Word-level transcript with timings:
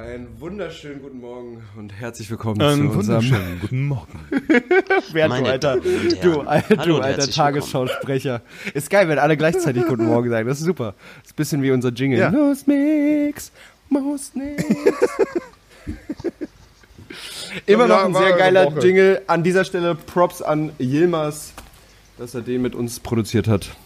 Einen 0.00 0.40
wunderschönen 0.40 1.02
guten 1.02 1.20
Morgen 1.20 1.62
und 1.76 1.92
herzlich 1.92 2.30
willkommen 2.30 2.58
Einen 2.62 2.90
zu 2.90 2.98
unserem 2.98 3.22
wunderschönen 3.22 3.58
guten 3.60 3.86
Morgen. 3.86 4.18
Wer 5.12 5.28
du 5.28 5.34
alter, 5.34 5.76
du, 5.76 6.40
alter, 6.40 6.76
Hallo 6.78 6.96
du 6.96 7.02
alter 7.02 7.30
Tagesschausprecher. 7.30 8.40
Ist 8.72 8.88
geil, 8.88 9.10
wenn 9.10 9.18
alle 9.18 9.36
gleichzeitig 9.36 9.84
guten 9.84 10.06
Morgen 10.06 10.30
sagen. 10.30 10.48
Das 10.48 10.58
ist 10.58 10.64
super. 10.64 10.94
ist 11.22 11.32
ein 11.32 11.36
bisschen 11.36 11.62
wie 11.62 11.70
unser 11.70 11.90
Jingle. 11.90 12.18
Ja. 12.18 12.30
Muss 12.30 12.66
nix, 12.66 13.52
muss 13.90 14.34
nix. 14.34 14.64
Immer 17.66 17.86
noch 17.86 18.02
ein 18.02 18.14
sehr 18.14 18.38
geiler. 18.38 18.78
Jingle. 18.78 19.20
An 19.26 19.42
dieser 19.42 19.66
Stelle 19.66 19.94
Props 19.94 20.40
an 20.40 20.72
Yilmaz, 20.78 21.52
dass 22.16 22.34
er 22.34 22.40
den 22.40 22.62
mit 22.62 22.74
uns 22.74 23.00
produziert 23.00 23.48
hat. 23.48 23.76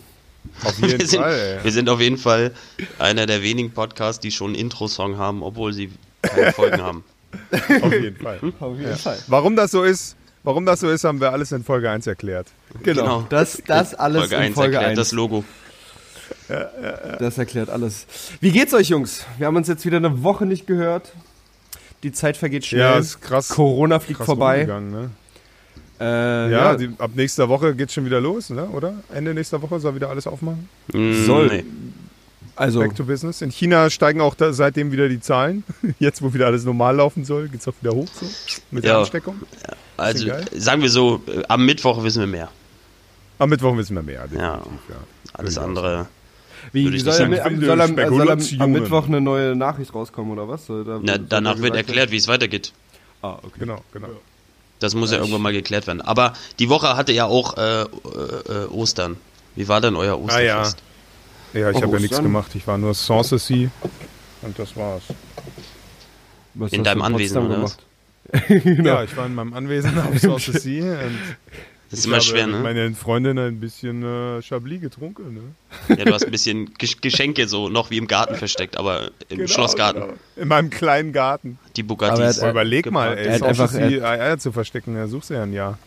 Auf 0.64 0.78
jeden 0.78 0.98
Wir 1.00 1.06
sind, 1.06 1.20
Fall, 1.20 1.60
wir 1.62 1.72
sind 1.72 1.88
auf 1.88 2.00
jeden 2.00 2.18
Fall 2.18 2.52
einer 2.98 3.26
der 3.26 3.42
wenigen 3.42 3.72
Podcasts, 3.72 4.20
die 4.20 4.30
schon 4.30 4.48
einen 4.48 4.56
Intro-Song 4.56 5.18
haben, 5.18 5.42
obwohl 5.42 5.72
sie 5.72 5.90
keine 6.22 6.52
Folgen 6.52 6.82
haben. 6.82 7.04
Auf 7.82 7.92
jeden 7.92 8.16
Fall. 8.16 8.38
Auf 8.60 8.78
jeden 8.78 8.96
Fall. 8.96 9.18
Warum 9.26 9.56
das 9.56 9.72
so 9.72 9.82
ist, 9.82 10.16
warum 10.44 10.64
das 10.64 10.80
so 10.80 10.88
ist, 10.88 11.02
haben 11.04 11.20
wir 11.20 11.32
alles 11.32 11.50
in 11.52 11.64
Folge 11.64 11.90
1 11.90 12.06
erklärt. 12.06 12.46
Genau. 12.82 13.02
Genau. 13.02 13.26
Das, 13.28 13.60
das 13.66 13.94
alles 13.94 14.20
Folge 14.20 14.36
in 14.36 14.42
1 14.42 14.54
Folge 14.54 14.74
erklärt 14.76 14.90
1. 14.90 14.98
das 14.98 15.12
Logo. 15.12 15.44
Das 17.18 17.38
erklärt 17.38 17.70
alles. 17.70 18.06
Wie 18.40 18.50
geht's 18.50 18.72
euch, 18.74 18.88
Jungs? 18.88 19.24
Wir 19.38 19.46
haben 19.46 19.56
uns 19.56 19.68
jetzt 19.68 19.84
wieder 19.84 19.96
eine 19.96 20.22
Woche 20.22 20.46
nicht 20.46 20.66
gehört. 20.66 21.12
Die 22.02 22.12
Zeit 22.12 22.36
vergeht 22.36 22.66
schnell. 22.66 22.80
Ja, 22.80 22.98
ist 22.98 23.20
krass. 23.20 23.48
Corona 23.48 23.98
fliegt 23.98 24.18
krass 24.18 24.26
vorbei. 24.26 24.64
Ne? 24.64 25.10
Äh, 26.00 26.04
Ja, 26.04 26.48
ja, 26.48 26.76
Die, 26.76 26.90
ab 26.98 27.10
nächster 27.14 27.48
Woche 27.48 27.74
geht's 27.74 27.94
schon 27.94 28.04
wieder 28.04 28.20
los, 28.20 28.50
ne? 28.50 28.66
oder? 28.66 28.94
Ende 29.12 29.32
nächster 29.34 29.60
Woche 29.62 29.78
soll 29.80 29.94
wieder 29.94 30.08
alles 30.10 30.26
aufmachen. 30.26 30.68
Mm, 30.92 31.24
Soll. 31.26 31.46
nee. 31.48 31.64
also 32.56 32.80
Back 32.80 32.94
to 32.96 33.04
business. 33.04 33.42
In 33.42 33.50
China 33.50 33.88
steigen 33.90 34.20
auch 34.20 34.34
da 34.34 34.52
seitdem 34.52 34.90
wieder 34.92 35.08
die 35.08 35.20
Zahlen. 35.20 35.62
Jetzt, 35.98 36.20
wo 36.22 36.32
wieder 36.34 36.46
alles 36.46 36.64
normal 36.64 36.96
laufen 36.96 37.24
soll, 37.24 37.48
geht's 37.48 37.66
auch 37.68 37.74
wieder 37.80 37.92
hoch 37.94 38.08
so. 38.12 38.26
Mit 38.70 38.84
der 38.84 38.92
Ja. 38.92 38.98
Ansteckung. 39.00 39.36
Also 39.96 40.28
sagen 40.56 40.82
wir 40.82 40.90
so, 40.90 41.22
äh, 41.28 41.42
am 41.48 41.64
Mittwoch 41.64 42.02
wissen 42.02 42.20
wir 42.20 42.26
mehr. 42.26 42.48
Am 43.38 43.48
Mittwoch 43.50 43.76
wissen 43.76 43.94
wir 43.94 44.02
mehr. 44.02 44.22
Definitiv, 44.22 44.40
Ja. 44.42 44.94
ja. 44.94 44.96
Alles 45.32 45.54
Durchaus. 45.54 45.68
andere. 45.68 46.06
wie 46.72 46.98
soll, 46.98 47.12
sagen. 47.12 47.38
am, 47.40 47.60
soll, 47.60 47.80
am, 47.80 47.96
soll 47.96 48.30
am, 48.30 48.40
am. 48.60 48.72
Mittwoch 48.72 49.06
eine 49.08 49.20
neue 49.20 49.54
Nachricht 49.56 49.92
rauskommen 49.94 50.32
oder 50.32 50.48
was? 50.48 50.66
Soll 50.66 50.84
da, 50.84 50.98
Na, 51.02 51.18
danach 51.18 51.56
da 51.56 51.62
wird 51.62 51.76
erklärt, 51.76 52.10
wie 52.10 52.16
es 52.16 52.28
weitergeht. 52.28 52.72
Ah, 53.22 53.38
okay. 53.42 53.60
Genau, 53.60 53.82
genau. 53.92 54.08
Das 54.80 54.94
muss 54.94 55.10
ja 55.12 55.18
irgendwann 55.18 55.42
mal 55.42 55.52
geklärt 55.52 55.86
werden. 55.86 56.00
Aber 56.00 56.32
die 56.58 56.68
Woche 56.68 56.96
hatte 56.96 57.12
ja 57.12 57.26
auch 57.26 57.56
äh, 57.56 57.82
äh, 57.82 57.86
Ostern. 58.70 59.16
Wie 59.56 59.68
war 59.68 59.80
denn 59.80 59.96
euer 59.96 60.14
Ah 60.28 60.40
ja. 60.40 60.60
Osterfest? 60.60 60.82
Ja, 61.54 61.70
ich 61.70 61.76
Oh, 61.76 61.82
habe 61.82 61.92
ja 61.94 62.00
nichts 62.00 62.18
gemacht. 62.20 62.50
Ich 62.54 62.66
war 62.66 62.76
nur 62.78 62.92
Sanssouci 62.94 63.70
und 64.42 64.58
das 64.58 64.76
war's. 64.76 65.02
Was 66.54 66.72
In 66.72 66.82
deinem 66.84 67.02
Anwesen, 67.02 67.38
oder 67.46 67.62
was? 67.62 67.76
gemacht? 67.76 67.86
Ja, 68.84 69.04
ich 69.04 69.16
war 69.16 69.26
in 69.26 69.34
meinem 69.34 69.54
Anwesen 69.54 69.96
auf 69.98 70.18
Sanssouci 70.18 70.80
und 70.82 71.18
Das 71.94 71.98
ist 72.00 72.04
ich 72.04 72.08
immer 72.08 72.16
habe 72.16 72.24
schwer, 72.24 72.46
mit 72.46 72.56
ne? 72.56 72.62
meinen 72.62 72.94
Freundinnen 72.94 73.46
ein 73.48 73.60
bisschen 73.60 74.02
äh, 74.02 74.42
Chablis 74.42 74.80
getrunken. 74.80 75.34
Ne? 75.34 75.96
Ja, 75.96 76.04
du 76.04 76.12
hast 76.14 76.24
ein 76.24 76.30
bisschen 76.30 76.74
Gesch- 76.74 77.00
Geschenke 77.00 77.46
so 77.48 77.68
noch 77.68 77.90
wie 77.90 77.98
im 77.98 78.06
Garten 78.06 78.34
versteckt, 78.34 78.76
aber 78.76 79.10
im 79.28 79.38
Genau, 79.38 79.46
Schlossgarten. 79.48 80.02
genau. 80.02 80.14
In 80.36 80.48
meinem 80.48 80.70
kleinen 80.70 81.12
Garten. 81.12 81.58
Die 81.76 81.82
Aber 81.82 81.86
er 82.06 82.12
Bugattis. 82.12 82.36
hat- 82.36 82.42
Aber 82.42 82.50
überleg 82.50 82.90
mal, 82.90 83.16
Er 83.16 83.18
ey, 83.18 83.32
hat 83.38 83.42
einfach- 83.42 83.68
Sanssouci 83.70 84.00
Eier 84.02 84.38
zu 84.38 84.52
verstecken, 84.52 84.94
da 84.94 85.06
suchst 85.08 85.30
du 85.30 85.34
ja 85.34 85.42
ein 85.44 85.52
Jahr. 85.52 85.78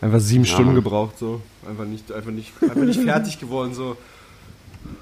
Einfach 0.00 0.20
sieben 0.20 0.44
Ja. 0.44 0.52
Stunden 0.54 0.74
gebraucht, 0.74 1.18
so. 1.18 1.40
Einfach 1.68 1.84
nicht, 1.84 2.12
einfach 2.12 2.30
nicht, 2.30 2.52
einfach 2.62 2.76
nicht 2.82 3.00
fertig 3.00 3.40
geworden, 3.40 3.74
so. 3.74 3.96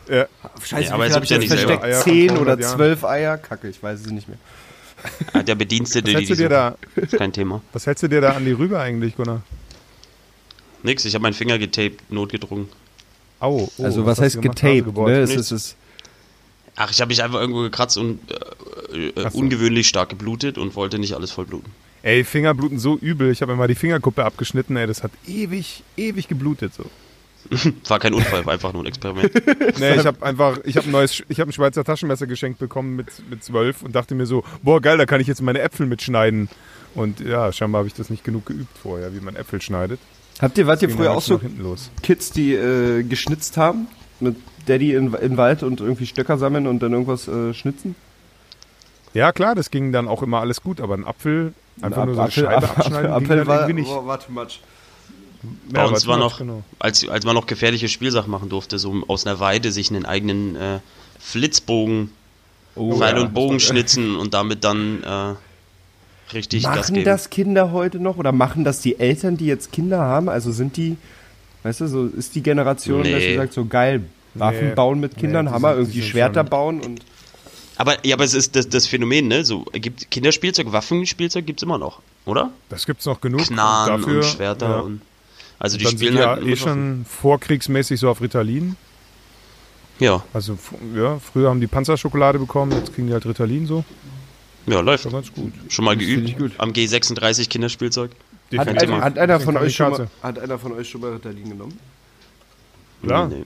Ja, 0.08 0.26
Scheiße, 0.62 0.88
Ja, 0.88 0.94
aber 0.94 1.10
hab 1.10 1.24
ich 1.24 1.30
nicht 1.30 1.42
jetzt 1.42 1.48
selber 1.58 1.78
versteckt? 1.78 1.84
Eier 1.84 1.94
von 2.02 2.12
Zehn 2.12 2.28
200 2.30 2.40
oder 2.58 2.60
zwölf 2.66 3.04
Eier? 3.04 3.36
Kacke, 3.38 3.68
ich 3.68 3.82
weiß 3.82 4.00
es 4.00 4.06
nicht 4.10 4.28
mehr. 4.28 4.38
Ah, 5.34 5.42
Der 5.42 5.54
Bedienstete, 5.56 6.14
was 6.14 6.20
die 6.20 6.26
die 6.28 6.36
dir 6.36 6.48
da, 6.48 6.76
ist 6.96 7.12
kein 7.16 7.32
Thema. 7.32 7.60
was 7.72 7.86
hältst 7.86 8.02
du 8.04 8.08
dir 8.08 8.20
da 8.22 8.30
an 8.30 8.44
die 8.46 8.52
Rübe 8.52 8.78
eigentlich, 8.80 9.16
Gunnar? 9.16 9.42
Nix, 10.84 11.04
ich 11.04 11.14
habe 11.14 11.22
meinen 11.22 11.34
Finger 11.34 11.58
getaped, 11.58 12.12
notgedrungen. 12.12 12.68
Au. 13.40 13.68
oh, 13.78 13.82
also, 13.82 14.06
was, 14.06 14.18
hast 14.18 14.24
heißt 14.24 14.42
getaped? 14.42 14.62
Nasegebohrt? 14.62 15.08
Ne? 15.10 15.18
Es 15.20 15.34
ist, 15.34 15.50
es 15.50 15.76
Ach, 16.76 16.90
ich 16.90 17.00
habe 17.00 17.08
mich 17.08 17.22
einfach 17.22 17.40
irgendwo 17.40 17.62
gekratzt 17.62 17.96
und 17.98 18.18
äh, 18.92 19.08
äh, 19.08 19.30
so. 19.30 19.38
ungewöhnlich 19.38 19.88
stark 19.88 20.08
geblutet 20.08 20.58
und 20.58 20.74
wollte 20.74 20.98
nicht 20.98 21.14
alles 21.14 21.30
voll 21.30 21.46
bluten. 21.46 21.70
Ey, 22.02 22.24
Finger 22.24 22.52
bluten 22.52 22.78
so 22.78 22.96
übel. 22.96 23.30
Ich 23.30 23.42
habe 23.42 23.52
mir 23.52 23.58
mal 23.58 23.68
die 23.68 23.74
Fingerkuppe 23.74 24.24
abgeschnitten, 24.24 24.76
ey, 24.76 24.86
das 24.86 25.02
hat 25.02 25.12
ewig, 25.26 25.82
ewig 25.96 26.28
geblutet 26.28 26.74
so. 26.74 26.84
War 27.88 27.98
kein 27.98 28.14
Unfall, 28.14 28.44
war 28.46 28.54
einfach 28.54 28.72
nur 28.72 28.82
ein 28.82 28.86
Experiment. 28.86 29.30
Nee, 29.78 29.96
ich 29.96 30.06
habe 30.06 30.22
einfach, 30.26 30.58
ich 30.64 30.76
habe 30.76 30.88
ein 30.88 30.92
neues, 30.92 31.22
ich 31.28 31.40
habe 31.40 31.50
ein 31.50 31.52
Schweizer 31.52 31.84
Taschenmesser 31.84 32.26
geschenkt 32.26 32.58
bekommen 32.58 32.96
mit 32.96 33.06
mit 33.28 33.44
zwölf 33.44 33.82
und 33.82 33.94
dachte 33.94 34.14
mir 34.14 34.26
so, 34.26 34.44
boah 34.62 34.80
geil, 34.80 34.98
da 34.98 35.06
kann 35.06 35.20
ich 35.20 35.26
jetzt 35.26 35.42
meine 35.42 35.60
Äpfel 35.60 35.86
mitschneiden. 35.86 36.48
Und 36.94 37.20
ja, 37.20 37.52
scheinbar 37.52 37.80
habe 37.80 37.88
ich 37.88 37.94
das 37.94 38.08
nicht 38.08 38.24
genug 38.24 38.46
geübt 38.46 38.78
vorher, 38.82 39.14
wie 39.14 39.20
man 39.20 39.36
Äpfel 39.36 39.60
schneidet. 39.60 40.00
Habt 40.40 40.58
ihr, 40.58 40.66
wart 40.66 40.82
ihr 40.82 40.88
Ging 40.88 40.96
früher 40.96 41.12
auch 41.12 41.22
so 41.22 41.34
nach 41.34 41.42
hinten 41.42 41.62
los. 41.62 41.90
Kids, 42.02 42.30
die 42.32 42.54
äh, 42.54 43.02
geschnitzt 43.02 43.56
haben? 43.56 43.86
Mit 44.20 44.36
Daddy 44.66 44.94
in, 44.94 45.12
in 45.14 45.36
Wald 45.36 45.62
und 45.62 45.80
irgendwie 45.80 46.06
Stöcker 46.06 46.38
sammeln 46.38 46.66
und 46.66 46.80
dann 46.80 46.92
irgendwas 46.92 47.28
äh, 47.28 47.52
schnitzen? 47.54 47.94
Ja 49.12 49.32
klar, 49.32 49.54
das 49.54 49.70
ging 49.70 49.92
dann 49.92 50.08
auch 50.08 50.22
immer 50.22 50.40
alles 50.40 50.62
gut, 50.62 50.80
aber 50.80 50.94
ein 50.94 51.04
Apfel, 51.06 51.52
einfach 51.80 52.02
Ein 52.02 52.06
nur 52.06 52.14
so 52.16 52.20
eine 52.22 52.30
Apfel- 52.30 52.44
Scheibe 52.44 52.66
Apfel- 52.66 52.76
abschneiden, 52.78 53.02
ging 53.06 53.12
Apfel 53.14 53.36
dann 53.38 53.46
war, 53.46 53.60
irgendwie 53.60 53.80
nicht. 53.82 53.90
war, 53.90 54.06
war 54.06 54.20
too 54.20 54.32
much. 54.32 54.60
Bei 55.70 55.80
Ja, 55.80 55.86
uns 55.86 56.06
war 56.06 56.16
noch, 56.18 56.38
genau. 56.38 56.62
als, 56.78 57.06
als 57.08 57.24
man 57.26 57.34
noch 57.34 57.46
gefährliche 57.46 57.88
Spielsachen 57.88 58.30
machen 58.30 58.48
durfte, 58.48 58.78
so 58.78 59.04
aus 59.08 59.26
einer 59.26 59.38
Weide 59.40 59.70
sich 59.72 59.90
einen 59.90 60.04
eigenen 60.06 60.56
äh, 60.56 60.78
Flitzbogen, 61.20 62.10
Oh, 62.76 62.96
Pfeil 62.96 63.14
ja. 63.16 63.22
und 63.22 63.34
Bogen 63.34 63.60
schnitzen 63.60 64.16
und 64.16 64.34
damit 64.34 64.64
dann 64.64 65.04
richtig 66.34 66.62
Gas 66.64 66.76
Machen 66.76 66.94
geben. 66.94 67.04
das 67.06 67.30
Kinder 67.30 67.72
heute 67.72 67.98
noch 68.00 68.16
oder 68.16 68.32
machen 68.32 68.64
das 68.64 68.80
die 68.80 68.98
Eltern, 68.98 69.36
die 69.36 69.46
jetzt 69.46 69.72
Kinder 69.72 70.00
haben? 70.00 70.28
Also 70.28 70.52
sind 70.52 70.76
die, 70.76 70.96
weißt 71.62 71.80
du, 71.82 71.86
so 71.88 72.06
ist 72.06 72.34
die 72.34 72.42
Generation, 72.42 72.98
dass 73.04 73.12
Nee. 73.12 73.30
sie 73.30 73.36
sagt, 73.36 73.52
so 73.52 73.64
geil, 73.64 74.02
Waffen 74.34 74.68
Nee. 74.70 74.74
bauen 74.74 75.00
mit 75.00 75.16
Kindern, 75.16 75.46
Nee, 75.46 75.50
Hammer, 75.52 75.74
sind- 75.74 75.82
irgendwie 75.84 76.02
Schwerter 76.02 76.40
schon- 76.40 76.50
bauen 76.50 76.80
und 76.80 77.00
Aber, 77.76 78.04
ja, 78.06 78.14
aber 78.14 78.24
es 78.24 78.34
ist 78.34 78.54
das, 78.54 78.68
das 78.68 78.86
Phänomen, 78.86 79.26
ne? 79.28 79.44
So, 79.44 79.64
gibt 79.72 80.10
Kinderspielzeug, 80.10 80.70
Waffenspielzeug 80.72 81.44
gibt's 81.46 81.62
immer 81.62 81.78
noch, 81.78 82.00
oder? 82.24 82.50
Das 82.68 82.86
gibt's 82.86 83.04
noch 83.06 83.20
genug. 83.20 83.42
Knarren 83.42 84.00
dafür, 84.00 84.16
und 84.18 84.24
Schwerter 84.24 84.68
ja. 84.68 84.78
und. 84.80 85.00
Also 85.58 85.76
die 85.78 85.84
dann 85.84 85.92
spielen 85.92 86.12
sind 86.14 86.22
ja 86.22 86.30
halt 86.30 86.44
eh 86.46 86.56
schon 86.56 87.04
vorkriegsmäßig 87.08 87.98
so 87.98 88.08
auf 88.10 88.20
Ritalin. 88.20 88.76
Ja, 90.00 90.22
Also 90.32 90.58
ja, 90.96 91.18
früher 91.20 91.48
haben 91.50 91.60
die 91.60 91.66
Panzerschokolade 91.68 92.38
bekommen, 92.38 92.72
jetzt 92.72 92.92
kriegen 92.94 93.06
die 93.06 93.12
halt 93.12 93.24
Ritalin 93.26 93.66
so. 93.66 93.84
Ja, 94.66 94.80
läuft. 94.80 95.02
Schon 95.04 95.12
ganz 95.12 95.32
gut. 95.32 95.52
Schon 95.68 95.84
mal 95.84 95.96
Das 95.96 96.04
geübt 96.06 96.28
ich 96.28 96.36
gut. 96.38 96.52
am 96.58 96.70
G36 96.72 97.48
Kinderspielzeug. 97.48 98.10
hat, 98.56 98.68
einer, 98.68 98.78
Thema. 98.78 99.00
hat, 99.02 99.18
einer 99.18 99.40
von 99.40 99.56
euch 99.56 99.74
schon 99.74 99.90
mal, 99.90 100.08
hat 100.22 100.38
einer 100.38 100.58
von 100.58 100.72
euch 100.72 100.88
schon 100.88 101.00
mal 101.00 101.12
Ritalin 101.12 101.50
genommen? 101.50 101.78
Klar. 103.02 103.28
Nee. 103.28 103.44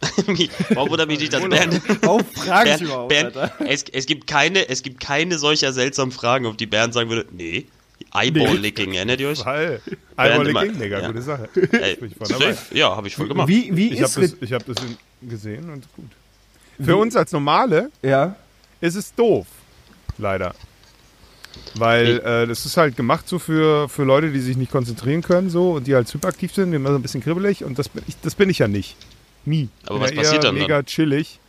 Wie- 0.28 0.50
Warum 0.70 0.90
wundert 0.90 1.08
mich 1.08 1.18
nicht, 1.18 1.32
dass 1.32 1.42
Bernd, 1.48 1.80
Warum 2.02 2.24
frage 2.24 2.78
Bernd, 3.08 3.34
Bernd 3.34 3.52
es, 3.66 3.84
es, 3.92 4.06
gibt 4.06 4.28
keine, 4.28 4.68
es 4.68 4.82
gibt 4.84 5.00
keine 5.00 5.38
solcher 5.38 5.72
seltsamen 5.72 6.12
Fragen, 6.12 6.46
auf 6.46 6.56
die 6.56 6.66
Bernd 6.66 6.94
sagen 6.94 7.10
würde, 7.10 7.26
nee, 7.32 7.66
Eyeball-Licking, 8.14 8.94
erinnert 8.94 9.18
ihr 9.20 9.30
euch? 9.30 9.44
Weil, 9.44 9.80
Bernd 9.84 9.98
Eyeball 10.16 10.48
immer- 10.48 10.62
Licking, 10.64 10.80
Digga, 10.80 11.00
ja. 11.00 11.06
gute 11.08 11.22
Sache. 11.22 11.48
Ey, 11.72 11.98
ich 12.00 12.14
dabei. 12.28 12.52
safe. 12.52 12.78
ja, 12.78 12.94
habe 12.94 13.08
ich 13.08 13.16
voll 13.16 13.26
gemacht. 13.26 13.48
Wie, 13.48 13.74
wie 13.76 13.88
Ich 13.88 13.94
habe 14.00 14.04
ist 14.04 14.16
das, 14.16 14.22
Rit 14.22 14.36
ich 14.40 14.52
hab 14.52 14.64
das 14.66 14.76
gesehen 15.20 15.68
und 15.68 15.84
gut. 15.94 16.10
Für 16.80 16.96
uns 16.96 17.16
als 17.16 17.32
Normale 17.32 17.90
Ja, 18.02 18.36
ist 18.80 18.94
es 18.94 19.12
doof. 19.12 19.48
Leider. 20.18 20.54
Weil 21.74 22.18
äh, 22.20 22.46
das 22.46 22.66
ist 22.66 22.76
halt 22.76 22.96
gemacht 22.96 23.28
so 23.28 23.38
für, 23.38 23.88
für 23.88 24.04
Leute, 24.04 24.30
die 24.30 24.40
sich 24.40 24.56
nicht 24.56 24.70
konzentrieren 24.70 25.22
können 25.22 25.50
so 25.50 25.72
und 25.72 25.86
die 25.86 25.94
halt 25.94 26.12
hyperaktiv 26.12 26.52
sind, 26.54 26.70
die 26.70 26.76
immer 26.76 26.90
so 26.90 26.96
ein 26.96 27.02
bisschen 27.02 27.22
kribbelig 27.22 27.64
und 27.64 27.78
das 27.78 27.88
bin 27.88 28.02
ich, 28.06 28.16
das 28.20 28.34
bin 28.34 28.50
ich 28.50 28.58
ja 28.58 28.68
nicht. 28.68 28.96
Nie. 29.44 29.68
Aber 29.86 30.00
was 30.00 30.14
passiert 30.14 30.44
dann 30.44 30.54
mega 30.54 30.82
chillig. 30.82 31.40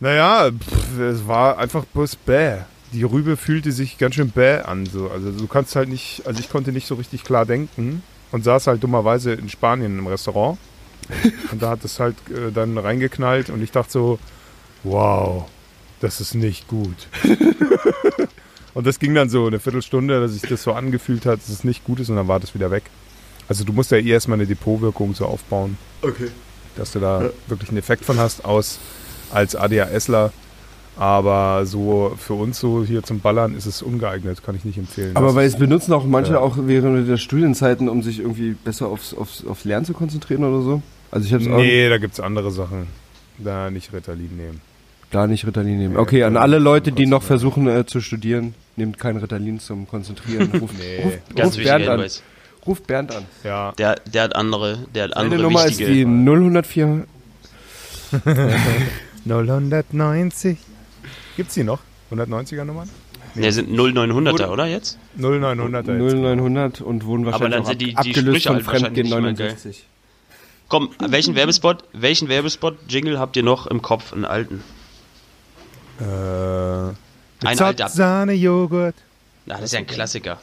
Naja, 0.00 0.50
pff, 0.50 0.98
es 0.98 1.26
war 1.26 1.58
einfach 1.58 1.84
bloß 1.84 2.16
bäh. 2.16 2.58
Die 2.92 3.04
Rübe 3.04 3.36
fühlte 3.36 3.70
sich 3.70 3.98
ganz 3.98 4.16
schön 4.16 4.30
bäh 4.30 4.62
an. 4.62 4.86
So. 4.86 5.10
Also 5.10 5.30
du 5.30 5.46
kannst 5.46 5.76
halt 5.76 5.88
nicht, 5.88 6.22
also 6.26 6.40
ich 6.40 6.50
konnte 6.50 6.72
nicht 6.72 6.86
so 6.86 6.94
richtig 6.96 7.22
klar 7.22 7.46
denken 7.46 8.02
und 8.32 8.42
saß 8.42 8.66
halt 8.66 8.82
dummerweise 8.82 9.32
in 9.32 9.48
Spanien 9.48 9.98
im 9.98 10.06
Restaurant. 10.06 10.58
Und 11.50 11.62
da 11.62 11.70
hat 11.70 11.84
es 11.84 12.00
halt 12.00 12.16
äh, 12.30 12.52
dann 12.52 12.78
reingeknallt 12.78 13.50
und 13.50 13.62
ich 13.62 13.72
dachte 13.72 13.90
so, 13.90 14.18
wow, 14.84 15.46
das 16.00 16.20
ist 16.20 16.34
nicht 16.34 16.68
gut. 16.68 17.08
und 18.74 18.86
das 18.86 18.98
ging 18.98 19.14
dann 19.14 19.28
so 19.28 19.46
eine 19.46 19.60
Viertelstunde, 19.60 20.20
dass 20.20 20.32
sich 20.32 20.42
das 20.42 20.62
so 20.62 20.72
angefühlt 20.72 21.26
hat, 21.26 21.38
dass 21.40 21.48
es 21.48 21.64
nicht 21.64 21.84
gut 21.84 22.00
ist 22.00 22.08
und 22.10 22.16
dann 22.16 22.28
war 22.28 22.40
das 22.40 22.54
wieder 22.54 22.70
weg. 22.70 22.84
Also 23.48 23.64
du 23.64 23.72
musst 23.72 23.90
ja 23.90 23.98
eh 23.98 24.08
erstmal 24.10 24.38
eine 24.38 24.46
Depotwirkung 24.46 25.14
so 25.14 25.26
aufbauen. 25.26 25.76
okay. 26.02 26.28
dass 26.76 26.92
du 26.92 27.00
da 27.00 27.30
wirklich 27.48 27.68
einen 27.70 27.78
Effekt 27.78 28.04
von 28.04 28.18
hast, 28.18 28.44
aus 28.44 28.78
als 29.32 29.56
ADHSler. 29.56 30.32
Aber 30.96 31.64
so 31.66 32.14
für 32.18 32.34
uns 32.34 32.58
so 32.60 32.84
hier 32.84 33.02
zum 33.02 33.20
Ballern 33.20 33.54
ist 33.56 33.66
es 33.66 33.82
ungeeignet, 33.82 34.42
kann 34.44 34.54
ich 34.54 34.64
nicht 34.64 34.78
empfehlen. 34.78 35.16
Aber 35.16 35.26
Das- 35.28 35.34
weil 35.34 35.46
es 35.46 35.56
benutzen 35.56 35.92
auch 35.92 36.04
manche 36.04 36.32
Ja. 36.32 36.38
auch 36.40 36.56
während 36.60 37.08
der 37.08 37.16
Studienzeiten, 37.16 37.88
um 37.88 38.02
sich 38.02 38.20
irgendwie 38.20 38.52
besser 38.52 38.86
aufs, 38.88 39.14
aufs, 39.14 39.44
aufs 39.46 39.64
Lernen 39.64 39.84
zu 39.86 39.94
konzentrieren 39.94 40.44
oder 40.44 40.62
so. 40.62 40.82
Also 41.10 41.26
ich 41.26 41.32
habe 41.32 41.42
es 41.42 41.48
nee, 41.48 41.88
da 41.88 41.98
gibt 41.98 42.14
es 42.14 42.20
andere 42.20 42.50
Sachen. 42.50 42.86
Da 43.38 43.70
nicht 43.70 43.92
Ritalin 43.92 44.36
nehmen. 44.36 44.60
Gar 45.10 45.26
nicht 45.26 45.46
Ritalin 45.46 45.78
nehmen. 45.78 45.94
Nee, 45.94 46.00
Okay, 46.00 46.22
an 46.24 46.36
alle 46.36 46.58
Leute, 46.58 46.92
die 46.92 47.06
noch 47.06 47.22
versuchen 47.22 47.66
äh, 47.68 47.84
zu 47.86 48.00
studieren, 48.00 48.54
nehmt 48.76 48.98
kein 48.98 49.16
Ritalin 49.16 49.58
zum 49.60 49.86
Konzentrieren. 49.88 50.50
Ruft, 50.60 50.74
Nee. 50.78 51.02
ruft, 51.02 51.36
Ganz 51.36 51.54
ruft, 51.56 51.64
Bernd 51.64 51.84
an. 51.88 51.90
Hinweis. 51.96 52.22
ruft 52.66 52.86
Bernd 52.86 53.14
an. 53.14 53.24
Ja, 53.44 53.72
Der, 53.72 53.96
der 53.96 54.22
hat 54.24 54.36
andere, 54.36 54.86
der 54.94 55.04
hat 55.04 55.10
Meine 55.10 55.20
andere 55.24 55.42
Nummer 55.42 55.64
ist 55.66 55.78
wichtige. 55.78 55.92
die 55.92 56.04
0104. 56.04 57.06
090. 59.24 60.58
Gibt's 61.36 61.54
die 61.54 61.64
noch? 61.64 61.80
190er 62.12 62.64
Nummern? 62.64 62.88
Ne, 63.36 63.52
sind 63.52 63.70
0900er, 63.70 64.48
oder 64.48 64.66
jetzt? 64.66 64.98
0900er. 65.18 65.76
jetzt. 66.02 66.14
0900 66.16 66.80
und 66.80 67.04
wurden 67.04 67.22
Aber 67.28 67.32
wahrscheinlich 67.32 67.52
dann 67.54 67.62
auch 67.62 67.68
sind 67.68 67.80
die- 67.82 67.96
ab, 67.96 68.02
die 68.04 68.10
abgelöst 68.10 68.42
Sprüche 68.42 68.48
von 68.48 68.56
halt 68.56 68.64
Fremdgehen 68.82 69.06
nicht 69.06 69.14
mehr 69.20 69.32
geil. 69.34 69.46
69. 69.48 69.84
Komm, 70.68 70.90
welchen 70.98 71.34
Werbespot, 71.36 71.84
welchen 71.92 72.28
Werbespot, 72.28 72.76
Jingle 72.88 73.18
habt 73.20 73.36
ihr 73.36 73.42
noch 73.44 73.66
im 73.68 73.82
Kopf, 73.82 74.12
einen 74.12 74.24
alten? 74.24 74.62
Äh, 76.00 76.04
Ein 77.46 77.56
Zott, 77.56 77.66
alter. 77.66 77.88
Sahne, 77.88 78.32
Joghurt. 78.32 78.94
Na, 79.46 79.54
das 79.56 79.64
ist 79.64 79.72
ja 79.72 79.78
ein 79.80 79.86
Klassiker. 79.86 80.40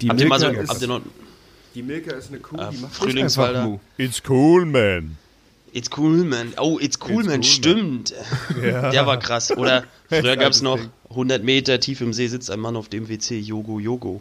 Die 0.00 0.08
habt 0.08 0.20
ihr 0.20 0.26
mal 0.28 0.38
so, 0.40 0.46
Milka 0.46 0.62
ist- 0.62 0.70
habt 0.70 0.82
ihr 0.82 0.88
noch, 0.88 1.00
Die 1.74 1.82
Milka 1.82 2.12
ist 2.16 2.28
eine 2.28 2.38
Kuh, 2.40 2.56
Äh, 2.56 2.70
die 2.72 2.78
macht 2.78 2.94
Frühlingswalder. 2.94 3.78
It's 3.98 4.22
cool, 4.28 4.64
man. 4.66 5.16
It's 5.72 5.90
cool, 5.96 6.24
man. 6.24 6.52
Oh, 6.58 6.78
it's 6.80 6.98
cool, 7.06 7.20
It's 7.20 7.26
man, 7.28 7.36
cool, 7.38 7.44
stimmt. 7.44 8.14
Der 8.62 9.06
war 9.06 9.18
krass. 9.18 9.50
Oder 9.56 9.84
früher 10.08 10.36
gab 10.36 10.52
es 10.52 10.62
noch 10.62 10.78
100 11.10 11.44
Meter 11.44 11.78
tief 11.80 12.00
im 12.00 12.12
See 12.12 12.28
sitzt 12.28 12.50
ein 12.50 12.60
Mann 12.60 12.76
auf 12.76 12.88
dem 12.88 13.08
WC, 13.08 13.38
Yogo, 13.38 13.78
Yogo. 13.78 14.20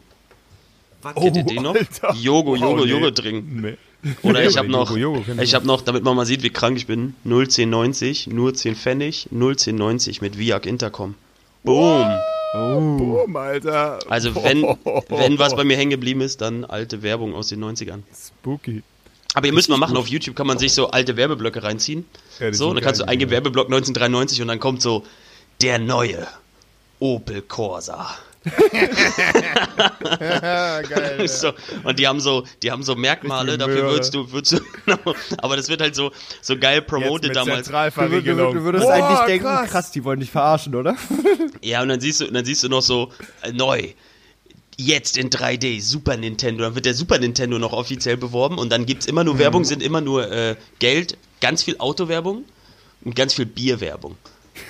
Kennt 1.17 1.35
ihr 1.37 1.43
den 1.43 1.63
noch? 1.63 1.75
Alter. 1.75 2.13
Yogo, 2.15 2.55
Yogo, 2.55 2.81
Oh, 2.81 2.85
nee. 2.85 2.91
Yogo 2.91 3.11
trinken. 3.11 3.61
Nee. 3.61 3.77
Oder 4.21 4.45
ich 4.45 4.57
habe 4.57 4.69
noch, 4.69 4.95
ich 4.95 5.55
habe 5.55 5.65
noch, 5.65 5.81
damit 5.81 6.03
man 6.03 6.15
mal 6.15 6.25
sieht, 6.25 6.43
wie 6.43 6.49
krank 6.49 6.77
ich 6.77 6.87
bin, 6.87 7.15
01090, 7.25 8.27
nur 8.27 8.53
10 8.53 8.75
Pfennig, 8.75 9.27
01090 9.31 10.21
mit 10.21 10.37
Viag 10.37 10.65
Intercom. 10.65 11.15
Boom. 11.63 12.07
Boom, 12.53 13.35
Alter. 13.35 13.99
Also 14.07 14.35
wenn, 14.35 14.61
wenn 15.09 15.39
was 15.39 15.55
bei 15.55 15.63
mir 15.63 15.75
hängen 15.75 15.89
geblieben 15.89 16.21
ist, 16.21 16.41
dann 16.41 16.63
alte 16.63 17.01
Werbung 17.01 17.33
aus 17.33 17.47
den 17.47 17.63
90ern. 17.63 18.03
Spooky. 18.13 18.83
Aber 19.33 19.47
ihr 19.47 19.53
müsst 19.53 19.67
mal 19.67 19.77
machen, 19.77 19.97
auf 19.97 20.07
YouTube 20.07 20.35
kann 20.35 20.47
man 20.47 20.57
sich 20.57 20.71
so 20.71 20.91
alte 20.91 21.17
Werbeblöcke 21.17 21.61
reinziehen. 21.61 22.05
Ja, 22.39 22.53
so, 22.53 22.73
dann 22.73 22.81
kannst 22.81 23.01
du 23.01 23.05
eingeben. 23.05 23.31
Werbeblock 23.31 23.65
1993 23.65 24.41
und 24.41 24.47
dann 24.47 24.61
kommt 24.61 24.81
so 24.81 25.03
der 25.61 25.77
neue 25.77 26.25
Opel 26.99 27.41
Corsa. 27.41 28.15
Ja, 30.19 30.81
geil. 30.81 31.27
So, 31.27 31.51
und 31.83 31.99
die 31.99 32.07
haben 32.07 32.19
so, 32.19 32.43
die 32.63 32.71
haben 32.71 32.83
so 32.83 32.95
Merkmale, 32.95 33.57
dafür 33.57 33.89
würdest 33.89 34.13
du, 34.13 34.31
würdest 34.31 34.53
du, 34.53 34.59
aber 35.37 35.55
das 35.55 35.67
wird 35.69 35.81
halt 35.81 35.95
so, 35.95 36.11
so 36.41 36.57
geil 36.57 36.81
mit 36.81 37.35
damals. 37.35 37.35
Du, 37.35 37.41
würd- 37.41 37.55
du, 37.57 37.63
Zentralverriegelung. 37.63 38.53
du 38.53 38.63
würdest 38.63 38.85
Boah, 38.85 38.93
eigentlich 38.93 39.19
denken, 39.25 39.45
krass. 39.45 39.69
krass. 39.69 39.91
die 39.91 40.03
wollen 40.03 40.19
dich 40.19 40.31
verarschen, 40.31 40.75
oder? 40.75 40.95
Ja, 41.61 41.81
und 41.81 41.89
dann 41.89 41.99
siehst 41.99 42.21
du, 42.21 42.25
dann 42.31 42.45
siehst 42.45 42.63
du 42.63 42.69
noch 42.69 42.81
so, 42.81 43.11
äh, 43.41 43.51
neu. 43.51 43.89
Jetzt 44.77 45.17
in 45.17 45.29
3D, 45.29 45.81
Super 45.81 46.15
Nintendo. 46.17 46.63
Dann 46.63 46.75
wird 46.75 46.85
der 46.85 46.93
Super 46.93 47.17
Nintendo 47.17 47.57
noch 47.57 47.71
offiziell 47.73 48.17
beworben 48.17 48.57
und 48.59 48.69
dann 48.71 48.85
gibt's 48.85 49.05
immer 49.07 49.23
nur 49.23 49.39
Werbung, 49.39 49.63
sind 49.63 49.81
immer 49.81 50.01
nur 50.01 50.29
äh, 50.31 50.55
Geld, 50.79 51.17
ganz 51.41 51.63
viel 51.63 51.77
Autowerbung 51.79 52.43
und 53.03 53.15
ganz 53.15 53.33
viel 53.33 53.45
Bierwerbung. 53.47 54.15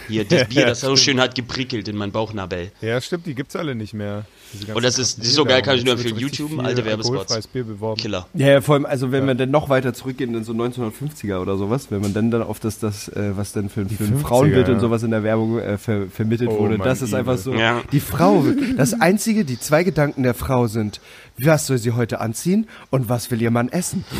Hier, 0.07 0.25
das 0.25 0.47
Bier, 0.49 0.65
das 0.65 0.81
so 0.81 0.95
schön 0.95 1.19
hat 1.19 1.35
geprickelt 1.35 1.87
in 1.87 1.95
mein 1.95 2.11
Bauchnabel. 2.11 2.71
Ja, 2.81 2.99
stimmt, 3.01 3.25
die 3.25 3.35
gibt's 3.35 3.55
alle 3.55 3.75
nicht 3.75 3.93
mehr. 3.93 4.25
Und 4.73 4.83
das 4.85 4.97
ist- 4.99 5.17
das 5.19 5.27
ist 5.27 5.33
so 5.35 5.43
geil, 5.43 5.61
kann 5.61 5.75
ich 5.77 5.83
nur 5.83 5.93
empfehlen. 5.95 6.15
richtig 6.15 6.39
YouTube, 6.39 6.63
alte 6.63 6.85
Werbespots. 6.85 7.47
Bier 7.47 7.63
beworben. 7.65 7.99
Killer. 7.99 8.27
Ja, 8.33 8.47
ja, 8.47 8.61
vor 8.61 8.75
allem, 8.75 8.85
also 8.85 9.11
wenn 9.11 9.25
wir 9.27 9.35
dann 9.35 9.51
noch 9.51 9.67
weiter 9.69 9.93
zurückgehen 9.93 10.33
in 10.35 10.43
so 10.43 10.53
1950er 10.53 11.39
oder 11.39 11.57
sowas, 11.57 11.87
wenn 11.89 12.01
man 12.01 12.13
dann 12.13 12.31
dann 12.31 12.41
auf 12.43 12.59
das, 12.59 12.79
das 12.79 13.09
äh, 13.09 13.31
was 13.35 13.51
dann 13.51 13.69
für, 13.69 13.85
für 13.85 14.03
ein 14.05 14.15
50er, 14.15 14.21
Frauenbild 14.21 14.67
und 14.69 14.75
ja. 14.75 14.79
sowas 14.79 15.03
in 15.03 15.11
der 15.11 15.23
Werbung 15.23 15.59
äh, 15.59 15.77
ver, 15.77 16.07
vermittelt 16.09 16.49
Oh, 16.51 16.59
wurde, 16.59 16.77
das 16.77 17.01
ist 17.01 17.09
Igel. 17.09 17.19
einfach 17.19 17.37
so, 17.37 17.53
Ja. 17.53 17.81
die 17.91 17.99
Frau, 17.99 18.45
das 18.77 18.99
einzige, 19.01 19.43
die 19.43 19.59
zwei 19.59 19.83
Gedanken 19.83 20.23
der 20.23 20.33
Frau 20.35 20.67
sind, 20.67 21.01
was 21.37 21.67
soll 21.67 21.77
sie 21.77 21.91
heute 21.91 22.21
anziehen 22.21 22.67
und 22.91 23.09
was 23.09 23.29
will 23.31 23.41
ihr 23.41 23.51
Mann 23.51 23.67
essen? 23.69 24.05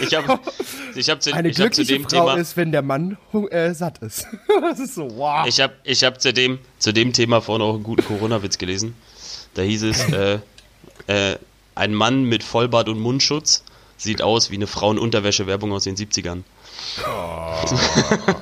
Ich 0.00 0.14
habe 0.14 0.40
ich 0.94 1.10
hab 1.10 1.22
zu, 1.22 1.32
Eine 1.32 1.48
ich 1.48 1.60
hab 1.60 1.74
zu 1.74 1.82
glückliche 1.82 1.94
dem 1.94 2.02
Frau 2.02 2.30
Thema, 2.30 2.34
ist, 2.36 2.56
wenn 2.56 2.72
der 2.72 2.82
Mann 2.82 3.16
äh, 3.50 3.72
satt 3.74 3.98
ist. 3.98 4.26
das 4.60 4.78
ist 4.78 4.94
so, 4.94 5.08
wow. 5.16 5.46
ich 5.46 5.60
habe 5.60 5.74
ich 5.84 6.04
hab 6.04 6.20
zu, 6.20 6.32
dem, 6.32 6.58
zu 6.78 6.92
dem 6.92 7.12
Thema 7.12 7.40
vorhin 7.40 7.62
auch 7.62 7.74
einen 7.74 7.82
guten 7.82 8.04
Corona-Witz 8.04 8.58
gelesen. 8.58 8.94
Da 9.54 9.62
hieß 9.62 9.82
es, 9.84 10.08
äh, 10.12 10.38
äh, 11.06 11.38
ein 11.74 11.94
Mann 11.94 12.24
mit 12.24 12.42
Vollbart 12.42 12.88
und 12.88 13.00
Mundschutz 13.00 13.64
sieht 13.96 14.22
aus 14.22 14.50
wie 14.50 14.56
eine 14.56 14.66
Frauenunterwäsche-Werbung 14.66 15.72
aus 15.72 15.84
den 15.84 15.96
70ern. 15.96 16.42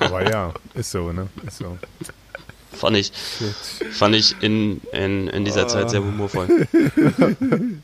Aber 0.01 0.29
ja, 0.29 0.53
ist 0.75 0.91
so, 0.91 1.13
ne? 1.13 1.29
Ist 1.47 1.59
so. 1.59 1.79
Fand 2.73 2.97
ich, 2.97 3.13
fand 3.93 4.15
ich 4.15 4.35
in, 4.41 4.81
in, 4.93 5.29
in 5.29 5.45
dieser 5.45 5.69
Zeit 5.69 5.91
sehr 5.91 6.03
humorvoll. 6.03 6.67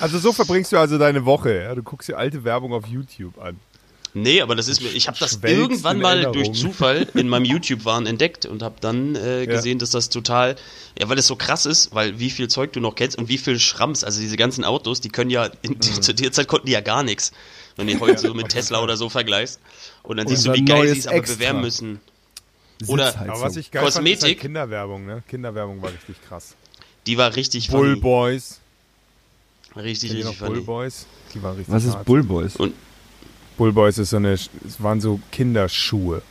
Also 0.00 0.18
so 0.18 0.32
verbringst 0.32 0.72
du 0.72 0.78
also 0.78 0.98
deine 0.98 1.24
Woche. 1.24 1.62
Ja? 1.62 1.74
Du 1.74 1.82
guckst 1.82 2.08
dir 2.08 2.16
alte 2.16 2.44
Werbung 2.44 2.72
auf 2.72 2.86
YouTube 2.86 3.38
an. 3.38 3.58
Nee, 4.16 4.40
aber 4.42 4.54
das 4.54 4.68
ist 4.68 4.80
mir, 4.80 4.90
ich 4.90 5.08
habe 5.08 5.18
das 5.18 5.32
Schwelgst 5.32 5.58
irgendwann 5.60 6.00
mal 6.00 6.18
Erinnerung. 6.22 6.34
durch 6.34 6.52
Zufall 6.52 7.08
in 7.14 7.28
meinem 7.28 7.44
YouTube-Wahn 7.46 8.06
entdeckt 8.06 8.46
und 8.46 8.62
habe 8.62 8.76
dann 8.80 9.16
äh, 9.16 9.44
gesehen, 9.44 9.80
dass 9.80 9.90
das 9.90 10.08
total, 10.08 10.54
ja, 10.96 11.08
weil 11.08 11.18
es 11.18 11.26
so 11.26 11.34
krass 11.34 11.66
ist, 11.66 11.92
weil 11.96 12.20
wie 12.20 12.30
viel 12.30 12.46
Zeug 12.46 12.72
du 12.72 12.78
noch 12.78 12.94
kennst 12.94 13.18
und 13.18 13.28
wie 13.28 13.38
viel 13.38 13.58
Schrams, 13.58 14.04
also 14.04 14.20
diese 14.20 14.36
ganzen 14.36 14.62
Autos, 14.62 15.00
die 15.00 15.08
können 15.08 15.30
ja, 15.30 15.46
in, 15.62 15.72
Mhm. 15.72 15.80
zu 15.80 16.14
der 16.14 16.30
Zeit 16.30 16.46
konnten 16.46 16.66
die 16.66 16.72
ja 16.72 16.80
gar 16.80 17.02
nichts, 17.02 17.32
wenn 17.74 17.88
du 17.88 17.98
heute 17.98 18.18
so 18.18 18.32
mit 18.34 18.50
Tesla 18.50 18.80
oder 18.84 18.96
so 18.96 19.08
vergleichst. 19.08 19.58
Und 20.04 20.18
dann 20.18 20.28
siehst 20.28 20.46
du, 20.46 20.52
wie 20.52 20.64
geil 20.64 20.86
sie 20.92 21.00
es 21.00 21.06
aber 21.08 21.16
Extra. 21.16 21.34
bewerben 21.34 21.60
müssen. 21.62 22.00
Oder 22.86 23.06
Sitzheizung. 23.06 23.30
Aber 23.30 23.40
was 23.42 23.56
ich 23.56 23.70
geil 23.72 23.82
fand, 23.82 23.96
halt 23.96 24.04
Kosmetik. 24.04 24.40
Kinderwerbung, 24.40 25.06
ne? 25.06 25.24
Kinderwerbung 25.28 25.82
war 25.82 25.90
richtig 25.92 26.16
krass. 26.28 26.54
die 27.08 27.18
war 27.18 27.34
richtig 27.34 27.68
Bull 27.68 27.88
funny. 27.94 28.00
Boys. 28.00 28.60
Richtig, 29.76 30.10
Kennt 30.12 30.24
richtig 30.24 30.38
Bull 30.38 30.48
funny. 30.48 30.60
Boys? 30.60 31.06
Die 31.34 31.42
waren 31.42 31.56
richtig 31.56 31.74
was 31.74 31.84
ist 31.84 31.94
hart. 31.94 32.04
Bullboys? 32.04 32.56
Bull 33.56 33.72
Boys 33.72 33.98
ist 33.98 34.10
so 34.10 34.16
eine, 34.16 34.32
es 34.32 34.48
waren 34.78 35.00
so 35.00 35.20
Kinderschuhe. 35.32 36.22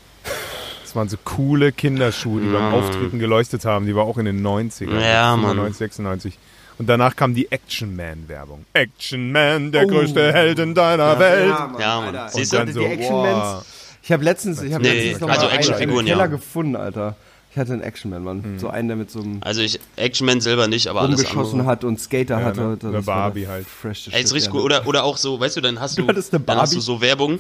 Es 0.84 0.96
waren 0.96 1.10
so 1.10 1.18
coole 1.24 1.72
Kinderschuhe, 1.72 2.40
die 2.42 2.48
beim 2.48 2.72
Ja. 2.72 2.72
Auftreten 2.72 3.20
geleuchtet 3.20 3.66
haben. 3.66 3.86
Die 3.86 3.96
war 3.96 4.04
auch 4.06 4.18
in 4.18 4.26
den 4.26 4.42
90ern. 4.46 5.00
Ja, 5.00 5.36
Mann. 5.36 5.52
95, 5.56 5.78
96. 5.78 6.38
Und 6.80 6.88
danach 6.90 7.16
kam 7.16 7.34
die 7.36 7.52
Action 7.52 7.96
Man 7.96 8.28
Werbung. 8.28 8.66
Action 8.74 9.32
Man, 9.32 9.72
der 9.72 9.86
Oh. 9.86 9.88
größte 9.88 10.34
Held 10.34 10.60
in 10.60 10.74
deiner 10.76 11.18
Welt. 11.20 11.50
Ja, 11.80 12.00
Mann. 12.02 12.16
Alter. 12.16 12.30
Siehst 12.30 12.54
Und 12.54 12.60
du? 12.60 12.66
dann 12.66 12.74
so, 12.74 12.80
die 12.82 12.86
Action 12.86 13.14
wow. 13.16 13.26
Mans. 13.56 13.66
Ich 14.04 14.12
habe 14.12 14.24
letztens, 14.24 14.62
ich 14.62 14.74
habe 14.74 14.84
Nee, 14.84 14.94
letztens 14.94 15.22
noch 15.22 15.30
also 15.30 15.46
mal 15.46 15.52
einen- 15.52 15.74
einen 15.92 16.06
Keller 16.06 16.18
ja. 16.20 16.26
gefunden, 16.28 16.76
Alter. 16.76 17.16
Ich 17.54 17.60
hatte 17.60 17.74
einen 17.74 17.84
Actionman, 17.84 18.24
Mann. 18.24 18.44
Hm. 18.44 18.58
So 18.60 18.68
einen, 18.70 18.88
der 18.88 18.98
mit 18.98 19.12
so 19.12 19.20
einem 19.22 19.38
Also 19.42 19.62
ich, 19.62 19.80
Action 19.96 20.26
Man 20.26 20.42
selber 20.42 20.68
nicht, 20.68 20.88
aber 20.88 21.02
alles 21.02 21.24
andere. 21.24 21.66
hat 21.68 21.84
und 21.84 22.00
Skater 22.00 22.40
Ja, 22.40 22.46
hatte. 22.48 22.62
ne? 22.62 22.78
Das 22.78 22.90
Eine 22.90 23.06
war 23.06 23.16
Barbie 23.16 23.42
der 23.42 23.50
halt. 23.50 23.68
fresheste 23.68 24.12
Ey, 24.12 24.24
ist 24.24 24.34
richtig 24.34 24.52
ja. 24.52 24.60
cool. 24.60 24.66
Oder, 24.66 24.88
oder 24.88 25.04
auch 25.04 25.18
so, 25.18 25.40
weißt 25.40 25.58
du, 25.58 25.62
dann 25.62 25.80
hast 25.80 25.96
du, 26.00 26.02
Du 26.02 26.14
dann 26.40 26.58
hast 26.58 26.74
du 26.74 26.80
so 26.80 27.00
Werbung, 27.00 27.40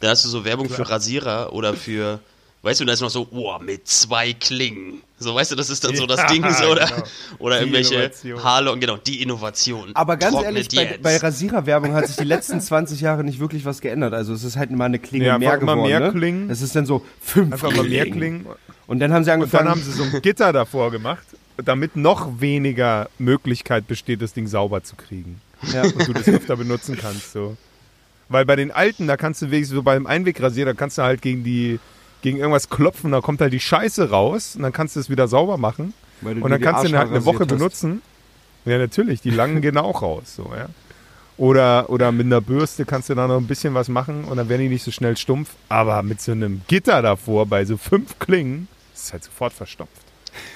dann 0.00 0.10
hast 0.10 0.24
du 0.24 0.30
so 0.30 0.46
Werbung 0.46 0.70
für 0.70 0.88
Rasierer 0.88 1.52
oder 1.52 1.74
für, 1.74 2.20
weißt 2.64 2.80
du, 2.80 2.84
da 2.84 2.92
ist 2.94 3.00
noch 3.00 3.10
so, 3.10 3.28
oh, 3.30 3.58
mit 3.60 3.86
zwei 3.86 4.32
Klingen. 4.32 5.02
So, 5.18 5.34
weißt 5.34 5.52
du, 5.52 5.56
das 5.56 5.70
ist 5.70 5.84
dann 5.84 5.94
so 5.94 6.06
das 6.06 6.18
Ja, 6.20 6.26
Ding, 6.26 6.44
so, 6.50 6.64
oder, 6.72 6.86
genau. 6.86 7.02
oder 7.38 7.58
Die 7.64 7.70
irgendwelche. 7.70 8.42
Haarlocken, 8.42 8.80
genau, 8.80 8.96
die 8.96 9.22
Innovation. 9.22 9.90
Aber 9.94 10.16
ganz 10.16 10.32
Trocknet 10.34 10.54
ehrlich, 10.56 10.68
bei, 10.74 10.82
jetzt. 10.94 11.02
bei 11.02 11.16
Rasiererwerbung 11.16 11.94
hat 11.94 12.06
sich 12.08 12.16
die 12.16 12.24
letzten 12.24 12.60
20 12.60 13.00
Jahre 13.00 13.22
nicht 13.24 13.38
wirklich 13.38 13.64
was 13.64 13.80
geändert. 13.80 14.12
Also 14.14 14.32
es 14.34 14.42
ist 14.44 14.56
halt 14.56 14.70
immer 14.70 14.84
eine 14.86 14.98
Klinge 14.98 15.26
Ja, 15.26 15.38
mehr 15.38 15.56
geworden. 15.58 15.82
mehr 15.82 16.00
ne? 16.00 16.10
Klingen. 16.12 16.50
Es 16.50 16.62
ist 16.62 16.74
dann 16.74 16.84
so 16.86 17.04
fünf 17.22 17.52
Einfach 17.52 17.74
mal 17.74 17.84
mehr 17.88 18.10
klingen. 18.10 18.46
Und 18.86 18.98
dann 19.00 19.12
haben 19.12 19.24
sie 19.24 19.30
Und 19.30 19.34
angefangen. 19.34 19.64
dann 19.66 19.70
haben 19.72 19.82
sie 19.82 19.92
so 19.92 20.02
ein 20.02 20.20
Gitter 20.20 20.52
davor 20.52 20.90
gemacht, 20.90 21.24
damit 21.56 21.96
noch 21.96 22.40
weniger 22.40 23.08
Möglichkeit 23.18 23.86
besteht, 23.86 24.20
das 24.20 24.32
Ding 24.34 24.46
sauber 24.46 24.82
zu 24.82 24.96
kriegen. 24.96 25.40
ja. 25.72 25.82
Und 25.84 26.08
du 26.08 26.12
das 26.12 26.28
öfter 26.28 26.56
benutzen 26.56 26.98
kannst. 27.00 27.32
So. 27.32 27.56
Weil 28.28 28.44
bei 28.44 28.56
den 28.56 28.70
alten, 28.72 29.06
da 29.06 29.16
kannst 29.16 29.40
du 29.42 29.50
wenigstens 29.50 29.76
so 29.76 29.82
beim 29.82 30.06
Einwegrasierer, 30.06 30.72
da 30.72 30.74
kannst 30.76 30.98
du 30.98 31.02
halt 31.02 31.22
gegen 31.22 31.44
die 31.44 31.78
gegen 32.24 32.38
irgendwas 32.38 32.70
klopfen, 32.70 33.12
da 33.12 33.20
kommt 33.20 33.40
halt 33.40 33.52
die 33.52 33.60
Scheiße 33.60 34.08
raus 34.10 34.56
und 34.56 34.62
dann 34.62 34.72
kannst 34.72 34.96
du 34.96 35.00
es 35.00 35.10
wieder 35.10 35.28
sauber 35.28 35.58
machen. 35.58 35.92
Weil 36.22 36.36
du 36.36 36.42
Und 36.42 36.50
dann 36.50 36.60
kannst 36.60 36.82
du 36.84 36.88
den 36.88 36.96
halt 36.98 37.10
eine 37.10 37.24
Woche 37.26 37.40
hast. 37.40 37.48
benutzen. 37.48 38.00
Ja, 38.64 38.78
natürlich, 38.78 39.20
die 39.20 39.30
langen 39.30 39.60
gehen 39.60 39.76
auch 39.76 40.00
raus. 40.00 40.22
So, 40.36 40.50
ja. 40.56 40.68
Oder, 41.36 41.90
oder 41.90 42.12
mit 42.12 42.26
einer 42.26 42.40
Bürste 42.40 42.84
kannst 42.86 43.10
du 43.10 43.14
da 43.14 43.26
noch 43.26 43.36
ein 43.36 43.46
bisschen 43.46 43.74
was 43.74 43.88
machen 43.88 44.24
und 44.24 44.36
dann 44.36 44.48
werden 44.48 44.62
die 44.62 44.68
nicht 44.68 44.84
so 44.84 44.90
schnell 44.90 45.16
stumpf. 45.16 45.50
Aber 45.68 46.02
mit 46.02 46.20
so 46.20 46.32
einem 46.32 46.62
Gitter 46.66 47.02
davor, 47.02 47.44
bei 47.46 47.64
so 47.64 47.76
fünf 47.76 48.18
Klingen, 48.18 48.68
ist 48.94 49.04
es 49.06 49.12
halt 49.12 49.24
sofort 49.24 49.52
verstopft. 49.52 49.90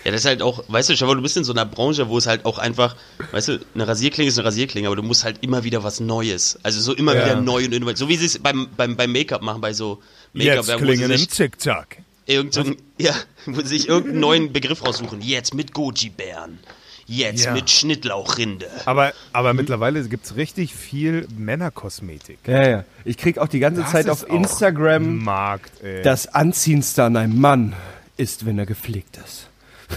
Ja, 0.05 0.11
das 0.11 0.23
ist 0.23 0.27
halt 0.27 0.41
auch, 0.43 0.65
weißt 0.69 0.89
du, 0.89 0.97
schau 0.97 1.07
mal, 1.07 1.15
du 1.17 1.23
bist 1.23 1.37
in 1.37 1.45
so 1.45 1.53
einer 1.53 1.65
Branche, 1.67 2.09
wo 2.09 2.19
es 2.19 2.27
halt 2.27 2.45
auch 2.47 2.59
einfach, 2.59 2.97
weißt 3.31 3.49
du, 3.49 3.59
eine 3.75 3.87
Rasierklinge 3.87 4.29
ist 4.29 4.39
eine 4.39 4.47
Rasierklinge, 4.47 4.89
aber 4.89 4.97
du 4.97 5.03
musst 5.05 5.23
halt 5.25 5.39
immer 5.43 5.63
wieder 5.65 5.85
was 5.85 6.01
Neues. 6.01 6.59
Also 6.65 6.81
so 6.81 6.95
immer 6.95 7.15
Ja. 7.15 7.25
wieder 7.25 7.41
neu 7.41 7.65
und 7.65 7.73
innovativ. 7.75 7.99
So 7.99 8.09
wie 8.09 8.17
sie 8.17 8.27
es 8.27 8.39
beim, 8.41 8.69
beim, 8.77 8.97
beim 8.97 9.13
Make-up 9.13 9.43
machen, 9.43 9.61
bei 9.61 9.73
so 9.73 10.01
Jetzt 10.35 10.77
klingen 10.77 11.11
im 11.11 11.17
sich 11.17 11.31
Zickzack. 11.31 11.99
irgendein, 12.27 12.77
ja, 12.99 13.15
wo 13.47 13.61
sie 13.63 13.69
sich 13.69 13.89
irgendeinen 13.89 14.21
neuen 14.21 14.53
Begriff 14.53 14.85
raussuchen. 14.85 15.21
Jetzt 15.21 15.55
mit 15.55 15.73
Goji-Bären. 15.73 16.59
Jetzt 17.07 17.47
Ja. 17.47 17.53
mit 17.55 17.71
Schnittlauchrinde. 17.71 18.69
Aber, 18.85 19.15
aber 19.33 19.55
mittlerweile 19.55 20.07
gibt 20.09 20.27
es 20.27 20.37
richtig 20.37 20.75
viel 20.75 21.27
Männerkosmetik. 21.39 22.39
Ja, 22.47 22.69
ja. 22.69 22.85
Ich 23.07 23.17
krieg 23.17 23.39
auch 23.39 23.49
die 23.49 23.61
ganze 23.61 23.81
Das 23.81 23.93
Zeit 23.93 24.11
auf 24.11 24.29
Instagram, 24.29 25.17
Markt, 25.25 25.83
ey. 25.83 26.03
das 26.03 26.27
Anziehendste 26.35 27.05
an 27.05 27.17
einem 27.17 27.41
Mann 27.41 27.75
ist, 28.19 28.45
wenn 28.45 28.59
er 28.59 28.67
gepflegt 28.67 29.17
ist. 29.25 29.49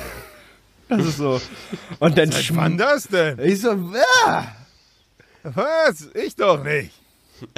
Das 0.88 1.05
ist 1.05 1.17
so. 1.17 1.39
Und 2.00 2.17
dann 2.17 2.31
Seit 2.33 2.53
wann 2.53 2.77
das 2.77 3.07
denn? 3.07 3.39
Ich 3.39 3.61
so, 3.61 3.71
ah! 4.25 4.43
Was? 5.43 6.09
Ich 6.13 6.35
doch 6.35 6.61
nicht. 6.63 6.91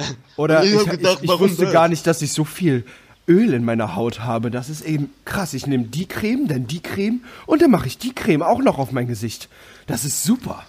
Oder 0.36 0.64
Ich 0.64 0.74
ich, 0.74 0.90
gedacht, 0.90 1.18
ich, 1.22 1.30
ich 1.30 1.38
wusste 1.38 1.64
das? 1.64 1.72
gar 1.72 1.88
nicht, 1.88 2.06
dass 2.06 2.22
ich 2.22 2.32
so 2.32 2.44
viel 2.44 2.84
Öl 3.26 3.54
in 3.54 3.64
meiner 3.64 3.96
Haut 3.96 4.20
habe. 4.20 4.50
Das 4.50 4.68
ist 4.68 4.82
eben 4.82 5.10
krass. 5.24 5.54
Ich 5.54 5.66
nehme 5.66 5.84
die 5.84 6.06
Creme, 6.06 6.46
dann 6.46 6.66
die 6.66 6.82
Creme 6.82 7.20
und 7.46 7.62
dann 7.62 7.70
mache 7.70 7.86
ich 7.86 7.96
die 7.98 8.14
Creme 8.14 8.42
auch 8.42 8.60
noch 8.60 8.78
auf 8.78 8.92
mein 8.92 9.06
Gesicht. 9.06 9.48
Das 9.86 10.04
ist 10.04 10.24
super. 10.24 10.64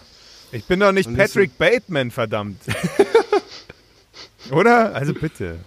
Ich 0.52 0.66
bin 0.66 0.80
doch 0.80 0.92
nicht 0.92 1.08
Und 1.08 1.18
Patrick 1.18 1.58
Bateman, 1.58 2.12
verdammt. 2.12 2.62
Oder? 4.52 4.94
Also 4.96 5.14
bitte. 5.14 5.60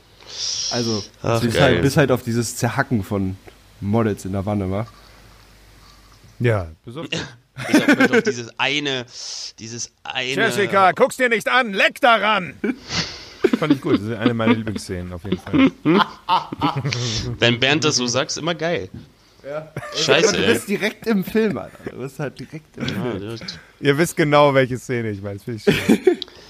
Also, 0.70 1.02
Ach, 1.22 1.40
bis, 1.40 1.58
halt, 1.60 1.82
bis 1.82 1.96
halt 1.96 2.10
auf 2.10 2.22
dieses 2.22 2.56
Zerhacken 2.56 3.02
von 3.02 3.36
Models 3.80 4.24
in 4.24 4.32
der 4.32 4.46
Wanne, 4.46 4.70
wa? 4.70 4.86
Ja, 6.38 6.68
besorgt. 6.84 7.14
Ich 7.68 7.82
auch 7.82 7.88
immer 7.88 8.06
doch 8.06 8.20
dieses 8.22 8.56
eine, 8.58 9.04
dieses 9.58 9.90
eine. 10.04 10.34
Jessica, 10.34 10.92
guck's 10.92 11.16
dir 11.16 11.28
nicht 11.28 11.48
an, 11.48 11.72
leck 11.72 12.00
daran! 12.00 12.54
Fand 13.58 13.72
ich 13.72 13.80
gut, 13.80 13.94
das 13.94 14.02
ist 14.02 14.16
eine 14.16 14.34
meiner 14.34 14.54
Lieblingsszenen 14.54 15.12
auf 15.12 15.22
jeden 15.24 15.38
Fall. 15.38 15.70
Wenn 17.38 17.60
Bernd 17.60 17.84
das 17.84 17.96
so 17.96 18.06
sagt, 18.06 18.30
ist 18.30 18.38
immer 18.38 18.54
geil. 18.54 18.88
Aber 19.44 19.72
Scheiße, 19.96 20.36
du 20.36 20.44
ey. 20.44 20.52
bist 20.52 20.68
direkt 20.68 21.06
im 21.06 21.24
Film, 21.24 21.56
Alter. 21.56 21.90
Du 21.90 21.98
bist 21.98 22.18
halt 22.18 22.38
direkt 22.38 22.76
im 22.76 22.86
Film. 22.86 23.22
Ja, 23.22 23.46
Ihr 23.80 23.96
wisst 23.98 24.16
genau, 24.16 24.52
welche 24.52 24.78
Szene 24.78 25.10
ich 25.10 25.22
meine. 25.22 25.38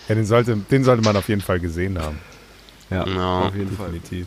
Ja, 0.09 0.15
den 0.15 0.25
sollte, 0.25 0.57
den 0.57 0.85
sollte 0.85 1.03
man 1.05 1.15
auf 1.17 1.29
jeden 1.29 1.43
Fall 1.43 1.61
gesehen 1.61 1.99
haben. 2.01 2.19
Ja, 2.89 3.07
Ja. 3.07 3.41
auf 3.49 3.55
jeden 3.55 3.77
Fall. 3.77 3.91
Definitiv. 3.93 4.27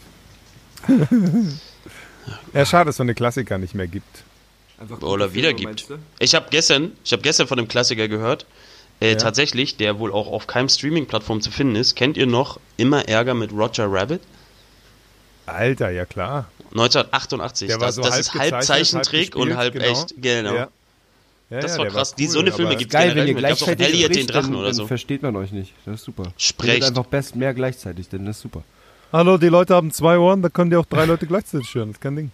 ja, 2.53 2.65
schade, 2.68 2.86
dass 2.86 2.94
es 2.94 2.98
so 2.98 3.03
eine 3.03 3.15
Klassiker 3.15 3.58
nicht 3.58 3.74
mehr 3.74 3.88
gibt. 3.88 4.24
Einfach 4.80 5.01
Oder 5.01 5.34
wieder 5.34 5.53
gibt. 5.53 5.86
Ich 6.20 6.36
habe 6.36 6.46
gestern, 6.51 6.91
ich 7.03 7.12
habe 7.13 7.24
gestern 7.24 7.48
von 7.48 7.58
einem 7.58 7.68
Klassiker 7.68 8.08
gehört, 8.08 8.46
äh, 9.01 9.12
Ja. 9.12 9.15
tatsächlich, 9.17 9.75
der 9.77 10.00
wohl 10.00 10.12
auch 10.13 10.27
auf 10.27 10.48
keinem 10.48 10.70
Streaming-Plattform 10.70 11.41
zu 11.41 11.51
finden 11.51 11.75
ist. 11.75 11.96
Kennt 11.96 12.15
ihr 12.17 12.27
noch 12.27 12.60
Immer 12.77 13.08
Ärger 13.08 13.34
mit 13.34 13.51
Roger 13.51 13.91
Rabbit? 13.91 14.22
Alter, 15.46 15.89
ja 15.89 16.05
klar. 16.05 16.50
1988. 16.72 17.67
Der 17.67 17.79
war 17.79 17.88
das 17.88 17.96
so 17.96 18.01
das 18.01 18.12
halb 18.12 18.22
ist 18.22 18.36
halb 18.36 18.63
Zeichentrick 18.63 19.36
halb 19.36 19.43
und 19.43 19.58
halb 19.58 19.74
genau. 19.74 19.86
echt. 19.86 20.13
Genau. 20.17 20.53
Ja. 20.55 20.67
Ja, 21.50 21.60
Das 21.60 21.74
ja, 21.75 21.79
war 21.79 21.88
krass. 21.88 22.15
Die, 22.15 22.24
cool, 22.25 22.29
so 22.29 22.39
eine 22.39 22.51
Filme 22.53 22.77
gibt 22.77 22.93
es 22.93 22.98
Geil, 22.98 23.10
wenn 23.10 23.25
generell 23.25 23.27
ihr 23.27 23.36
gleichzeitig 23.36 23.88
Elliot 23.88 24.15
den 24.15 24.27
Drachen 24.27 24.51
dann, 24.51 24.55
oder 24.55 24.67
dann 24.67 24.75
so. 24.75 24.88
versteht 24.88 25.22
man 25.22 25.36
euch 25.36 25.51
nicht. 25.51 25.74
Das 25.86 25.96
ist 25.96 26.05
super. 26.05 26.31
Sprecht. 26.38 26.84
Einfach 26.84 27.05
best 27.05 27.36
mehr 27.36 27.53
gleichzeitig, 27.53 28.08
denn 28.08 28.25
das 28.25 28.38
ist 28.38 28.43
super. 28.43 28.63
Hallo, 29.12 29.38
die 29.38 29.50
Leute 29.50 29.75
haben 29.75 29.91
zwei 29.91 30.17
Ohren, 30.17 30.41
da 30.41 30.48
können 30.48 30.70
die 30.70 30.77
auch 30.77 30.86
drei 30.86 31.03
Leute 31.03 31.27
gleichzeitig 31.27 31.75
hören. 31.75 31.89
Das 31.89 31.98
ist 31.98 32.01
kein 32.01 32.15
Ding. 32.15 32.31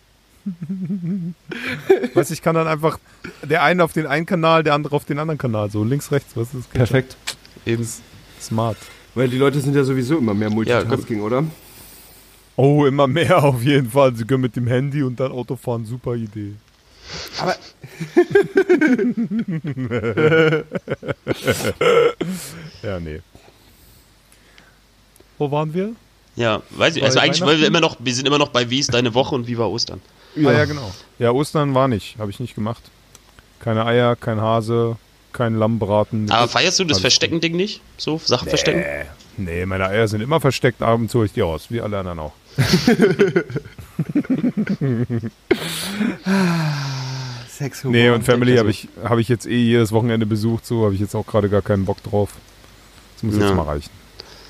weißt 2.14 2.30
du, 2.30 2.34
ich 2.34 2.42
kann 2.42 2.56
dann 2.56 2.68
einfach 2.68 3.00
der 3.44 3.64
eine 3.64 3.84
auf 3.84 3.94
den 3.94 4.06
einen 4.06 4.26
Kanal, 4.26 4.64
der 4.64 4.74
andere 4.74 4.96
auf 4.96 5.06
den 5.06 5.20
anderen 5.20 5.38
Kanal. 5.38 5.72
So 5.72 5.84
links, 5.84 6.12
rechts. 6.12 6.36
Was 6.36 6.54
ist 6.54 6.72
Perfekt. 6.72 7.18
Eben 7.66 7.88
smart. 8.42 8.78
Weil 9.16 9.30
die 9.30 9.38
Leute 9.38 9.60
sind 9.60 9.76
ja 9.76 9.84
sowieso 9.84 10.18
immer 10.18 10.34
mehr 10.34 10.50
Multitasking, 10.50 11.22
oder? 11.22 11.44
Oh, 12.56 12.86
immer 12.86 13.08
mehr 13.08 13.44
auf 13.44 13.64
jeden 13.64 13.90
Fall. 13.90 14.16
Sie 14.16 14.26
können 14.26 14.42
mit 14.42 14.56
dem 14.56 14.68
Handy 14.68 15.04
und 15.04 15.20
dann 15.20 15.32
Auto 15.32 15.56
fahren. 15.56 15.86
Super 15.86 16.16
Idee. 16.16 16.54
Aber 17.40 17.56
Ja, 22.84 23.00
nee. 23.00 23.22
Wo 25.38 25.52
waren 25.52 25.74
wir? 25.74 25.94
Ja, 26.36 26.62
weiß 26.72 26.96
ich. 26.96 27.04
Also 27.04 27.20
eigentlich, 27.20 27.42
weil 27.42 27.60
wir 27.60 27.68
immer 27.68 27.80
noch, 27.80 27.98
wir 28.00 28.14
sind 28.14 28.28
immer 28.28 28.38
noch 28.38 28.50
bei 28.50 28.70
Wie 28.70 28.80
ist 28.80 28.94
deine 28.94 29.14
Woche 29.14 29.36
und 29.36 29.48
wie 29.48 29.58
war 29.58 29.72
Ostern? 29.72 30.02
Ja. 30.38 30.50
Ah, 30.50 30.54
ja, 30.54 30.66
genau. 30.66 30.92
Ja, 31.20 31.32
Ostern 31.32 31.74
war 31.76 31.88
nicht. 31.88 32.18
Habe 32.20 32.30
ich 32.32 32.40
nicht 32.40 32.56
gemacht. 32.56 32.84
Keine 33.60 33.86
Eier, 33.86 34.16
kein 34.16 34.40
Hase, 34.40 34.98
kein 35.34 35.56
Lammbraten. 35.56 36.30
Aber 36.32 36.48
feierst 36.48 36.80
du 36.80 36.84
das 36.86 37.00
Verstecken-Ding 37.00 37.56
nicht? 37.56 37.82
So, 37.98 38.20
Sachen 38.24 38.48
verstecken? 38.50 38.80
Äh, 38.82 39.06
nee, 39.38 39.66
meine 39.66 39.88
Eier 39.88 40.08
sind 40.08 40.22
immer 40.22 40.40
versteckt. 40.40 40.82
Abends 40.82 41.14
hole 41.16 41.26
ich 41.26 41.34
die 41.34 41.42
aus. 41.44 41.70
Wie 41.72 41.82
alle 41.82 41.98
anderen 42.00 42.20
auch. 42.20 42.34
Sex, 47.50 47.84
Nee, 47.86 48.10
und 48.12 48.24
Family 48.24 48.52
also- 48.52 48.60
habe 48.62 48.70
ich, 48.72 48.88
hab 49.04 49.18
ich 49.18 49.28
jetzt 49.30 49.46
eh 49.48 49.58
jedes 49.58 49.92
Wochenende 49.92 50.26
besucht. 50.26 50.66
So 50.66 50.86
habe 50.86 50.94
ich 50.94 51.00
jetzt 51.00 51.16
auch 51.16 51.26
gerade 51.26 51.50
gar 51.50 51.62
keinen 51.62 51.86
Bock 51.86 52.02
drauf. 52.04 52.30
Das 53.16 53.24
muss 53.24 53.36
Ja. 53.38 53.48
jetzt 53.48 53.56
mal 53.56 53.64
reichen. 53.64 53.90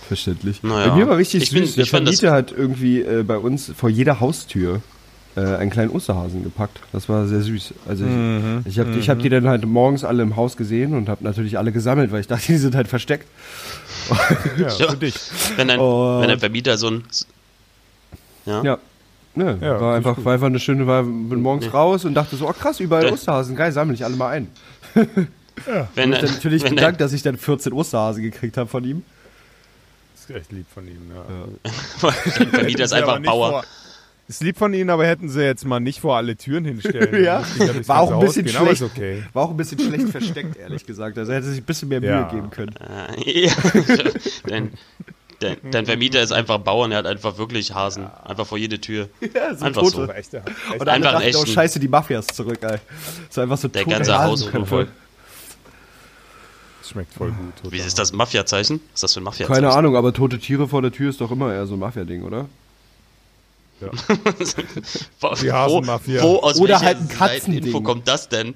Verständlich. 0.08 0.64
Naja. 0.64 0.90
Bei 0.90 0.96
mir 0.96 1.08
war 1.08 1.18
richtig 1.18 1.44
Ich 1.44 1.52
bin- 1.52 1.66
süß. 1.66 1.76
Der 1.76 1.86
fand 1.86 2.08
das- 2.08 2.20
Vermieter 2.20 2.36
hat 2.36 2.52
irgendwie 2.52 3.02
äh, 3.02 3.24
bei 3.24 3.38
uns 3.38 3.72
vor 3.76 3.90
jeder 3.90 4.20
Haustür 4.20 4.82
äh, 5.38 5.56
einen 5.56 5.70
kleinen 5.70 5.92
Osterhasen 5.92 6.44
gepackt. 6.44 6.80
Das 6.92 7.08
war 7.08 7.28
sehr 7.28 7.42
süß. 7.42 7.74
Also 7.88 8.04
ich, 8.06 8.12
Mhm. 8.12 8.62
ich 8.66 8.80
habe 8.80 8.92
ich 8.98 9.10
hab 9.10 9.20
die 9.20 9.30
dann 9.30 9.48
halt 9.48 9.66
morgens 9.66 10.04
alle 10.04 10.24
im 10.24 10.36
Haus 10.36 10.58
gesehen 10.58 10.94
und 10.96 11.08
habe 11.08 11.24
natürlich 11.24 11.58
alle 11.58 11.72
gesammelt, 11.72 12.12
weil 12.12 12.20
ich 12.22 12.28
dachte, 12.28 12.48
die 12.48 12.58
sind 12.58 12.76
halt 12.76 12.88
versteckt. 12.88 13.28
Ja, 14.58 14.68
Ja. 14.70 14.90
für 14.90 14.98
dich. 14.98 15.16
Wenn 15.56 15.70
Und- 15.72 16.22
wenn 16.22 16.30
dein 16.30 16.40
Vermieter 16.40 16.78
so 16.78 16.88
ein. 16.90 17.04
Ja. 18.46 18.64
Ja. 18.64 18.78
Ne, 19.36 19.58
Ja, 19.62 19.80
war 19.80 19.96
einfach, 19.96 20.18
war 20.26 20.34
einfach 20.34 20.48
eine 20.48 20.60
schöne, 20.60 20.88
war 20.88 21.04
bin 21.04 21.42
morgens 21.42 21.66
Nee. 21.66 21.72
raus 21.72 22.06
und 22.06 22.16
dachte 22.16 22.36
so, 22.38 22.48
oh 22.50 22.54
krass, 22.54 22.80
überall 22.80 23.06
Ja. 23.06 23.12
Osterhasen, 23.14 23.56
geil, 23.56 23.72
sammle 23.72 23.94
ich 23.94 24.04
alle 24.04 24.16
mal 24.16 24.30
ein. 24.30 24.48
Wenn, 25.96 26.14
Und 26.14 26.22
dann 26.24 26.32
natürlich 26.32 26.64
wenn 26.64 26.76
bedankt, 26.76 27.02
dass 27.02 27.14
ich 27.14 27.22
dann 27.24 27.38
14 27.38 27.74
Osterhasen 27.74 28.22
gekriegt 28.24 28.58
habe 28.58 28.70
von 28.70 28.84
ihm. 28.84 29.04
Das 30.16 30.30
ist 30.30 30.36
echt 30.42 30.52
lieb 30.52 30.66
von 30.74 30.88
ihm. 30.88 31.12
Ja. 31.14 32.12
dein 32.38 32.48
Vermieter 32.50 32.84
ist 32.86 32.94
einfach 32.94 33.20
Bauer. 33.22 33.50
Vor, 33.50 33.64
ist 34.28 34.44
lieb 34.44 34.58
von 34.58 34.74
ihnen, 34.74 34.90
aber 34.90 35.06
hätten 35.08 35.30
sie 35.30 35.42
jetzt 35.44 35.66
mal 35.66 35.80
nicht 35.80 36.00
vor 36.02 36.18
alle 36.18 36.36
Türen 36.36 36.66
hinstellen. 36.66 37.14
Ja. 37.24 37.44
Ja 37.60 37.66
durchs 37.74 37.88
War 37.88 38.02
auch 38.02 38.12
ein 38.12 38.20
bisschen 38.20 38.48
schlecht. 38.48 38.72
ist 38.74 38.82
okay. 38.82 39.24
War 39.34 39.46
auch 39.46 39.52
ein 39.52 39.58
bisschen 39.58 39.80
schlecht 39.80 40.10
versteckt, 40.10 40.58
ehrlich 40.58 40.86
gesagt. 40.86 41.18
Also 41.18 41.32
er 41.32 41.38
hätte 41.38 41.48
sich 41.50 41.60
ein 41.62 41.66
bisschen 41.66 41.90
mehr 41.90 42.02
Mühe 42.02 42.10
Ja. 42.10 42.24
geben 42.30 42.50
können. 42.50 42.76
Äh, 42.78 43.46
ja. 43.48 43.54
dein, 44.48 44.72
dein, 45.40 45.58
dein 45.72 45.86
Vermieter 45.86 46.22
ist 46.22 46.32
einfach 46.34 46.58
Bauer 46.60 46.86
und 46.86 46.92
er 46.92 46.98
hat 47.00 47.06
einfach 47.08 47.38
wirklich 47.38 47.74
Hasen. 47.74 48.08
Einfach 48.26 48.46
vor 48.46 48.58
jede 48.58 48.80
Tür. 48.82 49.08
Ja, 49.34 49.56
so 49.56 49.66
Einfach 49.66 49.82
tote. 49.84 49.96
so. 49.96 50.12
Echte, 50.12 50.38
echte 50.38 50.80
Und 50.80 50.90
Einfach 50.90 51.14
dachten, 51.14 51.36
oh 51.36 51.46
scheiße, 51.46 51.80
die 51.80 51.88
Mafias 51.88 52.28
zurück, 52.28 52.60
ey. 52.62 52.78
So 53.30 53.42
einfach 53.42 53.58
so 53.58 53.68
Der 53.70 53.86
ganze 53.86 54.18
Haus 54.18 54.44
voll. 54.66 54.88
Das 56.82 56.90
schmeckt 56.92 57.14
voll 57.14 57.32
gut. 57.32 57.72
Wie 57.72 57.78
ist 57.80 58.00
das 58.00 58.14
Mafia-Zeichen? 58.14 58.80
Was 58.92 58.96
ist 58.96 59.04
das 59.04 59.14
für 59.14 59.20
ein 59.20 59.24
Mafia-Zeichen? 59.24 59.62
Keine 59.62 59.74
Ahnung, 59.74 59.96
aber 59.96 60.14
tote 60.14 60.40
Tiere 60.40 60.68
vor 60.68 60.82
der 60.82 60.92
Tür 60.92 61.10
ist 61.10 61.20
doch 61.22 61.32
immer 61.32 61.54
eher 61.54 61.66
so 61.66 61.74
ein 61.76 61.80
Mafia-Ding, 61.80 62.24
oder? 62.24 62.46
Wo, 65.20 65.36
Die 65.36 65.52
Hasenmafia. 65.52 66.24
Wo, 66.24 66.38
aus 66.38 66.60
Oder 66.60 66.80
halt 66.80 66.98
ein 67.00 67.08
Katzending. 67.08 67.54
Seiteninfo 67.54 67.82
kommt 67.82 68.08
das 68.08 68.30
denn? 68.30 68.56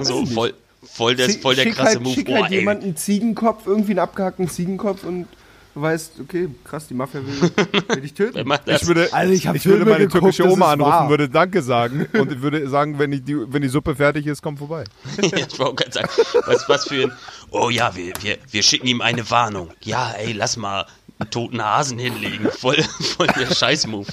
So 0.00 0.20
nicht. 0.20 0.32
voll, 0.32 0.54
voll 0.82 1.14
der, 1.16 1.30
voll 1.30 1.54
der 1.54 1.64
schick 1.64 1.74
krasse 1.74 1.88
halt, 1.90 2.02
Move. 2.02 2.14
Schick 2.14 2.26
Boah, 2.26 2.48
halt 2.48 2.68
einen 2.68 2.96
Ziegenkopf, 2.96 3.66
irgendwie 3.66 3.92
einen 3.92 4.00
abgehackten 4.00 4.48
Ziegenkopf 4.48 5.04
und 5.04 5.26
du 5.74 5.82
weißt, 5.82 6.20
okay, 6.20 6.48
krass, 6.64 6.86
die 6.88 6.94
Mafia 6.94 7.20
will, 7.24 7.50
will 7.88 8.00
dich 8.00 8.14
töten. 8.14 8.38
Ich 8.66 8.86
würde, 8.86 9.12
Also 9.12 9.32
ich 9.32 9.44
ich 9.44 9.66
würde 9.66 9.84
meine 9.84 10.06
geguckt, 10.06 10.22
türkische 10.22 10.48
Oma 10.50 10.72
anrufen, 10.72 10.90
wahr. 10.90 11.10
würde 11.10 11.28
Danke 11.28 11.62
sagen 11.62 12.06
und 12.18 12.42
würde 12.42 12.68
sagen, 12.68 12.98
wenn, 12.98 13.12
ich 13.12 13.24
die, 13.24 13.36
wenn 13.52 13.62
die 13.62 13.68
Suppe 13.68 13.94
fertig 13.96 14.26
ist, 14.26 14.42
komm 14.42 14.56
vorbei. 14.56 14.84
Ja, 15.20 15.38
ich 15.38 15.58
wollte 15.58 15.84
gerade 15.84 15.92
sagen, 15.92 16.08
was, 16.46 16.68
was 16.68 16.88
für 16.88 17.04
ein. 17.04 17.12
Oh 17.50 17.70
ja, 17.70 17.94
wir, 17.94 18.12
wir, 18.20 18.38
wir 18.50 18.62
schicken 18.62 18.86
ihm 18.86 19.00
eine 19.00 19.28
Warnung. 19.30 19.70
Ja, 19.82 20.12
ey, 20.12 20.32
lass 20.32 20.56
mal 20.56 20.86
einen 21.18 21.30
toten 21.30 21.62
Hasen 21.62 21.98
hinlegen. 21.98 22.50
Voll, 22.50 22.82
voll 22.82 23.26
der 23.28 23.54
Scheißmove. 23.54 24.08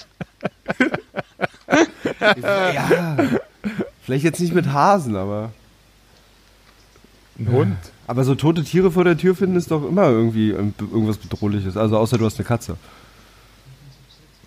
ja, 2.41 3.17
vielleicht 4.03 4.23
jetzt 4.23 4.39
nicht 4.39 4.53
mit 4.53 4.67
Hasen, 4.67 5.15
aber... 5.15 5.51
Ein 7.39 7.51
Hund. 7.51 7.77
Aber 8.07 8.23
so 8.23 8.35
tote 8.35 8.63
Tiere 8.63 8.91
vor 8.91 9.03
der 9.03 9.17
Tür 9.17 9.35
finden 9.35 9.55
ist 9.55 9.71
doch 9.71 9.87
immer 9.87 10.09
irgendwie 10.09 10.51
ähm, 10.51 10.73
irgendwas 10.79 11.17
Bedrohliches. 11.17 11.77
Also 11.77 11.97
außer 11.97 12.17
du 12.17 12.25
hast 12.25 12.37
eine 12.37 12.45
Katze. 12.45 12.77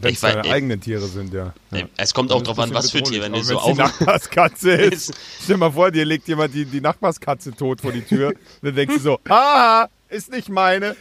Wenn 0.00 0.12
es 0.12 0.20
deine 0.20 0.44
ey. 0.44 0.52
eigenen 0.52 0.80
Tiere 0.80 1.06
sind, 1.06 1.32
ja. 1.32 1.54
Ey, 1.70 1.86
Es 1.96 2.12
kommt 2.12 2.30
auch 2.30 2.42
drauf 2.42 2.58
an, 2.58 2.74
was 2.74 2.90
für 2.90 2.98
bedrohlich. 2.98 3.20
Tier. 3.20 3.24
Wenn 3.24 3.32
du 3.32 3.42
so 3.42 3.54
die 3.54 3.60
auf. 3.60 3.78
Nachbarskatze 3.78 4.70
ist. 4.72 5.14
Stell 5.42 5.56
dir 5.56 5.60
mal 5.60 5.72
vor, 5.72 5.90
dir 5.90 6.04
legt 6.04 6.28
jemand 6.28 6.52
die, 6.54 6.66
die 6.66 6.80
Nachbarskatze 6.80 7.52
tot 7.52 7.80
vor 7.80 7.92
die 7.92 8.02
Tür. 8.02 8.28
Und 8.28 8.36
dann 8.62 8.74
denkst 8.74 8.96
du 8.96 9.00
so, 9.00 9.18
haha, 9.28 9.88
ist 10.08 10.30
nicht 10.30 10.48
meine. 10.48 10.94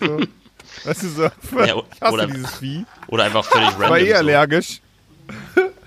So. 0.00 0.20
Weißt 0.84 1.02
du 1.02 1.08
so, 1.08 1.22
Ja, 1.22 1.30
ich 1.94 2.00
hasse 2.00 2.12
oder- 2.12 2.26
dieses 2.26 2.50
Vieh. 2.56 2.84
Oder 3.08 3.24
einfach 3.24 3.44
völlig 3.44 3.78
War 3.78 3.98
eh 3.98 4.02
random. 4.02 4.08
So. 4.08 4.14
allergisch. 4.16 4.80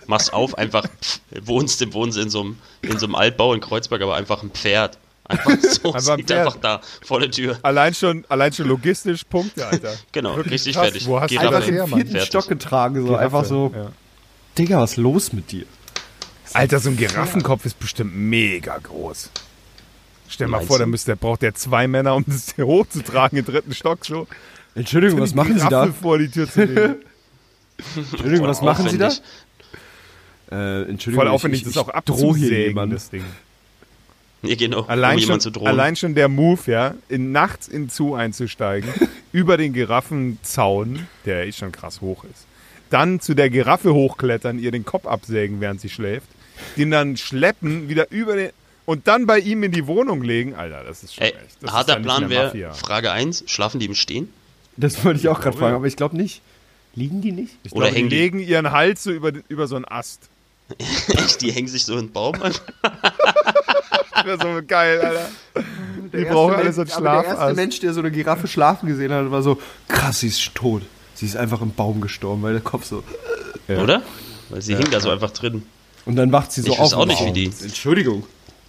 Machst 0.08 0.34
auf, 0.34 0.58
einfach, 0.58 0.86
pff, 0.86 1.20
wohnst, 1.44 1.82
im- 1.82 1.94
wohnst 1.94 2.18
in 2.18 2.30
so 2.30 2.42
einem, 2.42 2.58
in 2.82 2.98
so 2.98 3.06
einem 3.06 3.16
Altbau 3.16 3.54
in 3.54 3.62
Kreuzberg, 3.62 4.02
aber 4.02 4.16
einfach 4.16 4.42
ein 4.42 4.50
Pferd. 4.52 4.98
Einfach 5.26 5.52
so, 5.62 5.94
Einfach 5.94 6.12
ein 6.14 6.18
liegt 6.18 6.30
Pferd. 6.32 6.48
einfach 6.48 6.60
da 6.60 6.82
vor 7.06 7.20
der 7.20 7.30
Tür. 7.30 7.60
Allein 7.62 7.94
schon, 7.94 8.26
allein 8.30 8.52
schon 8.52 8.68
logistisch 8.68 9.24
Punkte, 9.24 9.68
Alter. 9.68 9.94
Genau, 10.12 10.36
Wirklich 10.36 10.54
richtig 10.54 10.74
krass. 10.76 10.86
fertig. 10.86 11.06
Wo 11.06 11.20
hast 11.22 11.30
du 11.32 11.36
Giraffe. 11.38 11.52
das 11.52 11.56
Einfach 11.64 11.72
her, 11.72 11.84
im 11.84 11.90
Mann? 11.92 12.00
vierten 12.00 12.12
Fertig. 12.14 12.28
Stock 12.30 12.48
getragen, 12.48 12.96
so 12.96 13.04
Giraffe, 13.06 13.24
einfach 13.24 13.46
so. 13.46 13.72
Ja. 13.76 13.92
Digga, 14.58 14.82
was 14.82 14.92
ist 14.92 14.98
los 14.98 15.32
mit 15.34 15.52
dir? 15.52 15.66
Alter, 16.54 16.80
so 16.80 16.90
ein 16.90 16.98
Giraffenkopf 16.98 17.64
ist 17.66 17.78
bestimmt 17.80 18.16
mega 18.16 18.76
groß. 18.80 19.30
Stell 20.28 20.48
mal 20.48 20.58
Meinst 20.58 20.68
vor, 20.68 20.78
du? 20.80 20.84
da 20.84 20.88
müsste, 20.88 21.16
braucht 21.16 21.44
der 21.44 21.54
zwei 21.54 21.88
Männer, 21.88 22.16
um 22.16 22.24
das 22.26 22.56
hier 22.56 22.66
hochzutragen 22.66 23.38
im 23.38 23.46
dritten 23.46 23.74
Stock. 23.76 24.04
So. 24.06 24.28
Entschuldigung, 24.80 25.20
was 25.20 25.36
machen 25.36 25.60
Sie 25.60 25.68
da? 25.68 25.88
Vor 25.88 26.18
die 26.18 26.30
Tür 26.30 26.50
zu 26.50 26.64
legen. 26.64 26.96
Entschuldigung, 27.96 28.48
was 28.48 28.62
machen 28.62 28.88
Sie 28.90 28.98
da? 28.98 29.12
Äh, 30.52 30.84
Entschuldigung, 30.84 31.26
Voll 31.26 31.28
aufwendig, 31.28 31.62
ich, 31.62 31.66
das 31.66 31.74
ich, 31.74 31.80
auch 31.80 31.92
drohe 32.02 32.18
hier 32.18 32.28
abzusägen, 32.30 32.68
jemand. 32.68 32.94
das 32.94 33.10
Ding. 33.10 33.26
Ja, 34.42 34.56
genau, 34.56 34.86
Allein, 34.86 35.16
um 35.16 35.20
schon, 35.20 35.26
jemanden 35.28 35.42
zu 35.42 35.52
drohen. 35.52 35.68
allein 35.68 35.96
schon 35.98 36.16
der 36.16 36.30
Move, 36.30 36.62
ja, 36.72 36.96
in, 37.10 37.34
nachts 37.34 37.68
in 37.68 37.90
Zoo 37.90 38.16
einzusteigen, 38.16 38.90
über 39.34 39.58
den 39.58 39.74
Giraffenzaun, 39.74 41.08
der 41.26 41.46
eh 41.46 41.52
schon 41.52 41.74
krass 41.74 42.00
hoch 42.00 42.24
ist, 42.24 42.46
dann 42.90 43.20
zu 43.20 43.34
der 43.34 43.50
Giraffe 43.50 43.94
hochklettern, 43.94 44.58
ihr 44.60 44.72
den 44.72 44.86
Kopf 44.86 45.06
absägen, 45.06 45.60
während 45.60 45.82
sie 45.82 45.90
schläft, 45.90 46.28
den 46.78 46.90
dann 46.90 47.18
schleppen, 47.18 47.90
wieder 47.90 48.12
über 48.12 48.38
den 48.38 48.52
und 48.86 49.08
dann 49.08 49.28
bei 49.28 49.40
ihm 49.40 49.62
in 49.62 49.72
die 49.72 49.86
Wohnung 49.86 50.24
legen. 50.24 50.56
Alter, 50.56 50.84
das 50.84 51.04
ist 51.04 51.16
schon 51.16 51.26
Ey, 51.26 51.32
echt. 51.32 51.62
Das 51.62 51.74
harter 51.74 52.00
Plan 52.00 52.30
wäre. 52.30 52.74
Frage 52.74 53.12
1, 53.12 53.44
schlafen 53.46 53.80
die 53.80 53.86
im 53.86 53.94
Stehen? 53.94 54.34
Das 54.80 55.04
wollte 55.04 55.20
ich 55.20 55.28
auch 55.28 55.42
gerade 55.42 55.58
fragen, 55.58 55.72
ja. 55.72 55.76
aber 55.78 55.88
ich 55.88 55.96
glaube 55.96 56.16
nicht. 56.18 56.42
Liegen 56.96 57.22
die 57.22 57.32
nicht? 57.32 57.56
Ich 57.64 57.72
Oder 57.74 57.82
glaube, 57.88 57.92
die 57.92 57.98
hängen 57.98 58.10
die- 58.10 58.16
legen 58.16 58.40
ihren 58.40 58.72
Hals 58.72 59.04
so 59.04 59.12
über, 59.12 59.32
über 59.48 59.68
so 59.68 59.76
einen 59.76 59.86
Ast. 59.86 60.30
Echt, 61.08 61.42
die 61.42 61.52
hängen 61.52 61.68
sich 61.68 61.84
so 61.86 61.94
in 61.94 62.08
den 62.08 62.12
Baum 62.12 62.36
an? 62.42 62.54
Das 64.22 64.26
wäre 64.44 64.58
so 64.60 64.62
geil, 64.68 65.00
Alter. 65.00 65.30
Die 66.12 66.12
Der 66.12 66.26
brauchen 66.26 66.56
erste 66.60 66.64
alle 66.66 66.74
so 66.74 66.82
einen 66.82 66.90
Mensch- 66.90 66.98
aber 66.98 67.22
Der 67.24 67.32
erste. 67.38 67.54
Mensch, 67.56 67.80
der 67.80 67.94
so 67.94 68.00
eine 68.02 68.12
Giraffe 68.12 68.48
schlafen 68.50 68.88
gesehen 68.90 69.14
hat, 69.14 69.32
war 69.32 69.42
so, 69.42 69.60
krass, 69.88 70.20
sie 70.20 70.28
ist 70.28 70.54
tot. 70.56 70.82
Sie 71.16 71.26
ist 71.26 71.38
einfach 71.38 71.62
im 71.62 71.72
Baum 71.74 72.02
gestorben, 72.02 72.42
weil 72.44 72.52
der 72.52 72.62
Kopf 72.62 72.84
so. 72.86 73.02
Ja. 73.70 73.82
Oder? 73.82 74.02
Weil 74.50 74.62
sie 74.62 74.76
hängen 74.76 74.92
da 74.92 75.00
so 75.00 75.10
einfach 75.10 75.32
drin. 75.32 75.64
Und 76.06 76.18
dann 76.18 76.34
wacht 76.34 76.52
sie 76.52 76.62
so 76.62 76.68
Ich 76.74 76.80
auf. 76.80 76.86
wüsste 76.88 76.98
auch 76.98 77.06
nicht, 77.06 77.24
wie 77.26 77.32
die- 77.32 77.46
Entschuldigung. 77.64 78.26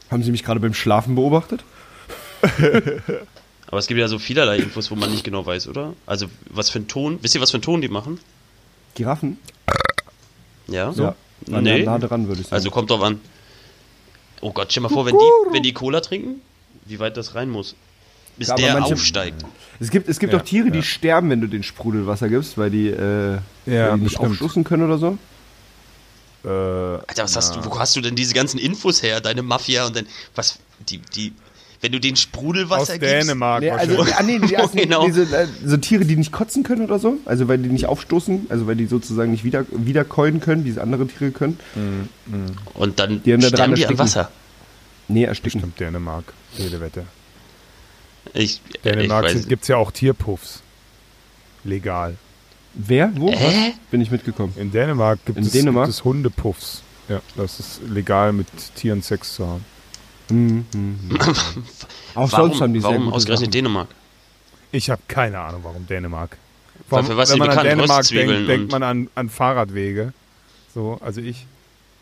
Haben 0.09 0.23
Sie 0.23 0.31
mich 0.31 0.45
gerade 0.45 0.61
beim 0.61 0.73
Schlafen 0.75 1.17
beobachtet? 1.17 1.65
Aber 3.71 3.79
es 3.79 3.87
gibt 3.87 4.01
ja 4.01 4.09
so 4.09 4.19
vielerlei 4.19 4.57
Infos, 4.59 4.91
wo 4.91 4.97
man 4.97 5.11
nicht 5.11 5.23
genau 5.25 5.47
weiß, 5.47 5.69
oder? 5.69 5.95
Also, 6.07 6.27
was 6.49 6.71
für 6.71 6.81
ein 6.81 6.89
Ton, 6.89 7.19
wisst 7.23 7.35
ihr, 7.37 7.41
was 7.41 7.51
für 7.53 7.59
ein 7.59 7.63
Ton 7.63 7.81
die 7.81 7.89
machen? 7.89 8.19
Giraffen? 8.95 9.39
Ja? 10.67 10.91
Ja. 10.93 11.15
Nah, 11.47 11.61
Nee. 11.61 11.85
nah 11.85 11.99
dran, 11.99 12.27
würde 12.29 12.41
ich 12.41 12.49
sagen. 12.49 12.55
Also 12.57 12.71
kommt 12.71 12.91
drauf 12.91 13.03
an. 13.03 13.21
Oh 14.41 14.53
Gott, 14.53 14.71
stell 14.73 14.83
mal 14.83 14.89
vor, 14.89 15.07
wenn 15.07 15.17
die, 15.17 15.53
wenn 15.53 15.63
die 15.63 15.73
Cola 15.73 16.01
trinken, 16.01 16.41
wie 16.87 16.99
weit 16.99 17.17
das 17.17 17.35
rein 17.35 17.49
muss. 17.51 17.75
Bis 18.37 18.49
Ja, 18.49 18.55
der 18.57 18.73
manche- 18.75 18.95
aufsteigt. 18.95 19.45
es 19.81 19.91
gibt, 19.91 20.09
es 20.09 20.19
gibt 20.19 20.33
Ja, 20.33 20.39
auch 20.39 20.45
Tiere, 20.45 20.71
die 20.71 20.79
ja. 20.79 20.83
sterben, 20.85 21.31
wenn 21.31 21.41
du 21.41 21.47
den 21.47 21.63
Sprudelwasser 21.63 22.29
gibst, 22.29 22.57
weil 22.59 22.71
die, 22.71 22.89
äh, 22.89 23.39
Ja, 23.67 23.91
weil 23.93 23.99
die 23.99 24.05
nicht 24.05 24.19
aufstoßen 24.19 24.65
können 24.65 24.85
oder 24.85 24.99
so. 24.99 25.19
Äh, 26.45 26.49
Alter, 26.49 27.25
was 27.25 27.37
hast 27.37 27.55
du, 27.57 27.65
wo 27.65 27.79
hast 27.79 27.95
du 27.97 28.01
denn 28.01 28.17
diese 28.17 28.33
ganzen 28.35 28.59
Infos 28.59 29.03
her? 29.03 29.21
Deine 29.21 29.43
Mafia 29.43 29.87
und 29.87 29.95
dann, 29.95 30.07
was, 30.35 30.59
die, 30.89 30.99
die, 31.15 31.33
wenn 31.81 31.93
du 31.93 32.01
den 32.01 32.13
aus 32.15 32.21
Sprudelwasser 32.21 32.99
gibst. 32.99 33.15
Dänemark 33.29 33.61
Nee, 33.63 33.71
also, 33.71 34.03
ah, 34.03 34.23
nee, 34.23 34.39
die, 34.39 34.57
also, 34.59 34.77
Genau. 34.77 35.07
diese, 35.07 35.23
äh, 35.35 35.47
so 35.65 35.77
Tiere, 35.79 36.05
die 36.05 36.17
nicht 36.17 36.33
kotzen 36.33 36.63
können 36.63 36.85
oder 36.85 36.99
so, 36.99 37.17
also 37.25 37.49
weil 37.49 37.59
die 37.59 37.69
nicht 37.71 37.87
aufstoßen, 37.87 38.47
also 38.51 38.67
weil 38.67 38.77
die 38.77 38.87
sozusagen 38.87 39.31
nicht 39.31 39.45
wieder, 39.45 39.65
wiederkäuen 39.71 40.41
können, 40.41 40.65
wie 40.65 40.71
es 40.71 40.79
andere 40.79 41.07
Tiere 41.07 41.31
können. 41.31 41.59
Und 42.75 42.99
dann 42.99 43.23
Die 43.23 43.33
haben 43.33 43.41
da 43.41 43.49
dran 43.49 43.57
sterben 43.57 43.75
die 43.75 43.83
ersticken. 43.83 43.99
Wasser. 43.99 44.31
Nee, 45.09 45.25
ersticken. 45.25 45.61
Stimmt, 45.61 45.81
Dänemark. 45.81 46.25
Jede 46.57 46.81
Wette. 46.81 47.05
Ich, 48.35 48.61
Dänemark 48.85 49.49
gibt 49.49 49.63
es 49.63 49.69
ja 49.69 49.77
auch 49.77 49.91
Tierpuffs. 49.91 50.61
Legal. 51.65 52.17
Wer? 52.75 53.11
Wo? 53.17 53.33
Hä? 53.33 53.71
Was? 53.71 53.91
Bin 53.91 54.01
ich 54.01 54.11
mitgekommen. 54.11 54.53
In 54.57 54.71
Dänemark 54.71 55.19
gibt, 55.25 55.39
In 55.39 55.45
es, 55.45 55.53
Dänemark? 55.53 55.87
gibt 55.87 55.95
es 55.97 56.05
Hundepuffs. 56.05 56.83
Ja, 57.09 57.21
das 57.37 57.59
ist 57.59 57.81
legal 57.89 58.33
mit 58.33 58.47
Tieren 58.77 59.03
Sex 59.03 59.35
zu 59.35 59.47
haben. 59.47 59.65
Mhm, 60.31 60.65
mhm. 60.75 61.19
Auch 62.15 62.33
warum, 62.33 62.51
sonst 62.51 62.61
haben 62.61 62.75
die 62.75 62.83
warum 62.83 63.13
ausgerechnet 63.13 63.47
Sachen. 63.47 63.53
Dänemark? 63.53 63.89
Ich 64.73 64.91
habe 64.91 65.03
keine 65.09 65.39
Ahnung, 65.39 65.61
warum 65.65 65.87
Dänemark. 65.87 66.37
Weil 66.89 67.05
für 67.05 67.17
was 67.17 67.33
wenn 67.33 67.39
man 67.39 67.51
an? 67.51 67.65
Dänemark 67.65 67.99
Röstzwiebeln 68.01 68.29
denkt, 68.29 68.49
denkt 68.49 68.73
man 68.73 68.83
an, 68.83 69.11
an 69.15 69.29
Fahrradwege. 69.29 70.13
So, 70.75 70.99
also 71.03 71.21
ich. 71.21 71.47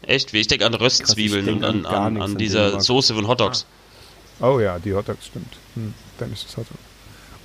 Echt? 0.02 0.32
Ich 0.32 0.46
denke 0.46 0.66
an 0.66 0.74
Röstzwiebeln 0.74 1.46
denk 1.46 1.58
und 1.58 1.64
an 1.64 1.86
an, 1.86 2.22
an, 2.22 2.36
dieser 2.36 2.64
Dänemark. 2.64 2.82
Soße 2.82 3.14
von 3.14 3.26
Hotdogs. 3.26 3.66
Oh 4.40 4.60
ja, 4.60 4.78
die 4.78 4.94
Hotdogs 4.94 5.26
stimmt. 5.26 5.56
Hm, 5.74 5.94
dann 6.18 6.32
ist 6.32 6.46
es 6.48 6.56
Hotdog. 6.56 6.78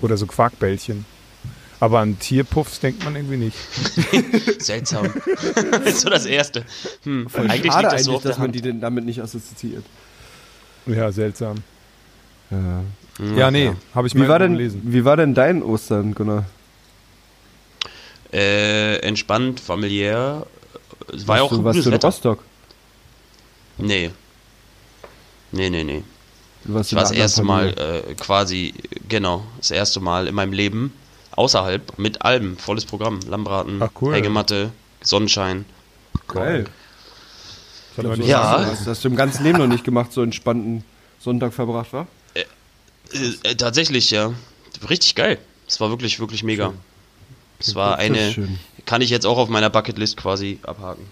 Oder 0.01 0.17
so 0.17 0.25
Quarkbällchen. 0.25 1.05
Aber 1.79 1.99
an 1.99 2.17
Tierpuffs 2.17 2.79
denkt 2.79 3.03
man 3.03 3.15
irgendwie 3.15 3.37
nicht. 3.37 3.57
Seltsam. 4.61 5.13
das 5.71 5.85
ist 5.85 6.01
so 6.01 6.09
das 6.09 6.25
Erste. 6.25 6.65
Hm, 7.03 7.27
eigentlich 7.33 7.73
schade 7.73 7.87
liegt 7.87 7.93
das 7.93 8.03
so 8.03 8.11
eigentlich, 8.11 8.15
auf 8.15 8.21
der 8.21 8.31
dass 8.31 8.39
man 8.39 8.51
die 8.51 8.61
denn 8.61 8.79
damit 8.79 9.03
nicht 9.03 9.21
assoziiert. 9.21 9.83
Ja, 10.85 11.11
seltsam. 11.11 11.57
Ja. 12.51 12.83
Hm, 13.17 13.37
Ja, 13.37 13.51
nee, 13.51 13.71
habe 13.93 14.07
ich 14.07 14.15
Wie 14.15 14.19
mal 14.19 14.39
denn, 14.39 14.53
gelesen. 14.53 14.81
wie 14.85 15.05
war 15.05 15.17
denn 15.17 15.33
dein 15.33 15.61
Ostern, 15.63 16.13
Gunnar? 16.15 16.45
Äh, 18.31 18.97
entspannt, 18.99 19.59
familiär. 19.59 20.45
Es 21.13 21.27
war 21.27 21.37
ja 21.37 21.43
auch 21.43 21.49
du, 21.49 21.57
ein 21.57 21.63
warst 21.63 21.79
du 21.79 21.89
in 21.89 21.91
Wetter. 21.91 22.07
Rostock? 22.07 22.39
Nee. 23.77 24.09
Nee, 25.51 25.69
nee, 25.69 25.83
nee. 25.83 26.03
Du 26.65 26.73
warst 26.73 26.91
Ich 26.91 26.95
war 26.95 27.03
das 27.03 27.11
erste 27.11 27.41
anderen 27.41 27.75
Mal 27.75 28.03
äh, 28.09 28.13
quasi, 28.15 28.73
genau, 29.07 29.43
das 29.57 29.69
erste 29.71 29.99
Mal 29.99 30.27
in 30.27 30.33
meinem 30.35 30.53
Leben 30.53 30.93
außerhalb 31.35 31.97
mit 31.99 32.21
allem, 32.23 32.57
volles 32.57 32.85
Programm. 32.85 33.19
Lambraten, 33.27 33.81
Ach, 33.81 33.89
cool. 34.01 34.15
Hängematte, 34.15 34.71
Sonnenschein. 35.01 35.65
Geil. 36.27 36.65
Ich 36.65 36.82
noch 38.01 38.15
nicht 38.17 38.27
Ja. 38.27 38.63
Das 38.65 38.87
hast 38.87 39.03
du 39.03 39.09
im 39.09 39.15
ganzen 39.15 39.43
Leben 39.43 39.57
noch 39.59 39.67
nicht 39.67 39.83
gemacht, 39.83 40.11
so 40.11 40.21
entspannten 40.23 40.83
Sonntag 41.19 41.53
verbracht, 41.53 41.93
war? 41.93 42.07
Äh, 42.33 42.43
äh, 43.43 43.55
tatsächlich, 43.55 44.09
ja. 44.11 44.33
Richtig 44.89 45.15
geil. 45.15 45.37
Es 45.67 45.79
war 45.79 45.89
wirklich, 45.89 46.19
wirklich 46.19 46.43
mega. 46.43 46.73
Es 47.59 47.75
war 47.75 47.97
Das 47.97 48.05
ist 48.05 48.11
eine, 48.37 48.57
kann 48.85 49.01
ich 49.01 49.09
jetzt 49.09 49.25
auch 49.25 49.37
auf 49.37 49.49
meiner 49.49 49.69
Bucketlist 49.69 50.17
quasi 50.17 50.59
abhaken. 50.63 51.05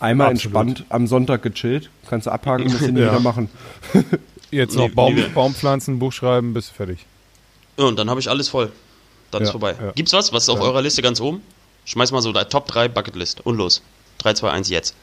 Einmal 0.00 0.28
Absolut. 0.28 0.44
entspannt, 0.56 0.84
am 0.90 1.06
Sonntag 1.08 1.42
gechillt. 1.42 1.90
Kannst 2.08 2.26
du 2.26 2.30
abhaken, 2.30 2.70
du 2.70 2.78
nie 2.92 3.00
Ja. 3.00 3.10
wieder 3.10 3.20
machen. 3.20 3.48
Jetzt 4.50 4.76
Nee, 4.76 4.86
noch 4.88 4.94
Baum, 4.94 5.14
nee, 5.14 5.24
Baumpflanzen, 5.34 5.98
Buch 5.98 6.12
schreiben, 6.12 6.54
bist 6.54 6.70
du 6.70 6.74
fertig. 6.74 7.00
Ja, 7.78 7.84
und 7.86 7.98
dann 7.98 8.08
habe 8.08 8.20
ich 8.20 8.30
alles 8.30 8.48
voll. 8.48 8.70
Dann 9.30 9.42
ist 9.42 9.48
Ja, 9.48 9.52
vorbei. 9.52 9.74
ja. 9.78 9.90
Gibt's 9.92 10.12
was? 10.12 10.32
Was 10.32 10.44
ist 10.44 10.48
auf 10.48 10.58
Ja. 10.60 10.64
eurer 10.64 10.80
Liste 10.80 11.02
ganz 11.02 11.20
oben? 11.20 11.42
Schmeiß 11.84 12.12
mal 12.12 12.22
so 12.22 12.32
da 12.32 12.44
Top 12.44 12.66
3 12.68 12.88
Bucketlist. 12.88 13.44
Und 13.44 13.56
los. 13.56 13.82
3, 14.18 14.34
2, 14.34 14.50
1 14.50 14.68
jetzt. 14.68 14.94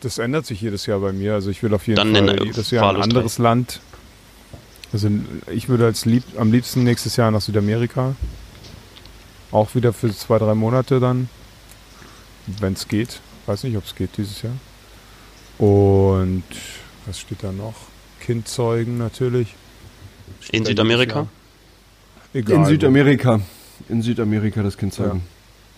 Das 0.00 0.18
ändert 0.18 0.46
sich 0.46 0.60
jedes 0.60 0.86
Jahr 0.86 0.98
bei 1.00 1.12
mir. 1.12 1.34
Also 1.34 1.50
ich 1.50 1.62
will 1.62 1.72
auf 1.74 1.86
jeden 1.86 1.96
Dann 1.96 2.26
Fall 2.26 2.44
jedes 2.44 2.70
Jahr 2.70 2.94
ein 2.94 3.00
anderes 3.02 3.38
Land. 3.38 3.80
Also 4.92 5.08
ich 5.50 5.68
würde 5.68 5.86
als 5.86 6.04
lieb, 6.04 6.24
am 6.36 6.52
liebsten 6.52 6.84
nächstes 6.84 7.16
Jahr 7.16 7.30
nach 7.30 7.40
Südamerika. 7.40 8.14
Auch 9.50 9.74
wieder 9.74 9.92
für 9.92 10.14
zwei, 10.14 10.38
drei 10.38 10.54
Monate 10.54 11.00
dann. 11.00 11.28
Wenn 12.46 12.72
es 12.72 12.88
geht. 12.88 13.20
Weiß 13.46 13.64
nicht, 13.64 13.76
ob 13.76 13.84
es 13.84 13.94
geht 13.94 14.16
dieses 14.16 14.42
Jahr. 14.42 14.54
Und 15.58 16.44
was 17.06 17.20
steht 17.20 17.42
da 17.42 17.52
noch? 17.52 17.74
Kind 18.20 18.48
zeugen 18.48 18.98
natürlich. 18.98 19.54
Steht 20.40 20.54
In 20.54 20.64
da 20.64 20.68
Südamerika? 20.68 21.28
Egal. 22.34 22.56
In. 22.56 22.66
Südamerika. 22.66 23.40
In 23.88 24.02
Südamerika 24.02 24.62
das 24.62 24.76
Kind 24.76 24.94
zeigen. 24.94 25.22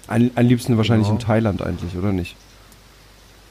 Am 0.06 0.30
am 0.34 0.46
liebsten 0.46 0.76
wahrscheinlich 0.76 1.08
Genau. 1.08 1.20
in 1.20 1.26
Thailand 1.26 1.62
eigentlich, 1.62 1.96
oder 1.96 2.12
nicht? 2.12 2.36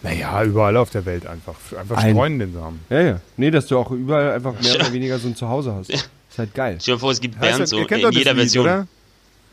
Naja, 0.04 0.44
überall 0.44 0.76
auf 0.78 0.90
der 0.90 1.06
Welt 1.06 1.26
einfach. 1.26 1.56
Einfach 1.78 1.98
Ein- 1.98 2.12
streuen 2.16 2.40
den 2.40 2.54
Samen. 2.54 2.80
Ja, 2.90 3.02
ja. 3.02 3.20
Nee, 3.38 3.52
dass 3.52 3.68
du 3.68 3.78
auch 3.78 3.90
überall 3.92 4.32
einfach 4.34 4.54
mehr 4.62 4.74
Ja. 4.74 4.82
oder 4.82 4.94
weniger 4.94 5.18
so 5.20 5.28
ein 5.30 5.36
Zuhause 5.36 5.74
hast. 5.74 5.90
Ja. 5.90 5.96
Ist 6.30 6.38
halt 6.40 6.54
geil. 6.54 6.78
Stell 6.82 6.96
dir 6.96 7.00
vor, 7.00 7.12
es 7.12 7.22
gibt 7.22 7.40
Bernd 7.40 7.60
das- 7.62 7.70
so 7.70 7.78
ihr 7.78 7.88
kennt 7.88 8.04
in 8.04 8.12
jeder 8.12 8.34
Lied, 8.34 8.42
Version. 8.42 8.66
Oder? 8.66 8.88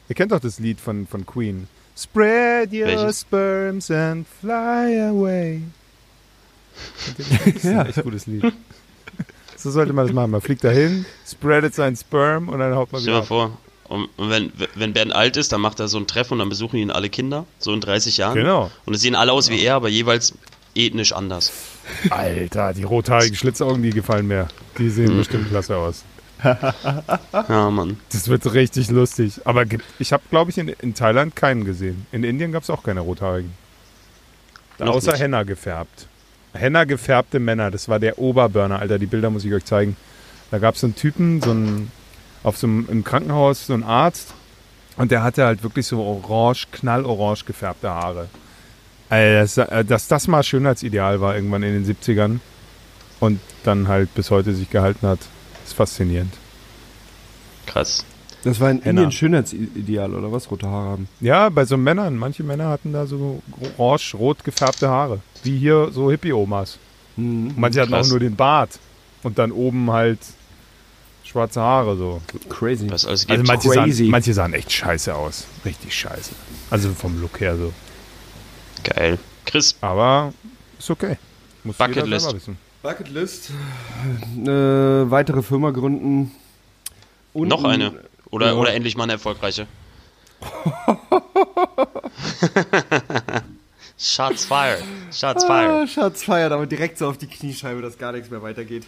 Ihr 0.08 0.14
kennt 0.16 0.32
doch 0.32 0.40
das 0.40 0.58
Lied 0.58 0.80
von, 0.80 1.06
von 1.06 1.24
Queen. 1.24 1.68
Spread 1.96 2.72
your 2.72 2.86
Welches? 2.86 3.20
sperms 3.20 3.90
and 3.90 4.26
fly 4.40 5.00
away. 5.08 5.62
Das? 7.16 7.26
Das 7.44 7.46
ist 7.54 7.64
Ja. 7.64 7.80
ein 7.82 7.86
echt 7.86 8.02
gutes 8.02 8.26
Lied. 8.26 8.52
So 9.56 9.70
sollte 9.70 9.92
man 9.92 10.06
das 10.06 10.14
machen. 10.14 10.30
Man 10.30 10.40
fliegt 10.40 10.64
dahin, 10.64 11.04
spreadet 11.30 11.74
sein 11.74 11.94
Sperm 11.94 12.48
und 12.48 12.58
dann 12.58 12.74
haut 12.74 12.90
man 12.92 13.02
Stell 13.02 13.12
wieder 13.12 13.20
dir 13.20 13.22
ab. 13.24 13.28
vor, 13.28 13.58
und 13.90 14.08
und 14.16 14.30
wenn, 14.30 14.52
wenn 14.74 14.92
Bernd 14.94 15.12
alt 15.14 15.36
ist, 15.36 15.52
dann 15.52 15.60
macht 15.60 15.80
er 15.80 15.88
so 15.88 15.98
ein 15.98 16.06
Treffen 16.06 16.34
und 16.34 16.38
dann 16.38 16.48
besuchen 16.48 16.78
ihn 16.78 16.90
alle 16.90 17.08
Kinder, 17.10 17.44
so 17.58 17.72
in 17.74 17.80
30 17.80 18.16
Jahren. 18.16 18.34
Genau. 18.36 18.70
Und 18.86 18.94
es 18.94 19.02
sehen 19.02 19.14
alle 19.14 19.32
aus 19.32 19.50
wie 19.50 19.60
er, 19.62 19.74
aber 19.74 19.88
jeweils 19.88 20.32
ethnisch 20.74 21.12
anders. 21.12 21.52
Alter, 22.10 22.72
die 22.72 22.84
rothaarigen 22.84 23.36
Schlitzaugen, 23.36 23.82
die 23.82 23.90
gefallen 23.90 24.26
mir. 24.28 24.48
Die 24.78 24.88
sehen 24.88 25.12
Mhm. 25.14 25.18
bestimmt 25.18 25.48
klasse 25.50 25.76
aus. 25.76 26.04
Ja, 27.48 27.70
Mann. 27.70 27.98
Das 28.12 28.28
wird 28.28 28.52
richtig 28.54 28.90
lustig. 28.90 29.40
Aber 29.44 29.64
ich 29.98 30.12
habe, 30.12 30.22
glaube 30.30 30.50
ich, 30.50 30.58
in, 30.58 30.68
in 30.68 30.94
Thailand 30.94 31.36
keinen 31.36 31.64
gesehen. 31.64 32.06
In 32.12 32.24
Indien 32.24 32.52
gab 32.52 32.62
es 32.62 32.70
auch 32.70 32.82
keine 32.82 33.00
rothaarigen. 33.00 33.52
Noch 34.78 34.94
Außer 34.94 35.12
nicht. 35.12 35.20
Henna 35.20 35.42
gefärbt. 35.42 36.06
Henna 36.54 36.84
gefärbte 36.84 37.38
Männer, 37.38 37.70
das 37.70 37.88
war 37.88 37.98
der 37.98 38.18
Oberburner, 38.18 38.78
Alter. 38.80 38.98
Die 38.98 39.06
Bilder 39.06 39.28
muss 39.30 39.44
ich 39.44 39.52
euch 39.52 39.64
zeigen. 39.64 39.96
Da 40.50 40.58
gab 40.58 40.74
es 40.74 40.80
so 40.80 40.86
einen 40.86 40.96
Typen, 40.96 41.42
so 41.42 41.50
einen, 41.50 41.92
auf 42.42 42.56
so 42.56 42.66
einem, 42.66 42.86
im 42.90 43.04
Krankenhaus, 43.04 43.66
so 43.66 43.74
einen 43.74 43.82
Arzt. 43.82 44.34
Und 44.96 45.10
der 45.10 45.22
hatte 45.22 45.44
halt 45.44 45.62
wirklich 45.62 45.86
so 45.86 46.02
orange, 46.02 46.66
knallorange 46.72 47.44
gefärbte 47.46 47.90
Haare. 47.90 48.28
Alter, 49.08 49.40
das, 49.40 49.58
äh, 49.58 49.84
dass 49.84 50.08
das 50.08 50.28
mal 50.28 50.42
Schönheitsideal 50.42 51.20
war 51.20 51.34
irgendwann 51.34 51.62
in 51.62 51.82
den 51.82 51.84
70ern 51.84 52.40
und 53.18 53.40
dann 53.64 53.88
halt 53.88 54.14
bis 54.14 54.30
heute 54.30 54.54
sich 54.54 54.70
gehalten 54.70 55.06
hat, 55.06 55.20
ist 55.64 55.74
faszinierend. 55.74 56.32
Krass. 57.66 58.04
Das 58.42 58.58
war 58.58 58.68
ein 58.68 58.80
Henna. 58.82 59.02
Indien 59.02 59.12
Schönheitsideal, 59.12 60.14
oder 60.14 60.32
was? 60.32 60.50
Rote 60.50 60.66
Haare 60.66 60.90
haben. 60.90 61.08
Ja, 61.20 61.50
bei 61.50 61.64
so 61.64 61.76
Männern, 61.76 62.16
manche 62.16 62.42
Männer 62.42 62.68
hatten 62.68 62.92
da 62.92 63.06
so 63.06 63.42
orange-rot 63.76 64.44
gefärbte 64.44 64.88
Haare. 64.88 65.20
Wie 65.42 65.58
hier 65.58 65.90
so 65.92 66.10
Hippie-Omas. 66.10 66.78
Mhm. 67.16 67.52
Manche 67.56 67.82
hatten 67.82 67.92
Krass. 67.92 68.06
auch 68.06 68.10
nur 68.10 68.20
den 68.20 68.36
Bart 68.36 68.78
und 69.22 69.38
dann 69.38 69.52
oben 69.52 69.90
halt 69.90 70.20
schwarze 71.30 71.60
Haare 71.60 71.96
so. 71.96 72.20
Crazy. 72.48 72.90
Was 72.90 73.06
alles 73.06 73.26
gibt. 73.26 73.38
Also 73.38 73.44
manche 73.52 73.68
Crazy. 73.68 74.02
sahen, 74.04 74.10
manche 74.10 74.34
sahen 74.34 74.52
echt 74.54 74.72
scheiße 74.72 75.14
aus. 75.14 75.46
Richtig 75.64 75.94
scheiße. 75.94 76.32
Also 76.70 76.90
vom 76.92 77.20
Look 77.20 77.40
her 77.40 77.56
so. 77.56 77.72
Geil. 78.84 79.18
Chris, 79.46 79.76
Aber 79.80 80.32
ist 80.78 80.90
okay. 80.90 81.16
Muss 81.64 81.76
jeder 81.78 81.88
Bucketlist. 81.88 82.22
selber 82.24 82.36
wissen. 82.38 82.58
Bucketlist. 82.82 83.50
Eine 84.36 85.06
weitere 85.08 85.42
Firma 85.42 85.70
gründen. 85.70 86.32
Und 87.32 87.48
noch 87.48 87.64
eine. 87.64 87.92
Oder, 88.30 88.48
Ja. 88.48 88.54
oder 88.54 88.72
endlich 88.74 88.96
mal 88.96 89.04
eine 89.04 89.12
erfolgreiche. 89.14 89.66
Shots 93.98 94.44
fired. 94.46 94.82
Shots 95.12 95.44
Ah, 95.44 95.46
fired. 95.46 95.88
Schatz 95.90 96.22
feiert, 96.24 96.52
aber 96.52 96.66
direkt 96.66 96.96
so 96.98 97.08
auf 97.08 97.18
die 97.18 97.26
Kniescheibe, 97.26 97.82
dass 97.82 97.98
gar 97.98 98.12
nichts 98.12 98.30
mehr 98.30 98.40
weitergeht. 98.42 98.86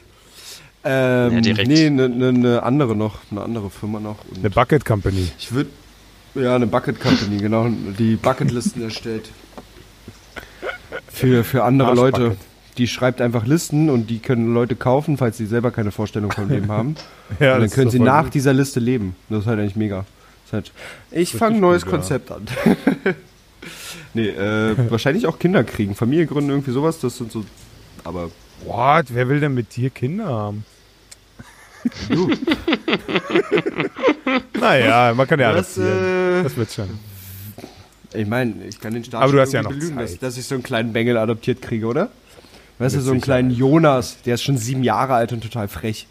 Ähm, 0.84 1.34
Ja, 1.34 1.40
direkt. 1.40 1.68
Nee, 1.68 1.86
eine 1.86 2.08
ne, 2.08 2.32
ne 2.32 2.62
andere 2.62 2.96
noch, 2.96 3.18
eine 3.30 3.42
andere 3.42 3.70
Firma 3.70 4.00
noch. 4.00 4.18
Und 4.28 4.38
Eine 4.38 4.50
Bucket 4.50 4.84
Company. 4.84 5.28
ich 5.38 5.52
würde, 5.52 5.70
ja, 6.34 6.54
eine 6.56 6.66
Bucket 6.66 7.00
Company, 7.00 7.38
genau, 7.38 7.68
die 7.98 8.16
Bucketlisten 8.16 8.82
erstellt. 8.84 9.30
Für, 11.08 11.44
für 11.44 11.64
andere. 11.64 11.94
Leute. 11.94 12.36
Die 12.78 12.88
schreibt 12.88 13.20
einfach 13.20 13.44
Listen 13.46 13.90
und 13.90 14.08
die 14.08 14.18
können 14.18 14.54
Leute 14.54 14.76
kaufen, 14.76 15.18
falls 15.18 15.36
sie 15.36 15.44
selber 15.44 15.70
keine 15.70 15.90
Vorstellung 15.90 16.32
vom 16.32 16.48
Leben 16.48 16.70
haben. 16.70 16.96
Ja, 17.40 17.54
und 17.54 17.60
dann 17.62 17.70
können 17.70 17.90
sie 17.90 17.98
nach 17.98 18.24
gut. 18.24 18.34
dieser 18.34 18.52
Liste 18.52 18.78
leben. 18.78 19.16
Das 19.30 19.40
ist 19.40 19.46
halt 19.46 19.58
eigentlich 19.58 19.76
mega. 19.76 20.04
Halt, 20.52 20.70
ich 21.10 21.32
fange 21.32 21.52
ein 21.56 21.60
gut, 21.62 21.70
neues 21.70 21.82
ja. 21.84 21.88
Konzept 21.88 22.30
an. 22.30 22.42
nee, 24.14 24.28
äh, 24.28 24.74
wahrscheinlich 24.90 25.26
auch 25.26 25.38
Kinder 25.38 25.64
kriegen, 25.64 25.94
Familie 25.94 26.26
gründen, 26.26 26.50
irgendwie 26.50 26.72
sowas. 26.72 26.98
Das 27.00 27.16
sind 27.16 27.32
so. 27.32 27.42
Aber 28.04 28.30
What? 28.64 29.06
Wer 29.08 29.28
will 29.28 29.40
denn 29.40 29.54
mit 29.54 29.74
dir 29.76 29.90
Kinder 29.90 30.26
haben? 30.26 30.64
du, 32.08 32.30
Naja, 34.60 35.12
man 35.14 35.26
kann 35.26 35.40
ja 35.40 35.52
das, 35.52 35.78
adoptieren. 35.78 36.40
äh, 36.40 36.42
Das 36.44 36.56
wird 36.56 36.72
schon. 36.72 36.98
ich 38.14 38.26
meine, 38.26 38.54
ich 38.68 38.80
kann 38.80 38.94
den 38.94 39.04
Staat 39.04 39.22
Aber 39.22 39.32
du 39.32 39.40
hast 39.40 39.52
ja 39.52 39.62
noch 39.62 39.70
belügen, 39.70 39.96
dass, 39.98 40.18
dass 40.18 40.36
ich 40.36 40.46
so 40.46 40.54
einen 40.54 40.62
kleinen 40.62 40.92
Bengel 40.92 41.16
adoptiert 41.16 41.62
kriege, 41.62 41.86
oder? 41.86 42.10
Weißt 42.78 42.96
du, 42.96 43.00
so 43.00 43.12
einen 43.12 43.20
kleinen 43.20 43.50
Jonas, 43.50 44.16
der 44.24 44.34
ist 44.34 44.42
schon 44.42 44.56
sieben 44.58 44.82
Jahre 44.82 45.14
alt 45.14 45.32
und 45.32 45.42
total 45.42 45.68
frech. 45.68 46.06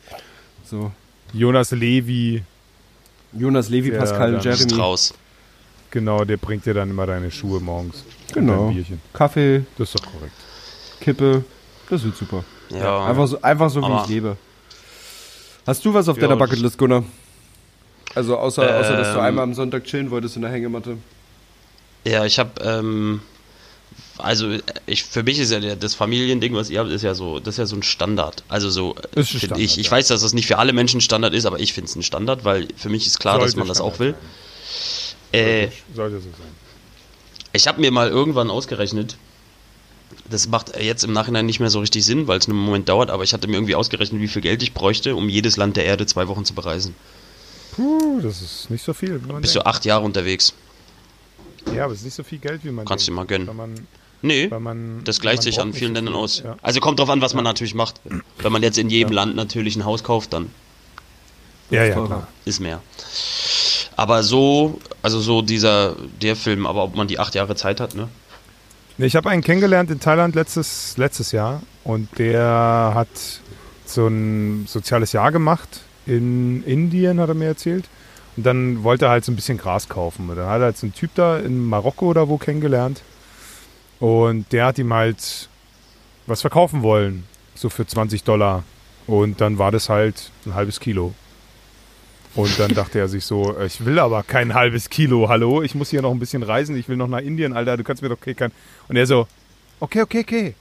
So. 0.66 0.92
Jonas 1.34 1.72
Levi, 1.72 2.44
Jonas 3.34 3.70
Levi, 3.70 3.92
Der 3.92 4.00
Pascal 4.00 4.36
und 4.36 4.44
Jeremy. 4.44 4.74
raus. 4.74 5.14
genau, 5.90 6.24
der 6.26 6.38
bringt 6.38 6.66
dir 6.66 6.74
dann 6.74 6.90
immer 6.90 7.06
deine 7.06 7.32
Schuhe 7.32 7.60
morgens. 7.60 8.04
Genau. 8.34 8.74
Kaffee, 9.14 9.64
Das 9.78 9.90
ist 9.94 10.00
doch 10.00 10.12
korrekt. 10.12 10.34
Kippe. 11.02 11.44
Das 11.92 12.04
wird 12.04 12.16
super. 12.16 12.44
Ja. 12.70 13.06
Einfach 13.06 13.28
so, 13.28 13.42
einfach 13.42 13.70
so 13.70 13.82
wie 13.82 14.02
ich 14.04 14.08
lebe. 14.08 14.38
Hast 15.68 15.84
du 15.86 15.94
was 15.94 16.08
auf 16.08 16.16
Ja, 16.18 16.22
deiner 16.24 16.38
Bucketlist, 16.38 16.78
Gunnar? 16.78 17.04
Also 18.16 18.38
außer, 18.38 18.64
außer 18.80 18.98
dass 18.98 19.14
du 19.14 19.20
Ähm. 19.20 19.26
einmal 19.26 19.44
am 19.44 19.54
Sonntag 19.54 19.84
chillen 19.84 20.10
wolltest 20.10 20.36
in 20.38 20.42
der 20.42 20.52
Hängematte. 20.52 20.98
Ja, 22.06 22.26
ich 22.26 22.40
habe, 22.40 22.60
ähm, 22.64 23.22
also 24.18 24.56
ich, 24.86 25.04
für 25.04 25.24
mich 25.24 25.38
ist 25.40 25.52
ja 25.52 25.60
der, 25.60 25.76
das 25.76 25.94
Familiending, 25.94 26.56
was 26.56 26.70
ihr 26.70 26.80
habt, 26.80 26.90
ist 26.92 27.04
ja 27.04 27.14
so, 27.14 27.40
das 27.40 27.56
ist 27.56 27.58
ja 27.60 27.66
so 27.66 27.76
ein 27.76 27.84
Standard. 27.84 28.44
Also 28.48 28.70
so 28.70 28.96
Ist 28.96 29.04
ein 29.18 29.24
finde 29.26 29.38
Standard, 29.40 29.60
ich. 29.60 29.78
Ich 29.78 29.86
ja. 29.88 29.92
weiß, 29.92 30.08
dass 30.08 30.22
das 30.22 30.34
nicht 30.34 30.48
für 30.48 30.58
alle 30.58 30.74
Menschen 30.74 31.02
Standard 31.02 31.34
ist, 31.34 31.46
aber 31.46 31.60
ich 31.60 31.74
finde 31.74 31.90
es 31.90 31.96
ein 31.96 32.04
Standard, 32.04 32.44
weil 32.46 32.68
für 32.78 32.90
mich 32.90 33.06
ist 33.06 33.20
klar, 33.20 33.36
dass 33.38 33.52
Sollte 33.52 33.60
man 33.60 33.68
das 33.68 33.82
auch 33.82 33.96
Standard 33.96 34.16
will. 35.32 35.40
Äh, 35.40 35.68
Sollte 35.94 36.18
so 36.22 36.30
sein. 36.30 36.56
ich 37.54 37.68
habe 37.68 37.80
mir 37.82 37.92
mal 37.92 38.08
irgendwann 38.10 38.50
ausgerechnet, 38.50 39.18
das 40.30 40.47
macht 40.47 40.78
jetzt 40.80 41.04
im 41.04 41.13
Nachhinein 41.13 41.45
nicht 41.45 41.60
mehr 41.60 41.69
so 41.69 41.80
richtig 41.80 42.06
Sinn, 42.06 42.28
weil 42.28 42.39
es 42.39 42.47
einen 42.47 42.58
Moment 42.58 42.89
dauert, 42.89 43.10
aber 43.10 43.24
ich 43.24 43.34
hatte 43.34 43.47
mir 43.47 43.56
irgendwie 43.56 43.76
ausgerechnet, 43.76 44.21
wie 44.21 44.28
viel 44.28 44.41
Geld 44.41 44.62
ich 44.63 44.74
bräuchte, 44.74 45.15
um 45.15 45.30
jedes 45.30 45.58
Land 45.58 45.78
der 45.78 45.86
Erde 45.86 46.06
zwei 46.06 46.28
Wochen 46.28 46.45
zu 46.45 46.54
bereisen. 46.54 46.95
Puh, 47.76 48.19
das 48.21 48.41
ist 48.41 48.69
nicht 48.69 48.84
so 48.84 48.93
viel. 48.93 49.19
Bist 49.19 49.56
du 49.56 49.65
acht 49.65 49.86
Jahre 49.86 50.04
unterwegs? 50.04 50.54
denkt. 51.65 51.78
Ja, 51.78 51.84
aber 51.86 51.93
es 51.93 52.00
ist 52.00 52.06
nicht 52.06 52.15
so 52.15 52.24
viel 52.24 52.39
Geld, 52.39 52.63
wie 52.63 52.71
man 52.71 52.86
Kannst 52.86 53.08
du 53.08 53.12
denkt. 53.12 53.17
mal 53.17 53.26
gönnen. 53.28 53.47
Weil 53.47 53.56
man, 53.56 53.88
Nee, 54.24 54.52
weil 54.52 54.60
man, 54.60 55.04
das 55.04 55.19
gleicht 55.19 55.38
man 55.39 55.43
sich 55.43 55.60
an 55.60 55.74
vielen 55.74 55.95
Ländern 55.95 56.13
aus. 56.13 56.43
Ja. 56.45 56.56
Also 56.62 56.80
kommt 56.80 57.00
drauf 57.00 57.10
an, 57.10 57.21
was 57.21 57.34
man 57.34 57.43
natürlich 57.43 57.74
macht. 57.74 57.95
Wenn 58.38 58.52
man 58.52 58.62
jetzt 58.62 58.78
in 58.78 58.89
jedem 58.91 59.13
Land 59.13 59.36
natürlich 59.36 59.76
ein 59.76 59.84
Haus 59.86 60.04
kauft, 60.04 60.34
dann 60.34 60.52
Ja, 61.71 61.86
ja, 61.86 61.93
klar. 62.06 62.28
ist 62.45 62.60
mehr. 62.60 62.82
Aber 63.95 64.21
so, 64.24 64.80
also 65.02 65.19
so 65.19 65.41
dieser, 65.41 65.95
der 66.21 66.36
Film, 66.36 66.67
aber 66.67 66.84
ob 66.84 66.95
man 66.95 67.08
die 67.08 67.17
acht 67.19 67.34
Jahre 67.36 67.56
Zeit 67.56 67.80
hat, 67.80 67.95
ne? 67.95 68.10
Nee, 69.02 69.08
ich 69.08 69.16
habe 69.16 69.32
einen 69.32 69.42
kennengelernt 69.42 69.90
in 69.90 70.00
Thailand 70.00 70.36
letztes, 70.36 70.96
letztes 70.96 71.32
Jahr 71.32 71.64
und 71.84 72.20
der 72.20 72.92
hat 72.94 73.08
so 73.84 74.06
ein 74.06 74.68
soziales 74.68 75.12
Jahr 75.12 75.32
gemacht 75.32 75.82
in 76.06 76.64
Indien, 76.66 77.20
hat 77.20 77.30
er 77.30 77.34
mir 77.34 77.48
erzählt. 77.48 77.90
Und 78.38 78.46
dann 78.46 78.84
wollte 78.84 79.06
er 79.06 79.12
halt 79.12 79.26
so 79.26 79.32
ein 79.32 79.36
bisschen 79.36 79.58
Gras 79.58 79.90
kaufen. 79.90 80.30
Und 80.30 80.36
dann 80.36 80.46
hat 80.46 80.60
er 80.60 80.66
halt 80.66 80.78
so 80.78 80.86
einen 80.86 80.94
Typ 80.94 81.16
da 81.16 81.40
in 81.40 81.66
Marokko 81.66 82.10
oder 82.10 82.30
wo 82.30 82.38
kennengelernt. 82.38 83.02
Und 84.00 84.52
der 84.52 84.68
hat 84.68 84.78
ihm 84.78 84.94
halt 84.94 85.50
was 86.28 86.42
verkaufen 86.42 86.84
wollen, 86.84 87.24
so 87.56 87.70
für 87.70 87.88
20 87.88 88.24
Dollar. 88.24 88.62
Und 89.08 89.42
dann 89.42 89.58
war 89.58 89.72
das 89.72 89.90
halt 89.90 90.30
ein 90.46 90.54
halbes 90.54 90.80
Kilo. 90.80 91.16
Und 92.36 92.58
dann 92.60 92.74
dachte 92.74 93.00
er 93.00 93.10
sich 93.10 93.26
so, 93.26 93.58
ich 93.60 93.84
will 93.86 94.00
aber 94.00 94.24
kein 94.24 94.54
halbes 94.54 94.89
Kilo, 94.89 95.28
hallo, 95.28 95.62
ich 95.62 95.76
muss 95.76 95.89
hier 95.89 96.02
noch 96.02 96.12
ein 96.12 96.20
bisschen 96.20 96.44
reisen, 96.44 96.78
ich 96.78 96.88
will 96.88 96.96
noch 96.96 97.08
nach 97.08 97.20
Indien, 97.20 97.54
Alter, 97.54 97.76
du 97.76 97.84
kannst 97.84 98.02
mir 98.02 98.10
doch 98.10 98.20
kein... 98.20 98.52
Und 98.88 98.96
er 98.96 99.06
so, 99.06 99.28
okay, 99.82 100.02
okay, 100.02 100.22
okay, 100.22 100.56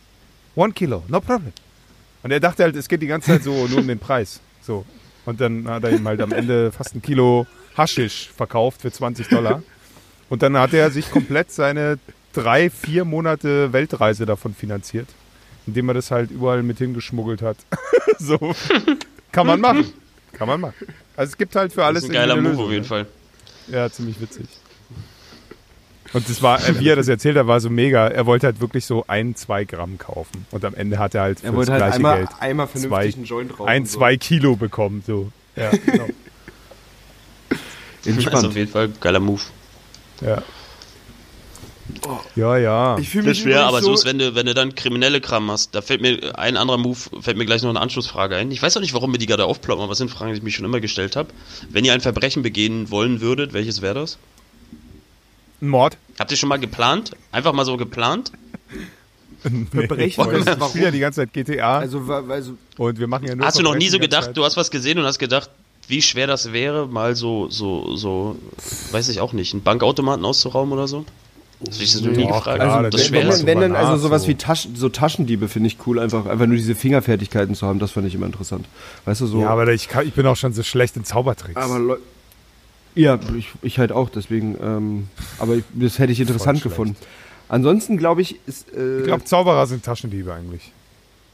one 0.56 0.72
Kilo, 0.72 1.04
no 1.06 1.20
problem. 1.20 1.52
Und 2.22 2.32
er 2.32 2.40
dachte 2.40 2.64
halt, 2.64 2.76
es 2.76 2.88
geht 2.88 3.02
die 3.02 3.06
ganze 3.06 3.28
Zeit 3.28 3.44
so 3.44 3.66
nur 3.68 3.78
um 3.78 3.86
den 3.86 3.98
Preis. 3.98 4.40
So. 4.60 4.84
Und 5.24 5.40
dann 5.40 5.68
hat 5.68 5.84
er 5.84 5.90
ihm 5.90 6.06
halt 6.06 6.20
am 6.20 6.32
Ende 6.32 6.72
fast 6.72 6.94
ein 6.94 7.02
Kilo 7.02 7.46
Haschisch 7.76 8.30
verkauft 8.36 8.82
für 8.82 8.90
20 8.90 9.28
Dollar. 9.28 9.62
Und 10.28 10.42
dann 10.42 10.56
hat 10.56 10.74
er 10.74 10.90
sich 10.90 11.10
komplett 11.10 11.50
seine 11.50 11.98
drei, 12.32 12.70
vier 12.70 13.04
Monate 13.04 13.72
Weltreise 13.72 14.26
davon 14.26 14.54
finanziert, 14.54 15.08
indem 15.66 15.88
er 15.88 15.94
das 15.94 16.10
halt 16.10 16.30
überall 16.30 16.62
mit 16.62 16.78
hingeschmuggelt 16.78 17.42
hat. 17.42 17.56
so. 18.18 18.54
Kann 19.32 19.46
man 19.46 19.60
machen. 19.60 19.86
Kann 20.32 20.48
man 20.48 20.60
machen. 20.60 20.74
Also 21.20 21.32
es 21.32 21.36
gibt 21.36 21.54
halt 21.54 21.70
für 21.70 21.84
alles 21.84 22.04
das 22.04 22.04
ist 22.04 22.16
ein 22.16 22.18
geiler 22.18 22.40
Move 22.40 22.62
auf 22.62 22.70
jeden 22.70 22.86
Fall. 22.86 23.04
Ja, 23.68 23.90
ziemlich 23.90 24.18
witzig. 24.22 24.46
Und 26.14 26.26
das 26.26 26.42
war, 26.42 26.66
äh, 26.66 26.80
wie 26.80 26.88
er 26.88 26.96
das 26.96 27.08
erzählt 27.08 27.36
hat, 27.36 27.46
war 27.46 27.60
so 27.60 27.68
mega. 27.68 28.08
Er 28.08 28.24
wollte 28.24 28.46
halt 28.46 28.62
wirklich 28.62 28.86
so 28.86 29.04
ein, 29.06 29.36
zwei 29.36 29.66
Gramm 29.66 29.98
kaufen. 29.98 30.46
Und 30.50 30.64
am 30.64 30.74
Ende 30.74 30.98
hat 30.98 31.14
er 31.14 31.20
halt 31.20 31.40
für 31.40 31.48
Er 31.48 31.54
wollte 31.54 31.72
das 31.72 31.82
halt 31.82 31.92
gleiche 31.92 31.96
einmal, 31.96 32.18
Geld 32.20 32.30
einmal 32.40 32.68
zwei, 32.70 32.78
vernünftig 32.78 33.16
einen 33.16 33.24
Joint 33.26 33.52
rauchen. 33.52 33.68
ein, 33.68 33.84
so. 33.84 33.98
zwei 33.98 34.16
Kilo 34.16 34.56
bekommen. 34.56 35.02
So. 35.06 35.30
Ja, 35.56 35.68
genau. 35.70 36.06
Das 37.50 37.58
ist 38.06 38.24
Entspannt. 38.24 38.46
auf 38.46 38.56
jeden 38.56 38.70
Fall 38.72 38.84
ein 38.84 38.94
geiler 38.98 39.20
Move. 39.20 39.42
ja. 40.22 40.42
Ja, 42.36 42.56
ja. 42.56 42.98
Ich 42.98 43.08
fühle 43.10 43.24
Das 43.24 43.36
mich 43.36 43.42
schwer, 43.42 43.64
aber 43.64 43.82
so 43.82 43.92
ist, 43.94 44.04
wenn 44.04 44.18
du, 44.18 44.34
wenn 44.34 44.46
du 44.46 44.54
dann 44.54 44.74
kriminelle 44.74 45.20
Kram 45.20 45.50
hast. 45.50 45.74
Da 45.74 45.82
fällt 45.82 46.00
mir 46.00 46.38
ein 46.38 46.56
anderer 46.56 46.78
Move, 46.78 46.98
fällt 47.20 47.36
mir 47.36 47.46
gleich 47.46 47.62
noch 47.62 47.70
eine 47.70 47.80
Anschlussfrage 47.80 48.36
ein. 48.36 48.50
Ich 48.50 48.62
weiß 48.62 48.76
auch 48.76 48.80
nicht, 48.80 48.94
warum 48.94 49.10
mir 49.12 49.18
die 49.18 49.26
gerade 49.26 49.44
aufploppen, 49.44 49.82
aber 49.82 49.92
es 49.92 49.98
sind 49.98 50.10
Fragen, 50.10 50.32
die 50.32 50.38
ich 50.38 50.42
mich 50.42 50.54
schon 50.56 50.64
immer 50.64 50.80
gestellt 50.80 51.16
habe. 51.16 51.28
Wenn 51.70 51.84
ihr 51.84 51.92
ein 51.92 52.00
Verbrechen 52.00 52.42
begehen 52.42 52.90
wollen 52.90 53.20
würdet, 53.20 53.52
welches 53.52 53.82
wäre 53.82 53.94
das? 53.94 54.18
Ein 55.62 55.68
Mord. 55.68 55.96
Habt 56.18 56.30
ihr 56.30 56.36
schon 56.36 56.48
mal 56.48 56.58
geplant? 56.58 57.12
Einfach 57.32 57.52
mal 57.52 57.64
so 57.64 57.76
geplant? 57.76 58.32
Verbrechen, 59.72 60.24
Weil 60.26 60.42
das- 60.42 60.56
ich 60.58 60.64
spiele 60.64 60.84
ja 60.86 60.90
die 60.90 60.98
ganze 61.00 61.20
Zeit 61.22 61.32
GTA 61.32 61.78
Also, 61.78 62.06
wa- 62.06 62.22
weil 62.26 62.42
so, 62.42 62.56
und 62.76 62.98
wir 62.98 63.06
machen 63.06 63.26
ja 63.26 63.34
nur 63.34 63.46
Hast 63.46 63.58
du 63.58 63.62
noch 63.62 63.74
nie 63.74 63.88
Verbrechen 63.88 63.92
so 63.92 63.98
gedacht, 63.98 64.24
Zeit. 64.26 64.36
du 64.36 64.44
hast 64.44 64.56
was 64.56 64.70
gesehen 64.70 64.98
und 64.98 65.04
hast 65.06 65.18
gedacht, 65.18 65.48
wie 65.88 66.02
schwer 66.02 66.26
das 66.26 66.52
wäre, 66.52 66.86
mal 66.86 67.16
so, 67.16 67.48
so, 67.48 67.96
so, 67.96 68.36
weiß 68.92 69.08
ich 69.08 69.20
auch 69.20 69.32
nicht, 69.32 69.54
einen 69.54 69.62
Bankautomaten 69.62 70.24
auszurauben 70.24 70.72
oder 70.72 70.86
so? 70.86 71.04
Hast 71.66 71.76
du 71.76 71.80
dich 71.82 71.92
das 71.92 72.00
noch 72.02 72.12
nie 72.12 72.22
Ja, 72.24 72.38
gefragt? 72.38 72.60
also 72.60 72.88
das 72.90 73.12
wenn, 73.12 73.26
man 73.26 73.34
ist. 73.36 73.46
wenn, 73.46 73.60
wenn 73.60 73.72
dann 73.72 73.76
also 73.76 73.96
sowas 74.08 74.22
so. 74.22 74.28
wie 74.28 74.34
Taschen, 74.34 74.76
so 74.76 74.88
Taschendiebe 74.88 75.48
finde 75.48 75.66
ich 75.66 75.76
cool, 75.86 75.98
einfach, 75.98 76.26
einfach 76.26 76.46
nur 76.46 76.56
diese 76.56 76.74
Fingerfertigkeiten 76.74 77.54
zu 77.54 77.66
haben, 77.66 77.78
das 77.78 77.90
fand 77.92 78.06
ich 78.06 78.14
immer 78.14 78.26
interessant. 78.26 78.66
Weißt 79.04 79.20
du, 79.20 79.26
so. 79.26 79.42
Ja, 79.42 79.48
aber 79.50 79.70
ich, 79.72 79.88
kann, 79.88 80.06
ich 80.06 80.14
bin 80.14 80.26
auch 80.26 80.36
schon 80.36 80.52
so 80.52 80.62
schlecht 80.62 80.96
in 80.96 81.04
Zaubertricks. 81.04 81.60
Aber 81.60 81.78
Leu- 81.78 81.98
ja, 82.94 83.18
ich, 83.36 83.48
ich 83.62 83.78
halt 83.78 83.92
auch, 83.92 84.08
deswegen, 84.08 84.56
ähm, 84.62 85.08
aber 85.38 85.54
ich, 85.56 85.64
das 85.74 85.98
hätte 85.98 86.12
ich 86.12 86.20
interessant 86.20 86.62
gefunden. 86.62 86.96
Ansonsten 87.48 87.98
glaube 87.98 88.22
ich, 88.22 88.36
ist. 88.46 88.72
Äh, 88.72 88.98
Ich 89.00 89.04
glaube, 89.04 89.24
Zauberer 89.24 89.66
sind 89.66 89.84
Taschendiebe 89.84 90.32
eigentlich. 90.32 90.72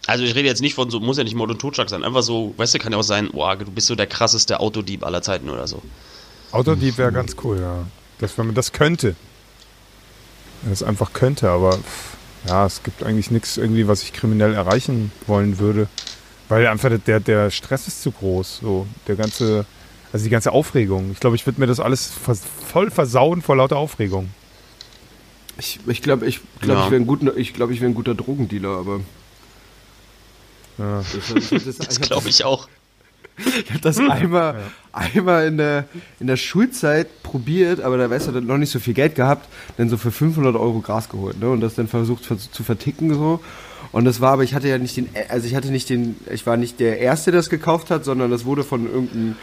Also 0.08 0.24
ich 0.24 0.34
rede 0.34 0.48
jetzt 0.48 0.60
nicht 0.60 0.74
von 0.74 0.88
so, 0.90 1.00
muss 1.00 1.18
ja 1.18 1.24
nicht 1.24 1.34
Mord 1.34 1.50
und 1.50 1.58
Totschlag 1.60 1.88
sein, 1.88 2.04
einfach 2.04 2.22
so, 2.22 2.54
weißt 2.56 2.74
du, 2.74 2.78
kann 2.78 2.92
ja 2.92 2.98
auch 2.98 3.02
sein, 3.02 3.28
boah, 3.32 3.56
du 3.56 3.70
bist 3.70 3.86
so 3.88 3.94
der 3.94 4.06
krasseste 4.06 4.60
Autodieb 4.60 5.04
aller 5.04 5.20
Zeiten 5.22 5.50
oder 5.50 5.66
so. 5.66 5.82
Autodieb 6.52 6.96
wäre 6.98 7.10
ganz 7.12 7.34
cool, 7.42 7.58
ja. 7.60 7.86
Das, 8.18 8.36
wenn 8.38 8.46
man 8.46 8.54
das 8.54 8.72
könnte. 8.72 9.14
Es 10.70 10.82
einfach 10.82 11.12
könnte, 11.12 11.48
aber 11.50 11.78
ja, 12.48 12.66
es 12.66 12.82
gibt 12.82 13.02
eigentlich 13.02 13.30
nichts 13.30 13.56
irgendwie, 13.56 13.86
was 13.88 14.02
ich 14.02 14.12
kriminell 14.12 14.54
erreichen 14.54 15.12
wollen 15.26 15.58
würde. 15.58 15.88
Weil 16.48 16.66
einfach 16.68 16.90
der, 17.06 17.20
der 17.20 17.50
Stress 17.50 17.88
ist 17.88 18.02
zu 18.02 18.12
groß. 18.12 18.58
So, 18.62 18.86
der 19.08 19.16
ganze, 19.16 19.64
also 20.12 20.24
die 20.24 20.30
ganze 20.30 20.52
Aufregung. 20.52 21.10
Ich 21.12 21.20
glaube, 21.20 21.34
ich 21.36 21.44
würde 21.46 21.60
mir 21.60 21.66
das 21.66 21.80
alles 21.80 22.06
vers 22.24 22.40
voll 22.68 22.90
versauen 22.90 23.42
vor 23.42 23.56
lauter 23.56 23.76
Aufregung. 23.76 24.28
ich 25.58 25.80
ich 25.86 26.02
glaube, 26.02 26.26
ich, 26.26 26.40
glaub, 26.60 26.76
Ja. 26.78 26.84
ich 26.84 26.90
wäre 26.92 27.02
ein, 27.02 27.06
guter- 27.06 27.36
ich 27.36 27.52
glaub, 27.52 27.70
ich 27.70 27.80
wär 27.80 27.88
ein 27.88 27.94
guter 27.94 28.14
Drogendealer, 28.14 28.70
aber. 28.78 29.00
Ja. 30.78 31.02
Das, 31.50 31.64
das, 31.64 31.76
Das 31.78 32.00
glaube 32.00 32.28
ich 32.28 32.44
auch. 32.44 32.68
Ich 33.38 33.70
habe 33.70 33.80
das 33.82 33.98
einmal, 33.98 34.56
einmal 34.92 35.46
in, 35.46 35.58
der, 35.58 35.84
in 36.20 36.26
der 36.26 36.36
Schulzeit 36.36 37.22
probiert, 37.22 37.80
aber 37.80 37.98
da 37.98 38.08
weißt 38.08 38.28
du, 38.28 38.40
noch 38.40 38.56
nicht 38.58 38.70
so 38.70 38.78
viel 38.78 38.94
Geld 38.94 39.14
gehabt, 39.14 39.48
dann 39.76 39.88
so 39.90 39.96
für 39.96 40.10
500 40.10 40.56
Euro 40.56 40.80
Gras 40.80 41.08
geholt 41.08 41.38
ne? 41.40 41.50
und 41.50 41.60
das 41.60 41.74
dann 41.74 41.86
versucht 41.88 42.24
ver- 42.24 42.38
zu 42.38 42.64
verticken 42.64 43.12
so. 43.14 43.40
Und 43.92 44.04
das 44.04 44.20
war 44.20 44.32
aber, 44.32 44.42
ich 44.42 44.54
hatte 44.54 44.68
ja 44.68 44.78
nicht 44.78 44.96
den, 44.96 45.08
also 45.28 45.46
ich 45.46 45.54
hatte 45.54 45.68
nicht 45.70 45.88
den, 45.90 46.16
ich 46.32 46.46
war 46.46 46.56
nicht 46.56 46.80
der 46.80 46.98
Erste, 46.98 47.30
der 47.30 47.40
das 47.40 47.50
gekauft 47.50 47.90
hat, 47.90 48.04
sondern 48.04 48.30
das 48.30 48.44
wurde 48.44 48.64
von 48.64 48.86
irgendeinem 48.86 49.36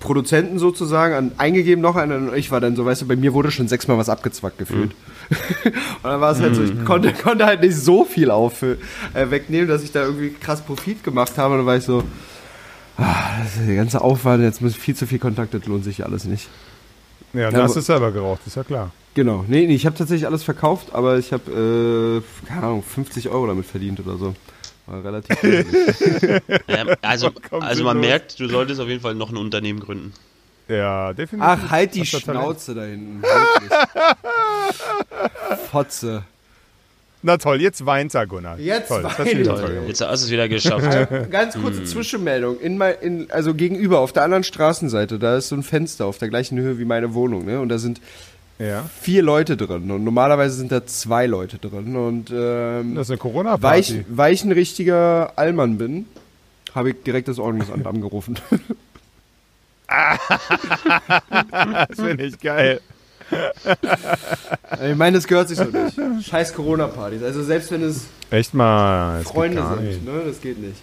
Produzenten 0.00 0.58
sozusagen 0.58 1.14
an, 1.14 1.32
eingegeben 1.38 1.80
noch 1.80 1.96
einer 1.96 2.16
und 2.16 2.36
ich 2.36 2.50
war 2.50 2.60
dann 2.60 2.76
so, 2.76 2.84
weißt 2.84 3.02
du, 3.02 3.06
bei 3.08 3.16
mir 3.16 3.32
wurde 3.32 3.50
schon 3.50 3.66
sechsmal 3.66 3.96
was 3.96 4.08
abgezwackt 4.08 4.58
gefühlt. 4.58 4.90
und 5.64 5.74
dann 6.04 6.20
war 6.20 6.32
es 6.32 6.40
halt 6.40 6.54
so, 6.54 6.62
ich 6.62 6.84
konnte, 6.84 7.12
konnte 7.14 7.46
halt 7.46 7.62
nicht 7.62 7.74
so 7.76 8.04
viel 8.04 8.30
auf, 8.30 8.62
äh, 8.62 8.76
wegnehmen, 9.14 9.66
dass 9.68 9.82
ich 9.82 9.92
da 9.92 10.02
irgendwie 10.04 10.30
krass 10.30 10.60
Profit 10.60 11.02
gemacht 11.02 11.38
habe 11.38 11.54
und 11.54 11.60
dann 11.60 11.66
war 11.66 11.76
ich 11.76 11.84
so, 11.84 12.04
ah, 12.98 13.38
das 13.42 13.56
ist 13.56 13.68
der 13.68 13.76
ganze 13.76 14.00
Aufwand, 14.00 14.42
jetzt 14.42 14.60
muss 14.60 14.74
viel 14.74 14.94
zu 14.94 15.06
viel 15.06 15.18
Kontakt, 15.18 15.54
das 15.54 15.64
lohnt 15.66 15.84
sich 15.84 16.04
alles 16.04 16.24
nicht. 16.24 16.48
Ja, 17.32 17.40
Ja, 17.40 17.50
da 17.50 17.62
hast 17.64 17.76
du 17.76 17.80
selber 17.80 18.12
geraucht, 18.12 18.40
ist 18.46 18.56
ja 18.56 18.64
klar. 18.64 18.90
Genau, 19.14 19.44
nee, 19.48 19.66
nee 19.66 19.74
ich 19.74 19.86
habe 19.86 19.96
tatsächlich 19.96 20.26
alles 20.26 20.42
verkauft, 20.42 20.88
aber 20.92 21.18
ich 21.18 21.32
habe, 21.32 22.22
äh, 22.22 22.46
keine 22.46 22.66
Ahnung, 22.66 22.82
50 22.82 23.28
Euro 23.30 23.46
damit 23.46 23.66
verdient 23.66 24.00
oder 24.00 24.16
so. 24.16 24.34
War 24.86 25.04
relativ. 25.04 25.36
Ähm, 26.68 26.88
also, 27.02 27.30
also 27.50 27.84
man 27.84 27.98
merkt, 27.98 28.38
du 28.38 28.48
solltest 28.48 28.80
auf 28.80 28.88
jeden 28.88 29.00
Fall 29.00 29.14
noch 29.14 29.30
ein 29.30 29.36
Unternehmen 29.36 29.80
gründen. 29.80 30.12
Ja, 30.68 31.12
definitiv. 31.12 31.48
Ach, 31.48 31.70
halt 31.70 31.94
die 31.94 32.00
du. 32.00 32.06
Schnauze 32.06 32.74
da 32.74 32.84
hinten. 32.84 33.22
Fotze. 35.70 36.24
Na 37.22 37.36
toll, 37.38 37.60
jetzt 37.60 37.84
weint 37.86 38.14
er, 38.14 38.26
Gunnar. 38.26 38.58
Jetzt 38.58 38.88
toll, 38.88 39.02
das 39.02 39.18
weint 39.18 39.26
hast 39.26 39.32
du 39.34 39.38
wieder 39.38 39.54
er. 39.54 39.60
toll. 39.60 39.82
Jetzt 39.88 40.00
hast 40.00 40.20
du 40.22 40.26
es 40.26 40.30
wieder 40.30 40.48
geschafft. 40.48 41.30
Ganz 41.30 41.54
kurze 41.54 41.84
Zwischenmeldung. 41.84 42.60
In 42.60 42.78
mein, 42.78 42.94
in, 43.00 43.30
also 43.30 43.54
gegenüber, 43.54 44.00
auf 44.00 44.12
der 44.12 44.22
anderen 44.22 44.44
Straßenseite, 44.44 45.18
da 45.18 45.36
ist 45.36 45.48
so 45.48 45.56
ein 45.56 45.62
Fenster 45.62 46.06
auf 46.06 46.18
der 46.18 46.28
gleichen 46.28 46.58
Höhe 46.58 46.78
wie 46.78 46.84
meine 46.84 47.14
Wohnung, 47.14 47.44
ne? 47.44 47.60
Und 47.60 47.68
da 47.70 47.78
sind 47.78 48.00
Ja, 48.58 48.88
vier 49.00 49.22
Leute 49.22 49.56
drin. 49.56 49.90
Und 49.90 50.04
normalerweise 50.04 50.54
sind 50.56 50.70
da 50.70 50.86
zwei 50.86 51.26
Leute 51.26 51.58
drin. 51.58 51.96
Und 51.96 52.30
ähm, 52.32 52.94
das 52.94 53.08
ist 53.08 53.10
eine 53.10 53.10
weil, 53.10 53.14
ich, 53.14 53.18
Corona-Party. 53.20 54.04
weil 54.08 54.32
ich 54.32 54.44
ein 54.44 54.52
richtiger 54.52 55.32
Allmann 55.36 55.78
bin, 55.78 56.06
habe 56.74 56.90
ich 56.90 56.96
direkt 57.04 57.28
das 57.28 57.38
Ordnungsamt 57.38 57.86
angerufen. 57.92 58.38
Das 59.88 61.96
finde 61.96 62.24
ich 62.24 62.40
geil. 62.40 62.80
Ich 64.90 64.96
meine, 64.96 65.16
das 65.18 65.26
gehört 65.26 65.48
sich 65.48 65.58
so 65.58 65.64
nicht. 65.64 65.98
Scheiß 66.28 66.54
Corona-Partys. 66.54 67.22
Also 67.22 67.42
selbst 67.42 67.70
wenn 67.70 67.82
es 67.82 68.06
Echt 68.30 68.54
mal. 68.54 69.22
Freunde 69.22 69.62
sind, 69.80 70.04
ne? 70.04 70.22
Das 70.26 70.40
geht 70.40 70.58
nicht. 70.58 70.76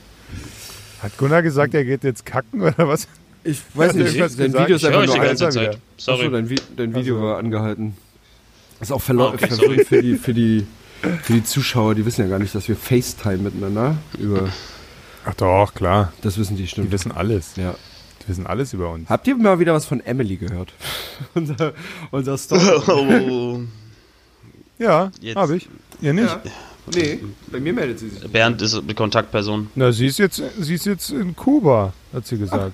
Hat 1.02 1.18
Gunnar 1.18 1.42
gesagt, 1.42 1.74
er 1.74 1.84
geht 1.86 2.04
jetzt 2.04 2.26
kacken 2.26 2.62
oder 2.62 2.88
was? 2.88 3.08
Ich 3.44 3.62
weiß 3.74 3.94
nicht, 3.96 4.18
dein 4.18 4.28
gesagt? 4.30 4.54
Video 4.54 4.76
ist 4.78 4.86
einfach 4.86 5.02
die 5.02 5.08
nur 5.08 5.36
Zeit. 5.36 5.54
wieder. 5.56 5.70
Achso, 5.72 5.78
Sorry. 5.98 6.32
dein, 6.32 6.50
Vi 6.50 6.56
dein 6.78 6.96
Video 6.96 7.16
Also. 7.16 7.28
war 7.28 7.38
angehalten. 7.38 7.98
Ist 8.80 8.92
auch 8.92 9.02
verlo 9.02 9.28
Ah, 9.28 9.34
okay, 9.34 9.48
sorry. 9.50 9.84
für, 9.86 10.02
die, 10.02 10.16
für, 10.16 10.34
die, 10.34 10.66
für 11.24 11.34
die 11.34 11.44
Zuschauer, 11.44 11.96
die 11.96 12.06
wissen 12.06 12.22
ja 12.22 12.28
gar 12.28 12.40
nicht, 12.40 12.56
dass 12.56 12.68
wir 12.70 12.76
FaceTime 12.78 13.38
miteinander 13.38 13.98
über. 14.18 14.48
Ach 15.26 15.34
doch, 15.36 15.74
klar. 15.74 16.12
Das 16.22 16.38
wissen 16.38 16.56
die 16.56 16.64
Die 16.64 16.68
stimmt. 16.70 16.92
wissen 16.92 17.12
alles. 17.12 17.56
Ja. 17.58 17.76
Die 18.24 18.30
wissen 18.30 18.48
alles 18.48 18.74
über 18.74 18.90
uns. 18.90 19.10
Habt 19.10 19.28
ihr 19.28 19.36
mal 19.36 19.60
wieder 19.60 19.74
was 19.74 19.86
von 19.86 20.00
Emily 20.02 20.38
gehört? 20.38 20.74
unser, 21.34 21.74
unser 22.12 22.38
Story. 22.40 22.62
Oh, 23.30 23.60
Ja, 24.80 25.12
habe 25.36 25.58
ich. 25.58 25.68
Ihr 26.02 26.14
nicht? 26.14 26.28
Ja. 26.28 26.42
Nee, 26.94 27.20
bei 27.48 27.60
mir 27.60 27.72
meldet 27.74 28.00
sie 28.00 28.10
sich. 28.10 28.30
Bernd 28.30 28.62
ist 28.62 28.76
eine 28.76 28.94
Kontaktperson. 28.94 29.70
Na, 29.76 29.92
sie 29.94 30.08
ist, 30.08 30.20
jetzt, 30.20 30.42
sie 30.60 30.74
ist 30.74 30.86
jetzt 30.86 31.12
in 31.12 31.34
Kuba, 31.36 31.94
hat 32.12 32.28
sie 32.28 32.38
gesagt. 32.38 32.74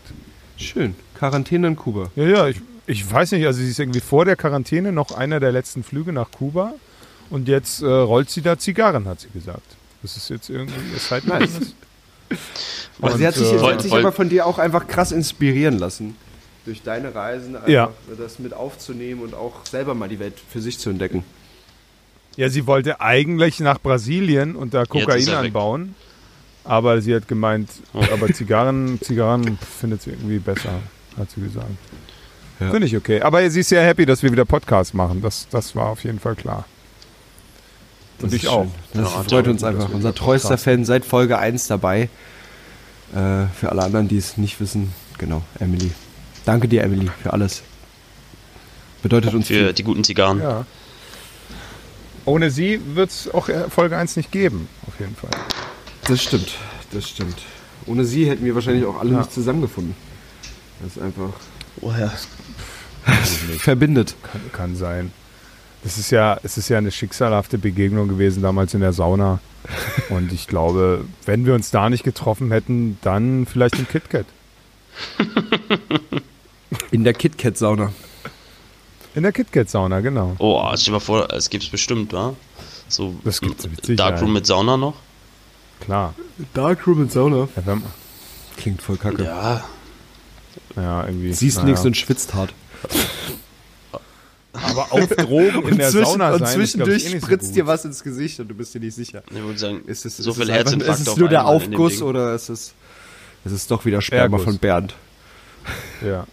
Schön. 0.57 0.95
Quarantäne 1.15 1.67
in 1.67 1.75
Kuba. 1.75 2.09
Ja, 2.15 2.23
ja, 2.25 2.47
ich, 2.47 2.59
ich 2.87 3.09
weiß 3.11 3.33
nicht, 3.33 3.45
also 3.45 3.59
sie 3.61 3.69
ist 3.69 3.79
irgendwie 3.79 3.99
vor 3.99 4.25
der 4.25 4.35
Quarantäne 4.35 4.91
noch 4.91 5.11
einer 5.11 5.39
der 5.39 5.51
letzten 5.51 5.83
Flüge 5.83 6.11
nach 6.11 6.31
Kuba 6.31 6.73
und 7.29 7.47
jetzt 7.47 7.83
äh, 7.83 7.85
rollt 7.85 8.31
sie 8.31 8.41
da 8.41 8.57
Zigarren, 8.57 9.05
hat 9.07 9.19
sie 9.19 9.29
gesagt. 9.29 9.75
Das 10.01 10.17
ist 10.17 10.29
jetzt 10.29 10.49
irgendwie 10.49 10.79
ihr 10.93 10.99
Zeitgeist. 10.99 11.75
Aber 13.01 13.13
Und, 13.13 13.17
sie 13.19 13.27
hat 13.27 13.35
sich, 13.35 13.51
äh, 13.51 13.57
sie 13.59 13.65
hat 13.65 13.81
sich 13.81 13.93
aber 13.93 14.11
von 14.11 14.29
dir 14.29 14.45
auch 14.45 14.59
einfach 14.59 14.87
krass 14.87 15.11
inspirieren 15.11 15.77
lassen. 15.79 16.15
Durch 16.65 16.81
deine 16.83 17.15
Reisen 17.15 17.55
einfach 17.55 17.67
Ja. 17.69 17.91
das 18.17 18.39
mit 18.39 18.53
aufzunehmen 18.53 19.21
und 19.21 19.33
auch 19.33 19.65
selber 19.65 19.95
mal 19.95 20.09
die 20.09 20.19
Welt 20.19 20.33
für 20.49 20.61
sich 20.61 20.77
zu 20.77 20.89
entdecken. 20.89 21.23
Ja, 22.35 22.49
sie 22.49 22.67
wollte 22.67 23.01
eigentlich 23.01 23.59
nach 23.59 23.79
Brasilien 23.81 24.55
und 24.55 24.73
da 24.73 24.81
Jetzt 24.81 24.89
Kokain 24.89 25.29
anbauen. 25.29 25.95
Aber 26.65 27.01
sie 27.01 27.15
hat 27.15 27.27
gemeint, 27.27 27.69
Oh. 27.93 28.03
aber 28.13 28.31
Zigarren, 28.31 28.99
Zigarren 29.01 29.57
findet 29.79 30.01
sie 30.03 30.11
irgendwie 30.11 30.37
besser, 30.39 30.69
hat 31.17 31.31
sie 31.31 31.41
gesagt. 31.41 31.67
Ja. 32.59 32.69
Finde 32.69 32.85
ich 32.87 32.95
okay. 32.95 33.21
Aber 33.21 33.49
sie 33.49 33.61
ist 33.61 33.69
sehr 33.69 33.81
happy, 33.83 34.05
dass 34.05 34.21
wir 34.21 34.31
wieder 34.31 34.45
Podcast 34.45 34.93
machen. 34.93 35.21
Das, 35.21 35.47
das 35.49 35.75
war 35.75 35.87
auf 35.87 36.03
jeden 36.03 36.19
Fall 36.19 36.35
klar. 36.35 36.65
Und 38.21 38.33
ich 38.33 38.47
auch. 38.47 38.67
Das 38.93 39.03
Ja, 39.13 39.23
freut 39.23 39.45
ja, 39.45 39.51
uns 39.51 39.63
einfach. 39.63 39.89
Unser 39.89 40.13
treuester 40.13 40.49
Podcast 40.49 40.63
Fan 40.65 40.85
seit 40.85 41.05
Folge 41.05 41.37
1 41.37 41.67
dabei. 41.67 42.09
Äh, 43.13 43.47
für 43.59 43.69
alle 43.69 43.83
anderen, 43.83 44.07
die 44.07 44.17
es 44.17 44.37
nicht 44.37 44.59
wissen, 44.59 44.93
genau, 45.17 45.41
Emily. 45.59 45.91
Danke 46.45 46.67
dir, 46.67 46.83
Emily, 46.83 47.09
für 47.23 47.33
alles. 47.33 47.63
Bedeutet 49.01 49.33
uns 49.33 49.47
Für 49.47 49.53
viel. 49.53 49.73
die 49.73 49.83
guten 49.83 50.03
Zigarren. 50.03 50.41
Ja. 50.41 50.65
Ohne 52.25 52.51
sie 52.51 52.79
wird 52.95 53.09
es 53.09 53.33
auch 53.33 53.49
äh, 53.49 53.69
Folge 53.69 53.97
1 53.97 54.15
nicht 54.17 54.31
geben, 54.31 54.67
auf 54.87 54.99
jeden 54.99 55.15
Fall. 55.15 55.31
Das 56.05 56.21
stimmt, 56.21 56.51
das 56.91 57.07
stimmt. 57.09 57.37
Ohne 57.85 58.03
sie 58.05 58.29
hätten 58.29 58.45
wir 58.45 58.53
wahrscheinlich 58.55 58.85
auch 58.85 58.99
alle 58.99 59.11
Ja. 59.13 59.19
nicht 59.19 59.33
zusammengefunden. 59.33 59.95
Das 60.81 60.97
ist 60.97 61.01
einfach 61.01 61.29
Woher? 61.77 62.11
verbindet. 63.59 64.15
Kann, 64.21 64.41
kann 64.51 64.75
sein. 64.75 65.11
Das 65.83 65.97
ist 65.97 66.11
ja, 66.11 66.39
es 66.43 66.57
ist 66.57 66.69
ja 66.69 66.77
eine 66.77 66.91
schicksalhafte 66.91 67.57
Begegnung 67.57 68.07
gewesen 68.07 68.43
damals 68.43 68.73
in 68.73 68.81
der 68.81 68.93
Sauna. 68.93 69.39
Und 70.09 70.31
ich 70.31 70.47
glaube, 70.47 71.05
wenn 71.25 71.45
wir 71.45 71.53
uns 71.53 71.71
da 71.71 71.89
nicht 71.89 72.03
getroffen 72.03 72.51
hätten, 72.51 72.97
dann 73.01 73.45
vielleicht 73.45 73.77
im 73.79 73.87
KitKat. 73.87 74.25
In 76.91 77.03
der 77.03 77.13
KitKat-Sauna. 77.13 77.93
In 79.15 79.23
der 79.23 79.31
KitKat-Sauna, 79.31 80.01
genau. 80.01 80.35
Oh, 80.39 80.63
stell 80.75 80.85
dir 80.85 80.91
mal 80.91 80.99
vor, 80.99 81.31
es 81.33 81.49
gibt's 81.49 81.69
bestimmt, 81.69 82.13
wa? 82.13 82.35
So 82.87 83.15
Das 83.23 83.41
gibt's 83.41 83.67
mit. 83.67 83.99
Darkroom 83.99 84.33
mit 84.33 84.45
Sauna 84.45 84.77
noch? 84.77 84.95
Klar. 85.81 86.13
Darkroom 86.53 87.01
und 87.01 87.11
Sauna. 87.11 87.47
Ja, 87.55 87.65
wenn, 87.65 87.83
Klingt 88.57 88.81
voll 88.81 88.97
kacke. 88.97 89.23
Ja. 89.23 89.63
ja 90.75 91.05
irgendwie. 91.05 91.33
Siehst 91.33 91.57
naja. 91.57 91.69
nichts 91.69 91.85
und 91.85 91.95
schwitzt 91.95 92.33
hart. 92.33 92.53
Aber 94.53 94.91
auf 94.91 95.07
Drogen 95.09 95.67
in 95.67 95.77
der 95.77 95.89
zwischen- 95.89 96.05
Sauna 96.05 96.31
und 96.33 96.39
sein, 96.39 96.47
ist, 96.47 96.53
zwischendurch 96.55 96.97
glaub 97.03 97.07
ich, 97.09 97.15
eh 97.15 97.19
so 97.19 97.25
spritzt 97.25 97.47
gut. 97.47 97.55
dir 97.55 97.67
was 97.67 97.85
ins 97.85 98.03
Gesicht 98.03 98.39
und 98.39 98.47
du 98.47 98.55
bist 98.55 98.73
dir 98.73 98.79
nicht 98.79 98.95
sicher. 98.95 99.21
Ich 99.29 99.41
würde 99.41 99.59
sagen, 99.59 99.81
Ist 99.85 100.05
es, 100.05 100.17
so 100.17 100.31
ist 100.31 100.37
viel 100.37 100.43
es 100.43 100.49
einfach- 100.49 100.71
Herzinfarkt 100.71 101.01
Ist 101.01 101.07
es 101.07 101.17
nur 101.17 101.29
der 101.29 101.45
Aufguss 101.45 102.01
oder 102.01 102.33
ist 102.33 102.49
es, 102.49 102.73
ist 103.45 103.51
es 103.51 103.67
doch 103.67 103.85
wieder 103.85 104.01
Sperma 104.01 104.23
Erguss. 104.37 104.43
von 104.43 104.57
Bernd? 104.57 104.95
Ja. 106.03 106.25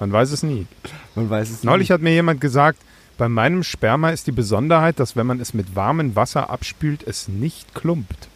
Man 0.00 0.10
weiß 0.12 0.32
es 0.32 0.42
nie. 0.42 0.66
Man 1.14 1.30
weiß 1.30 1.48
es 1.50 1.62
Neulich 1.62 1.84
nicht. 1.88 1.90
hat 1.94 2.00
mir 2.02 2.12
jemand 2.12 2.40
gesagt, 2.40 2.80
bei 3.18 3.28
meinem 3.28 3.62
Sperma 3.62 4.10
ist 4.10 4.26
die 4.26 4.32
Besonderheit, 4.32 4.98
dass 4.98 5.14
wenn 5.14 5.26
man 5.28 5.38
es 5.40 5.54
mit 5.54 5.76
warmem 5.76 6.16
Wasser 6.16 6.50
abspült, 6.50 7.06
es 7.06 7.28
nicht 7.28 7.72
klumpt. 7.74 8.28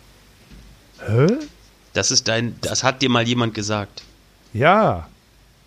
Hä? 1.04 1.26
Das 1.92 2.10
ist 2.12 2.28
dein, 2.28 2.54
das 2.60 2.84
hat 2.84 3.02
dir 3.02 3.08
mal 3.08 3.26
jemand 3.26 3.52
gesagt. 3.54 4.04
Ja, 4.52 5.08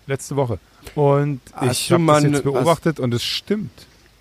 letzte 0.06 0.36
Woche. 0.36 0.58
Und 0.94 1.40
Hast 1.52 1.80
ich 1.82 1.92
habe 1.92 2.02
mal 2.02 2.22
das 2.22 2.32
jetzt 2.32 2.44
beobachtet 2.44 3.00
und 3.00 3.14
es 3.14 3.22
stimmt. 3.22 3.70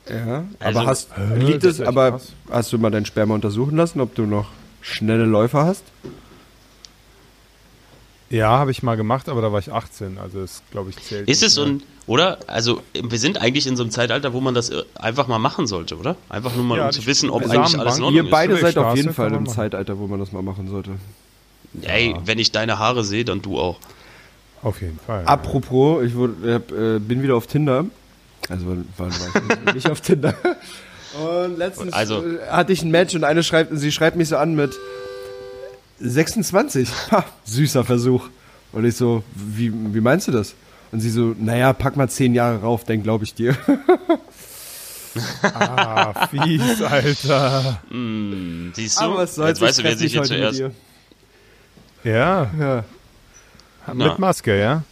Ja, 0.09 0.43
Also- 0.59 0.79
aber 0.79 0.87
hast, 0.89 1.09
Hä, 1.15 1.35
liegt 1.39 1.63
das 1.63 1.79
es, 1.79 1.81
aber 1.81 2.11
krass. 2.11 2.33
hast 2.49 2.73
du 2.73 2.77
mal 2.79 2.89
dein 2.91 3.05
Sperma 3.05 3.35
untersuchen 3.35 3.75
lassen, 3.77 4.01
ob 4.01 4.15
du 4.15 4.25
noch 4.25 4.47
schnelle 4.81 5.25
Läufer 5.25 5.65
hast? 5.65 5.83
Ja, 8.31 8.49
habe 8.59 8.69
ich 8.69 8.83
mal 8.83 8.95
gemacht, 8.95 9.27
aber 9.27 9.41
da 9.41 9.51
war 9.51 9.59
ich 9.59 9.71
18, 9.73 10.19
also 10.19 10.41
das 10.41 10.61
glaube 10.69 10.91
ich 10.91 10.97
zählt. 10.97 11.27
Ist 11.27 11.41
es 11.41 11.57
ein, 11.57 11.81
oder? 12.05 12.37
Also, 12.45 12.81
wir 12.93 13.17
sind 13.17 13.41
eigentlich 13.41 13.65
in 13.65 13.75
so 13.75 13.81
einem 13.81 13.91
Zeitalter, 13.91 14.33
wo 14.33 14.39
man 14.39 14.53
das 14.53 14.69
äh, 14.69 14.83
einfach 14.95 15.27
mal 15.27 15.39
machen 15.39 15.65
sollte, 15.65 15.97
oder? 15.97 16.15
Einfach 16.29 16.55
nur 16.55 16.63
mal, 16.63 16.77
Ja, 16.77 16.85
um 16.87 16.91
zu 16.91 17.05
wissen, 17.07 17.31
ob 17.31 17.41
eigentlich 17.43 17.79
alles 17.79 17.97
in 17.97 18.03
Ihr 18.03 18.05
Ordnung 18.05 18.25
ist. 18.25 18.31
beide 18.31 18.57
seid 18.57 18.77
auf 18.77 18.95
jeden 18.95 19.13
Fall 19.13 19.33
im. 19.33 19.47
Zeitalter, 19.47 19.97
wo 19.97 20.05
man 20.05 20.19
das 20.19 20.31
mal 20.31 20.43
machen 20.43 20.69
sollte. 20.69 20.91
Ey, 21.81 22.15
wenn 22.23 22.37
ich 22.37 22.51
deine 22.51 22.77
Haare 22.77 23.03
sehe, 23.03 23.25
dann 23.25 23.41
du 23.41 23.59
auch. 23.59 23.77
Auf 24.63 24.81
jeden 24.81 24.99
Fall. 24.99 25.23
Apropos, 25.25 26.03
ich 26.03 26.15
wurde, 26.15 26.61
äh, 26.95 26.99
bin 26.99 27.21
wieder 27.23 27.35
auf 27.35 27.47
Tinder. 27.47 27.85
Also 28.49 28.65
wann, 28.67 28.85
war 28.97 29.07
ich 29.67 29.73
nicht 29.75 29.89
auf 29.89 30.01
Tinder? 30.01 30.33
Und 31.19 31.57
letztens 31.57 31.93
Also- 31.93 32.23
äh, 32.25 32.39
hatte 32.49 32.73
ich 32.73 32.81
ein 32.83 32.91
Match 32.91 33.15
und 33.15 33.23
eine 33.23 33.43
schreibt, 33.43 33.71
sie 33.77 33.91
schreibt 33.91 34.15
mich 34.17 34.29
so 34.29 34.37
an 34.37 34.55
mit 34.55 34.75
26. 35.99 36.89
Ha, 37.11 37.25
süßer 37.45 37.83
Versuch. 37.83 38.29
Und 38.71 38.85
ich 38.85 38.95
so, 38.95 39.23
wie, 39.33 39.71
wie 39.73 40.01
meinst 40.01 40.27
du 40.27 40.31
das? 40.31 40.53
Und 40.91 40.99
sie 41.01 41.09
so, 41.09 41.35
naja, 41.39 41.73
pack 41.73 41.95
mal 41.97 42.09
zehn 42.09 42.33
Jahre 42.33 42.61
rauf, 42.61 42.83
dann 42.83 43.01
glaube 43.03 43.23
ich 43.23 43.33
dir. 43.35 43.55
Ah, 45.43 46.27
fies, 46.27 46.81
Alter. 46.81 47.79
Hm, 47.89 48.71
siehst 48.75 48.99
du? 48.99 49.05
Aber 49.05 49.17
was 49.17 49.35
soll's, 49.35 49.59
Jetzt 49.59 49.61
weißt 49.61 49.79
ich 49.79 49.83
du, 49.83 49.89
wer 49.89 49.97
sich 49.97 50.11
hier 50.11 50.21
heute 50.21 50.33
mit 50.37 50.55
zuerst. 50.55 50.75
Ja, 52.03 52.51
Ja. 52.59 52.83
Na. 53.93 54.07
mit 54.09 54.19
Maske, 54.19 54.59
ja? 54.59 54.83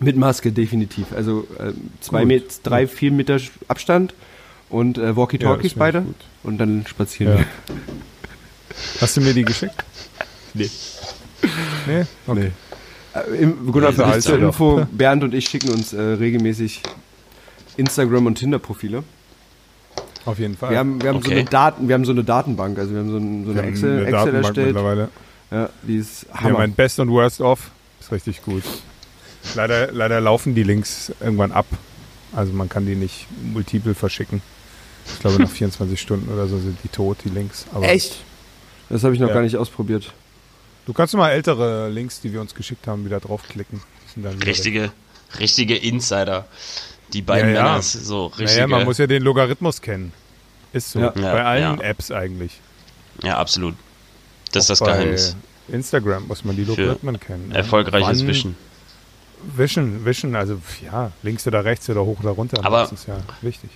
Mit 0.00 0.16
Maske, 0.16 0.52
definitiv. 0.52 1.06
Also 1.14 1.46
äh, 1.58 1.72
zwei 2.00 2.20
Gut, 2.20 2.28
Meter, 2.28 2.46
drei, 2.62 2.86
vier 2.86 3.10
Meter 3.12 3.38
Abstand 3.66 4.14
und 4.70 4.96
äh, 4.98 5.06
Ja, 5.06 5.16
Walkie-Talkies 5.16 5.72
find 5.72 5.78
beide. 5.78 6.02
gut. 6.02 6.14
Und 6.44 6.58
dann 6.58 6.84
spazieren 6.86 7.38
Ja. 7.38 7.44
Hast 9.00 9.16
du 9.16 9.20
mir 9.20 9.34
die 9.34 9.44
geschickt? 9.44 9.74
Nee. 10.54 10.70
Nee? 11.86 12.04
Okay. 12.26 12.50
Nee. 13.14 13.20
Äh, 13.20 13.42
Im, 13.42 13.70
Gunnar, 13.70 13.92
für 13.92 14.02
Ja, 14.02 14.12
dich 14.14 14.24
zur 14.24 14.38
Info, 14.38 14.86
Bernd 14.92 15.22
und 15.22 15.34
ich 15.34 15.46
schicken 15.48 15.68
uns 15.70 15.92
äh, 15.92 16.00
regelmäßig 16.00 16.82
Instagram- 17.76 18.26
und 18.26 18.36
Tinder-Profile. 18.36 19.04
Auf 20.24 20.38
jeden 20.38 20.56
Fall. 20.56 20.70
Wir 20.70 20.78
haben, 20.78 21.00
wir, 21.02 21.10
haben 21.10 21.22
so 21.22 21.28
Okay. 21.28 21.40
eine 21.40 21.44
Daten, 21.48 21.86
wir 21.88 21.94
haben 21.94 22.04
so 22.06 22.12
eine 22.12 22.24
Datenbank, 22.24 22.78
also 22.78 22.92
wir 22.92 23.00
haben 23.00 23.10
so, 23.10 23.18
ein, 23.18 23.44
so 23.44 23.54
Wir 23.54 23.60
eine 23.60 23.62
haben 23.62 23.68
Excel, 23.74 23.90
eine 23.90 24.00
Excel 24.00 24.12
Datenbank 24.12 24.44
erstellt. 24.46 24.66
mittlerweile. 24.68 25.08
Ja, 25.50 25.68
die 25.82 25.96
ist 25.96 26.26
Ja, 26.32 26.40
Hammer. 26.40 26.58
mein 26.58 26.72
Best 26.72 26.98
und 26.98 27.10
Worst 27.10 27.40
of 27.40 27.70
ist 28.00 28.12
richtig 28.12 28.42
gut. 28.42 28.62
Leider, 29.54 29.92
leider 29.92 30.20
laufen 30.20 30.54
die 30.54 30.62
Links 30.62 31.12
irgendwann 31.20 31.52
ab. 31.52 31.66
Also 32.34 32.52
man 32.52 32.68
kann 32.68 32.86
die 32.86 32.94
nicht 32.96 33.26
multiple 33.42 33.94
verschicken. 33.94 34.42
Ich 35.12 35.20
glaube, 35.20 35.38
nach 35.42 35.50
24 35.50 36.00
Stunden 36.00 36.32
oder 36.32 36.46
so 36.48 36.58
sind 36.58 36.78
die 36.84 36.88
tot, 36.88 37.18
die 37.24 37.30
Links. 37.30 37.66
Aber 37.72 37.88
Echt? 37.88 38.16
Das 38.90 39.04
habe 39.04 39.14
ich 39.14 39.20
noch 39.20 39.28
Ja. 39.28 39.34
gar 39.34 39.42
nicht 39.42 39.56
ausprobiert. 39.56 40.12
Du 40.86 40.92
kannst 40.92 41.14
mal 41.14 41.30
ältere 41.30 41.88
Links, 41.90 42.20
die 42.20 42.32
wir 42.32 42.40
uns 42.40 42.54
geschickt 42.54 42.86
haben, 42.86 43.04
wieder 43.04 43.20
draufklicken. 43.20 43.80
Die 44.06 44.12
sind 44.14 44.22
dann 44.24 44.32
wieder 44.34 44.42
weg. 44.42 44.48
Richtige, 44.54 44.92
richtige 45.38 45.76
Insider. 45.76 46.46
Die 47.12 47.22
beiden 47.22 47.50
Ja, 47.50 47.54
ja. 47.56 47.62
Männer, 47.64 47.82
so 47.82 48.26
richtige. 48.26 48.52
Naja, 48.52 48.66
man 48.66 48.84
muss 48.84 48.98
ja 48.98 49.06
den 49.06 49.22
Logarithmus 49.22 49.80
kennen. 49.80 50.12
Ist 50.72 50.90
so. 50.90 51.00
Ja. 51.00 51.10
Bei 51.10 51.20
Ja, 51.20 51.44
allen 51.44 51.78
ja. 51.78 51.84
Apps 51.84 52.10
eigentlich. 52.10 52.60
ja, 53.22 53.38
absolut. 53.38 53.74
Das 54.52 54.64
ist 54.64 54.70
das 54.70 54.82
Auch 54.82 54.86
bei 54.86 54.92
Geheimnis. 54.98 55.36
Instagram 55.70 56.26
muss 56.28 56.44
man 56.44 56.56
die 56.56 56.64
Logarithmen 56.64 57.18
kennen. 57.20 57.50
Erfolgreiches 57.52 58.20
Wann- 58.20 58.26
Wischen. 58.28 58.56
Wischen, 59.56 60.04
wischen, 60.04 60.34
also 60.34 60.58
ja, 60.84 61.12
links 61.22 61.46
oder 61.46 61.64
rechts 61.64 61.88
oder 61.88 62.04
hoch 62.04 62.18
oder 62.20 62.30
runter. 62.30 62.64
Aber- 62.64 62.82
das 62.82 62.92
ist 62.92 63.06
ja 63.06 63.18
wichtig. 63.40 63.70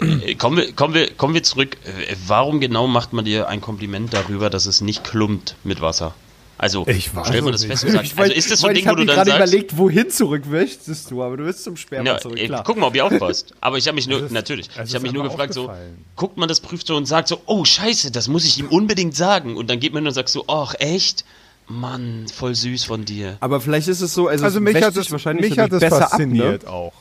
Äh, 0.00 0.34
Kommen 0.36 0.56
wir, 0.56 0.72
kommen, 0.72 0.94
wir, 0.94 1.12
kommen 1.14 1.34
wir 1.34 1.42
zurück. 1.42 1.76
Äh, 1.84 2.14
Warum 2.26 2.60
genau 2.60 2.86
macht 2.86 3.12
man 3.12 3.24
dir 3.24 3.48
ein 3.48 3.60
Kompliment 3.60 4.14
darüber, 4.14 4.48
dass 4.50 4.66
es 4.66 4.80
nicht 4.80 5.04
klumpt 5.04 5.56
mit 5.64 5.80
Wasser? 5.80 6.14
Also, 6.62 6.86
Ich 6.88 7.14
man 7.14 7.24
es 7.24 7.62
das 7.62 7.64
fest 7.64 7.84
und 7.84 7.92
sagt, 7.92 8.18
also 8.18 8.32
ist 8.34 8.50
das 8.50 8.60
so 8.60 8.66
ein 8.66 8.74
Ding, 8.74 8.82
ich 8.82 8.86
wo 8.86 8.90
hab 8.90 8.96
du 8.96 9.00
mir 9.00 9.06
dann 9.06 9.16
gerade 9.16 9.30
sagst, 9.30 9.42
überlegt, 9.42 9.78
wohin 9.78 10.10
zurück 10.10 10.42
möchtest 10.46 11.10
du, 11.10 11.22
aber 11.22 11.38
du 11.38 11.46
willst 11.46 11.64
zum 11.64 11.78
Sperma 11.78 12.06
ja, 12.10 12.18
zurück, 12.18 12.36
klar. 12.36 12.64
guck 12.66 12.76
mal, 12.76 12.88
ob 12.88 12.94
ihr 12.94 13.06
aufpasst. 13.06 13.54
Aber 13.62 13.78
ich 13.78 13.86
habe 13.86 13.94
mich 13.94 14.06
nur, 14.06 14.24
ist- 14.24 14.30
natürlich, 14.30 14.66
es 14.68 14.72
ich 14.74 14.78
habe 14.94 14.96
ist 14.96 15.02
mich 15.04 15.12
nur 15.12 15.24
gefragt, 15.24 15.54
so, 15.54 15.72
guckt 16.16 16.36
man 16.36 16.50
das, 16.50 16.60
prüft 16.60 16.86
so 16.86 16.96
und 16.96 17.06
sagt 17.06 17.28
so, 17.28 17.40
oh 17.46 17.64
scheiße, 17.64 18.10
das 18.10 18.28
muss 18.28 18.44
ich 18.44 18.58
ihm 18.58 18.66
unbedingt 18.66 19.16
sagen. 19.16 19.56
Und 19.56 19.70
dann 19.70 19.80
geht 19.80 19.94
man 19.94 20.02
hin 20.02 20.08
und 20.08 20.12
sagt 20.12 20.28
so, 20.28 20.44
ach 20.48 20.74
echt? 20.78 21.24
Mann, 21.66 22.26
voll 22.28 22.54
süß 22.54 22.84
von 22.84 23.06
dir. 23.06 23.38
Aber 23.40 23.62
vielleicht 23.62 23.88
ist 23.88 24.02
es 24.02 24.12
so, 24.12 24.28
also, 24.28 24.44
Also 24.44 24.58
es 24.58 24.62
mich 24.62 24.74
wäscht 24.74 24.84
hat 24.84 24.96
es, 24.98 25.10
wahrscheinlich 25.10 25.48
mich 25.48 25.58
hat 25.58 25.72
es 25.72 25.80
dadurch 25.80 25.90
besser 25.92 26.10
fasziniert 26.10 26.64
ab, 26.66 26.70
ne? 26.70 26.76
auch. 26.76 26.92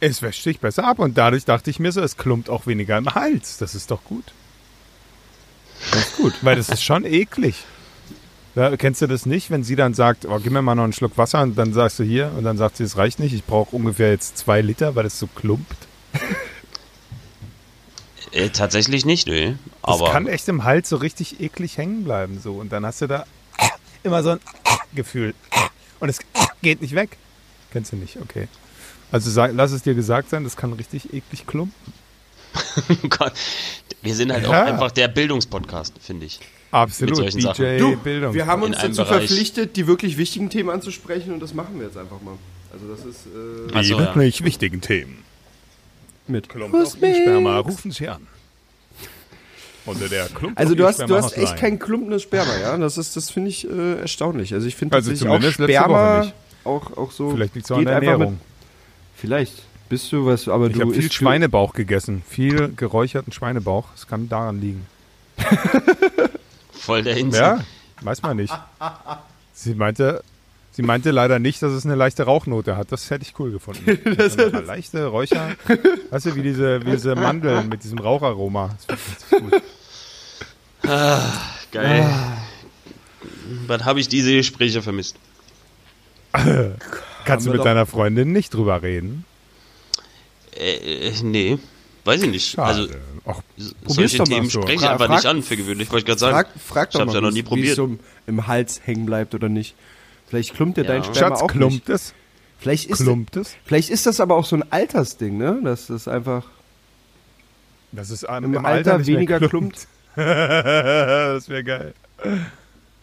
Es 0.00 0.22
wäscht 0.22 0.42
sich 0.42 0.58
besser 0.58 0.84
ab 0.84 0.98
und 0.98 1.16
dadurch 1.16 1.44
dachte 1.44 1.70
ich 1.70 1.78
mir 1.78 1.92
so, 1.92 2.00
es 2.00 2.16
klumpt 2.16 2.50
auch 2.50 2.66
weniger 2.66 2.98
im 2.98 3.14
Hals. 3.14 3.58
Das 3.58 3.76
ist 3.76 3.92
doch 3.92 4.02
gut. 4.02 4.24
Ganz 5.92 6.16
gut. 6.16 6.34
Weil 6.42 6.56
das 6.56 6.68
ist 6.68 6.82
schon 6.82 7.04
eklig. 7.04 7.54
Ja, 8.56 8.74
kennst 8.76 9.02
du 9.02 9.06
das 9.06 9.26
nicht, 9.26 9.50
wenn 9.50 9.62
sie 9.62 9.76
dann 9.76 9.92
sagt, 9.92 10.24
oh, 10.24 10.38
gib 10.42 10.50
mir 10.50 10.62
mal 10.62 10.74
noch 10.74 10.84
einen 10.84 10.94
Schluck 10.94 11.18
Wasser 11.18 11.42
und 11.42 11.56
dann 11.58 11.74
sagst 11.74 11.98
du 11.98 12.04
hier 12.04 12.32
und 12.36 12.42
dann 12.44 12.56
sagt 12.56 12.78
sie, 12.78 12.84
es 12.84 12.96
reicht 12.96 13.18
nicht, 13.20 13.34
ich 13.34 13.44
brauche 13.44 13.76
ungefähr 13.76 14.10
jetzt 14.10 14.38
zwei 14.38 14.62
Liter, 14.62 14.94
weil 14.94 15.04
es 15.04 15.18
so 15.18 15.26
klumpt. 15.26 15.76
Äh, 18.32 18.48
tatsächlich 18.48 19.04
nicht, 19.04 19.26
nee. 19.28 19.56
Das 19.82 20.00
Aber 20.00 20.10
kann 20.10 20.26
echt 20.26 20.48
im 20.48 20.64
Hals 20.64 20.88
so 20.88 20.96
richtig 20.96 21.40
eklig 21.40 21.76
hängen 21.76 22.04
bleiben 22.04 22.40
so 22.42 22.54
und 22.54 22.72
dann 22.72 22.84
hast 22.86 23.02
du 23.02 23.06
da 23.06 23.24
immer 24.02 24.22
so 24.22 24.30
ein 24.30 24.40
Gefühl 24.94 25.34
und 26.00 26.08
es 26.08 26.18
geht 26.62 26.80
nicht 26.80 26.94
weg. 26.94 27.18
Kennst 27.72 27.92
du 27.92 27.96
nicht, 27.96 28.16
okay. 28.22 28.48
Also 29.12 29.30
sag, 29.30 29.52
lass 29.54 29.70
es 29.72 29.82
dir 29.82 29.94
gesagt 29.94 30.30
sein, 30.30 30.44
das 30.44 30.56
kann 30.56 30.72
richtig 30.72 31.12
eklig 31.12 31.46
klumpen. 31.46 31.92
Gott, 33.10 33.32
wir 34.02 34.14
sind 34.14 34.32
halt 34.32 34.44
Ja. 34.44 34.48
auch 34.62 34.66
einfach 34.66 34.90
der 34.92 35.08
Bildungspodcast, 35.08 35.94
finde 36.00 36.24
ich. 36.26 36.40
Absolut. 36.82 37.16
solchen 37.16 37.38
DJ 37.38 37.42
Sachen. 37.46 37.78
Du, 37.78 37.96
Bildung. 37.96 38.34
wir 38.34 38.46
haben 38.46 38.62
uns 38.62 38.76
dazu 38.76 39.02
Bereich. 39.02 39.28
verpflichtet, 39.28 39.76
die 39.76 39.86
wirklich 39.86 40.16
wichtigen 40.18 40.50
Themen 40.50 40.70
anzusprechen 40.70 41.32
und 41.32 41.40
das 41.40 41.54
machen 41.54 41.78
wir 41.78 41.86
jetzt 41.86 41.96
einfach 41.96 42.20
mal. 42.22 42.34
Also 42.72 42.86
das 42.88 43.00
ist 43.06 43.26
äh, 43.26 43.68
die 43.70 43.74
Also, 43.74 43.92
ja. 43.94 43.98
wirklich 44.00 44.44
wichtigen 44.44 44.80
Themen. 44.80 45.18
mit. 46.26 46.48
Klump 46.48 46.74
auf 46.74 46.98
den 46.98 47.14
Sperma, 47.14 47.58
rufen 47.58 47.90
Sie 47.90 48.08
an. 48.08 48.26
Unter 49.86 50.08
der 50.08 50.26
Klump 50.26 50.58
Also 50.58 50.74
du 50.74 50.84
hast, 50.84 50.98
du 50.98 51.14
hast 51.16 51.36
echt 51.38 51.56
kein 51.56 51.78
klumpendes 51.78 52.22
Sperma, 52.22 52.56
ja? 52.60 52.76
Das 52.76 52.98
ist, 52.98 53.16
das 53.16 53.30
finde 53.30 53.50
ich 53.50 53.70
äh, 53.70 54.00
erstaunlich. 54.00 54.52
Also 54.52 54.66
ich 54.66 54.74
finde 54.74 54.96
Also 54.96 55.10
tatsächlich 55.12 55.30
auch 55.30 55.52
Sperma 55.52 56.16
Woche 56.18 56.24
nicht. 56.26 56.34
auch, 56.64 56.96
auch 56.96 57.12
so. 57.12 57.30
Vielleicht 57.30 57.54
liegt 57.54 57.66
es 57.66 57.70
auch 57.70 57.76
an 57.76 57.80
geht 57.82 57.88
der 57.88 57.94
Ernährung. 57.94 58.32
Mit, 58.32 58.40
vielleicht 59.14 59.62
bist 59.88 60.10
du 60.10 60.26
was, 60.26 60.48
aber 60.48 60.66
Ich 60.66 60.72
du 60.74 60.80
habe 60.80 60.92
viel 60.92 61.10
Schweinebauch 61.12 61.72
gegessen. 61.72 62.22
Viel 62.28 62.72
geräucherten 62.74 63.32
Schweinebauch. 63.32 63.86
Es 63.94 64.08
kann 64.08 64.28
daran 64.28 64.60
liegen. 64.60 64.86
Voll 66.86 67.02
der 67.02 67.16
Insel. 67.16 67.40
Ja, 67.40 67.64
weiß 68.02 68.22
man 68.22 68.36
nicht. 68.36 68.54
Sie 69.52 69.74
meinte, 69.74 70.22
sie 70.70 70.82
meinte 70.82 71.10
leider 71.10 71.40
nicht, 71.40 71.60
dass 71.60 71.72
es 71.72 71.84
eine 71.84 71.96
leichte 71.96 72.22
Rauchnote 72.22 72.76
hat. 72.76 72.92
Das 72.92 73.10
hätte 73.10 73.24
ich 73.24 73.34
cool 73.40 73.50
gefunden. 73.50 73.98
das 74.16 74.38
eine 74.38 74.60
leichte 74.60 75.06
Räucher. 75.06 75.56
Weißt 76.10 76.26
du, 76.26 76.36
wie 76.36 76.42
diese, 76.42 76.86
wie 76.86 76.92
diese 76.92 77.16
Mandeln 77.16 77.68
mit 77.68 77.82
diesem 77.82 77.98
Raucharoma. 77.98 78.76
Das 78.76 78.84
finde 78.84 79.02
ich 79.02 79.32
richtig 79.32 79.50
gut. 79.50 79.62
Geil. 81.72 82.02
Ah. 82.04 82.36
Wann 83.66 83.84
habe 83.84 83.98
ich 83.98 84.06
diese 84.06 84.32
Gespräche 84.32 84.80
vermisst? 84.80 85.16
Kannst 87.24 87.46
du 87.46 87.50
mit 87.50 87.64
deiner 87.64 87.86
Freundin 87.86 88.30
nicht 88.30 88.54
drüber 88.54 88.82
reden? 88.82 89.24
Äh, 90.56 91.08
äh, 91.08 91.12
nee, 91.22 91.58
weiß 92.06 92.22
ich 92.22 92.30
nicht. 92.30 92.48
Schade. 92.50 92.82
Also, 92.82 92.94
Ach, 93.26 93.40
solche 93.86 94.18
doch 94.18 94.26
mal 94.28 94.34
Themen 94.34 94.48
so. 94.48 94.62
spreche 94.62 94.84
ich 94.84 94.88
einfach 94.88 95.06
frag- 95.06 95.16
nicht 95.16 95.26
an, 95.26 95.42
für 95.42 95.56
gewöhnlich, 95.56 95.90
wollte 95.90 96.00
ich 96.02 96.06
gerade 96.06 96.20
sagen. 96.20 96.34
Frag, 96.36 96.48
frag 96.64 96.88
ich 96.88 96.92
doch 96.92 97.00
habe 97.00 97.06
mal, 97.10 97.14
ja 97.14 97.20
noch 97.20 97.30
nie 97.32 97.42
probiert. 97.42 97.70
es 97.70 97.76
so 97.76 97.96
im 98.26 98.46
Hals 98.46 98.80
hängen 98.84 99.04
bleibt 99.06 99.34
oder 99.34 99.48
nicht. 99.48 99.74
Vielleicht 100.28 100.54
klumpt 100.54 100.76
dir 100.76 100.82
Ja. 100.82 100.88
dein 100.88 101.04
Sperma 101.04 101.18
Schatz, 101.18 101.42
auch 101.42 101.48
klumpt 101.48 101.88
nicht. 101.88 101.88
es? 101.88 102.14
Vielleicht 102.58 102.88
ist, 102.88 103.02
Klumpt 103.02 103.36
es? 103.36 103.54
vielleicht 103.64 103.90
ist 103.90 104.06
das 104.06 104.18
aber 104.20 104.36
auch 104.36 104.46
so 104.46 104.56
ein 104.56 104.64
Altersding, 104.72 105.36
ne? 105.36 105.60
Das 105.62 105.90
ist 105.90 106.08
einfach 106.08 106.44
Das 107.92 108.10
ist 108.10 108.24
an, 108.24 108.44
im, 108.44 108.64
Alter, 108.64 108.98
nicht 108.98 109.06
mehr 109.08 109.16
weniger 109.18 109.40
klumpt. 109.40 109.86
das 110.16 111.48
wäre 111.48 111.64
geil. 111.64 111.94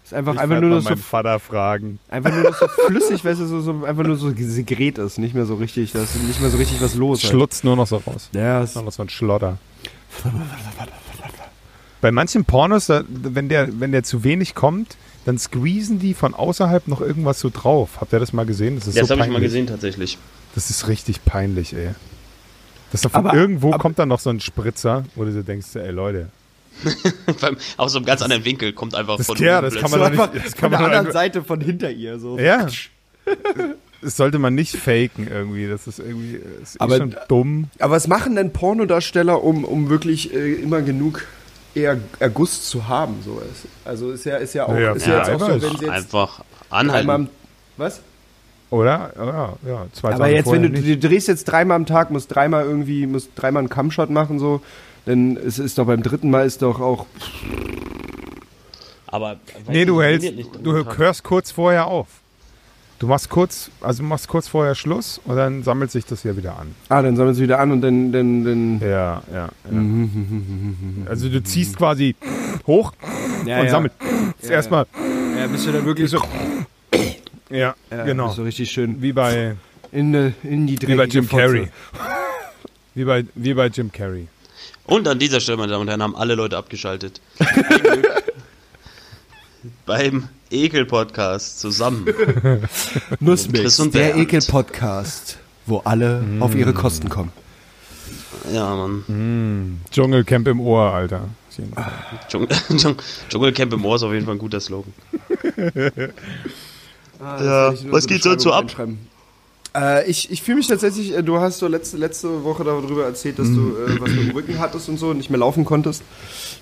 Ist 0.03 0.13
einfach, 0.13 0.33
Ich 0.33 0.39
einfach 0.41 0.59
nur 0.59 0.69
mal 0.71 0.81
so 0.81 0.89
meinen 0.89 0.97
Vater 1.01 1.39
fragen. 1.39 1.99
Einfach 2.09 2.33
nur 2.33 2.53
so 2.53 2.67
flüssig, 2.87 3.23
weißt 3.23 3.39
du, 3.39 3.45
so, 3.45 3.61
so, 3.61 3.85
einfach 3.85 4.03
nur 4.03 4.17
so 4.17 4.31
Segret 4.35 4.97
ist, 4.97 5.17
nicht 5.17 5.33
mehr 5.33 5.45
so 5.45 5.55
richtig, 5.55 5.93
da 5.93 6.03
ist 6.03 6.15
nicht 6.23 6.41
mehr 6.41 6.49
so 6.49 6.57
richtig 6.57 6.81
was 6.81 6.95
los. 6.95 7.23
halt. 7.23 7.31
Schlutzt 7.31 7.63
nur 7.63 7.75
noch 7.77 7.87
so 7.87 7.97
raus. 7.97 8.29
Ja, 8.33 8.61
ist, 8.63 8.75
Nur 8.75 8.83
noch 8.83 8.91
so 8.91 9.01
ein 9.03 9.09
Schlotter. 9.09 9.57
Bei 12.01 12.11
manchen 12.11 12.43
Pornos, 12.43 12.87
da, 12.87 13.03
wenn, 13.07 13.47
der, 13.47 13.79
wenn 13.79 13.91
der 13.93 14.03
zu 14.03 14.23
wenig 14.25 14.55
kommt, 14.55 14.97
dann 15.25 15.37
squeezen 15.39 15.99
die 15.99 16.13
von 16.13 16.33
außerhalb 16.33 16.87
noch 16.89 16.99
irgendwas 16.99 17.39
so 17.39 17.49
drauf. 17.49 17.91
Habt 18.01 18.11
ihr 18.11 18.19
das 18.19 18.33
mal 18.33 18.45
gesehen? 18.45 18.75
Das 18.75 18.87
ist 18.87 18.97
Das 18.97 19.07
so 19.07 19.15
habe 19.15 19.25
ich 19.25 19.31
mal 19.31 19.39
gesehen, 19.39 19.67
tatsächlich. 19.67 20.17
Das 20.53 20.69
ist 20.69 20.89
richtig 20.89 21.23
peinlich, 21.23 21.73
ey. 21.73 21.91
Das 22.91 23.03
von 23.03 23.11
Aber- 23.13 23.33
irgendwo 23.33 23.69
aber- 23.69 23.77
kommt 23.79 23.99
dann 23.99 24.09
noch 24.09 24.19
so 24.19 24.29
ein 24.29 24.41
Spritzer, 24.41 25.05
wo 25.15 25.23
du 25.23 25.31
so 25.31 25.41
denkst, 25.43 25.67
ey 25.75 25.91
Leute. 25.91 26.27
Beim- 27.41 27.57
Aus 27.77 27.91
so 27.93 27.99
einem 27.99 28.05
ganz 28.05 28.21
anderen 28.21 28.45
Winkel 28.45 28.73
kommt 28.73 28.95
einfach 28.95 29.17
Das- 29.17 29.27
von 29.27 29.37
ja, 29.37 29.61
das 29.61 29.75
kann 29.75 29.89
so 29.89 29.97
man 29.97 29.99
doch 29.99 30.05
einfach 30.07 30.33
nicht- 30.33 30.45
das 30.45 30.53
von 30.53 30.61
kann 30.61 30.71
man 30.71 30.89
der 30.89 30.99
anderen 30.99 31.13
Seite 31.13 31.43
von 31.43 31.61
hinter 31.61 31.91
ihr. 31.91 32.19
So. 32.19 32.37
Ja. 32.39 32.67
Das 34.01 34.17
sollte 34.17 34.37
man 34.37 34.53
nicht 34.53 34.75
faken 34.75 35.29
irgendwie. 35.31 35.65
Das 35.65 35.87
ist 35.87 35.99
irgendwie 35.99 36.41
das 36.59 36.71
ist 36.71 36.75
eh 36.75 36.79
Aber- 36.79 36.97
schon 36.97 37.15
dumm. 37.29 37.69
Aber 37.79 37.93
was 37.95 38.09
machen 38.09 38.35
denn 38.35 38.51
Pornodarsteller, 38.51 39.41
um, 39.41 39.63
um 39.63 39.87
wirklich 39.89 40.33
äh, 40.33 40.55
immer 40.55 40.81
genug 40.81 41.23
eher 41.73 41.97
Erguss 42.19 42.67
zu 42.67 42.89
haben. 42.89 43.15
So 43.23 43.39
ist. 43.49 43.65
Also 43.85 44.11
ist 44.11 44.25
ja, 44.25 44.35
ist 44.37 44.53
ja 44.55 44.65
auch, 44.67 44.77
Ja, 44.77 44.91
ist 44.91 45.07
ja, 45.07 45.13
ja, 45.13 45.19
jetzt 45.19 45.29
auch 45.29 45.39
so, 45.39 45.45
einfach- 45.45 45.69
wenn 45.69 45.77
sie 45.77 45.85
jetzt 45.85 45.89
Einfach 45.89 46.41
dreimal 46.69 46.79
anhalten. 46.97 47.09
am, 47.09 47.29
was? 47.77 48.01
Oder? 48.71 49.13
Ja, 49.15 49.53
ja. 49.65 49.85
Zwei 49.93 50.09
Aber 50.09 50.17
Tage 50.25 50.35
jetzt, 50.35 50.51
wenn 50.51 50.63
du, 50.63 50.69
du 50.81 50.97
drehst 50.97 51.29
jetzt 51.29 51.45
dreimal 51.45 51.77
am 51.77 51.85
Tag, 51.85 52.11
musst 52.11 52.33
dreimal 52.35 52.65
irgendwie, 52.65 53.05
musst 53.07 53.29
dreimal 53.35 53.61
einen 53.61 53.69
Kammshot 53.69 54.09
machen, 54.09 54.37
so, 54.37 54.61
dann 55.05 55.35
ist, 55.37 55.59
ist 55.59 55.77
doch 55.77 55.85
beim 55.85 56.01
dritten 56.03 56.29
Mal 56.29 56.45
ist 56.45 56.61
doch 56.61 56.79
auch, 56.79 57.05
Aber 59.07 59.37
Nee, 59.67 59.85
du 59.85 60.01
hältst, 60.01 60.31
du 60.63 60.73
hörst 60.97 61.23
kurz 61.23 61.51
vorher 61.51 61.87
auf. 61.87 62.07
Du 62.99 63.07
machst 63.07 63.29
kurz, 63.29 63.69
also 63.81 64.01
du 64.01 64.07
machst 64.07 64.29
kurz 64.29 64.47
vorher 64.47 64.75
Schluss 64.75 65.19
und 65.25 65.35
dann 65.35 65.61
sammelt 65.63 65.91
sich 65.91 66.05
das 66.05 66.23
ja 66.23 66.37
wieder 66.37 66.57
an. 66.57 66.73
ah, 66.87 67.01
dann 67.01 67.17
sammeln 67.17 67.35
sie 67.35 67.43
wieder 67.43 67.59
an 67.59 67.71
und 67.71 67.81
dann, 67.81 68.13
dann, 68.13 68.45
dann 68.45 68.79
Ja, 68.79 69.21
ja, 69.33 69.49
ja. 69.69 71.09
Also 71.09 71.27
du 71.27 71.43
ziehst 71.43 71.75
quasi 71.75 72.15
hoch 72.65 72.93
ja, 73.45 73.59
und 73.59 73.65
ja. 73.65 73.71
sammelst 73.71 73.97
Ja, 74.43 74.49
erstmal. 74.51 74.85
Ja, 75.37 75.47
bist 75.47 75.67
du 75.67 75.73
dann 75.73 75.83
wirklich 75.85 76.09
so, 76.09 76.21
Ja, 77.49 77.75
ja, 77.91 78.03
genau. 78.05 78.33
du 78.33 78.43
richtig 78.43 78.71
schön 78.71 79.01
Wie 79.01 79.11
bei, 79.11 79.55
in, 79.91 80.11
ne- 80.11 80.33
in 80.43 80.65
die 80.65 80.81
wie 80.87 80.95
bei 80.95 81.03
Jim. 81.05 81.27
Carrey. 81.27 81.67
Wie 82.95 83.03
bei, 83.03 83.25
wie 83.35 83.53
bei 83.53 83.67
Jim 83.67 83.91
Carrey. 83.91 84.27
Und 84.93 85.07
an 85.07 85.17
dieser 85.17 85.39
Stelle, 85.39 85.57
meine 85.57 85.71
Damen 85.71 85.81
und 85.81 85.87
Herren, 85.87 86.03
haben 86.03 86.15
alle 86.15 86.35
Leute 86.35 86.55
abgeschaltet. 86.55 87.19
Beim 89.87 90.29
Ekel-Podcast 90.51 91.59
zusammen. 91.59 92.05
Nussmix, 93.19 93.79
und 93.79 93.95
der. 93.95 94.15
Ekel-Podcast, 94.15 95.39
wo 95.65 95.79
alle 95.79 96.23
auf 96.41 96.53
ihre 96.53 96.73
Kosten 96.75 97.09
kommen. 97.09 97.31
Ja, 98.53 98.75
Mann. 98.75 99.81
Dschungelcamp 99.89 100.47
im 100.49 100.59
Ohr, 100.59 100.93
Alter. 100.93 101.21
Dschungel, 102.29 102.49
Dschung- 102.77 102.97
Dschungelcamp 103.29 103.73
im 103.73 103.83
Ohr 103.85 103.95
ist 103.95 104.03
auf 104.03 104.13
jeden 104.13 104.25
Fall 104.25 104.35
ein 104.35 104.39
guter 104.39 104.59
Slogan. 104.59 104.93
Ja, 107.19 107.73
was 107.89 108.05
geht 108.05 108.21
sonst 108.21 108.43
so 108.43 108.53
ab? 108.53 108.71
Äh, 109.75 110.09
ich 110.09 110.31
ich 110.31 110.41
fühle 110.41 110.57
mich 110.57 110.67
tatsächlich, 110.67 111.15
äh, 111.15 111.23
du 111.23 111.39
hast 111.39 111.59
so 111.59 111.67
letzte, 111.67 111.97
letzte 111.97 112.43
Woche 112.43 112.63
darüber 112.63 113.05
erzählt, 113.05 113.39
dass 113.39 113.47
du 113.47 113.75
äh, 113.75 113.99
was 113.99 114.11
mit 114.11 114.27
dem 114.27 114.31
Rücken 114.31 114.59
hattest 114.59 114.89
und 114.89 114.97
so 114.97 115.09
und 115.09 115.17
nicht 115.17 115.29
mehr 115.29 115.39
laufen 115.39 115.65
konntest. 115.65 116.03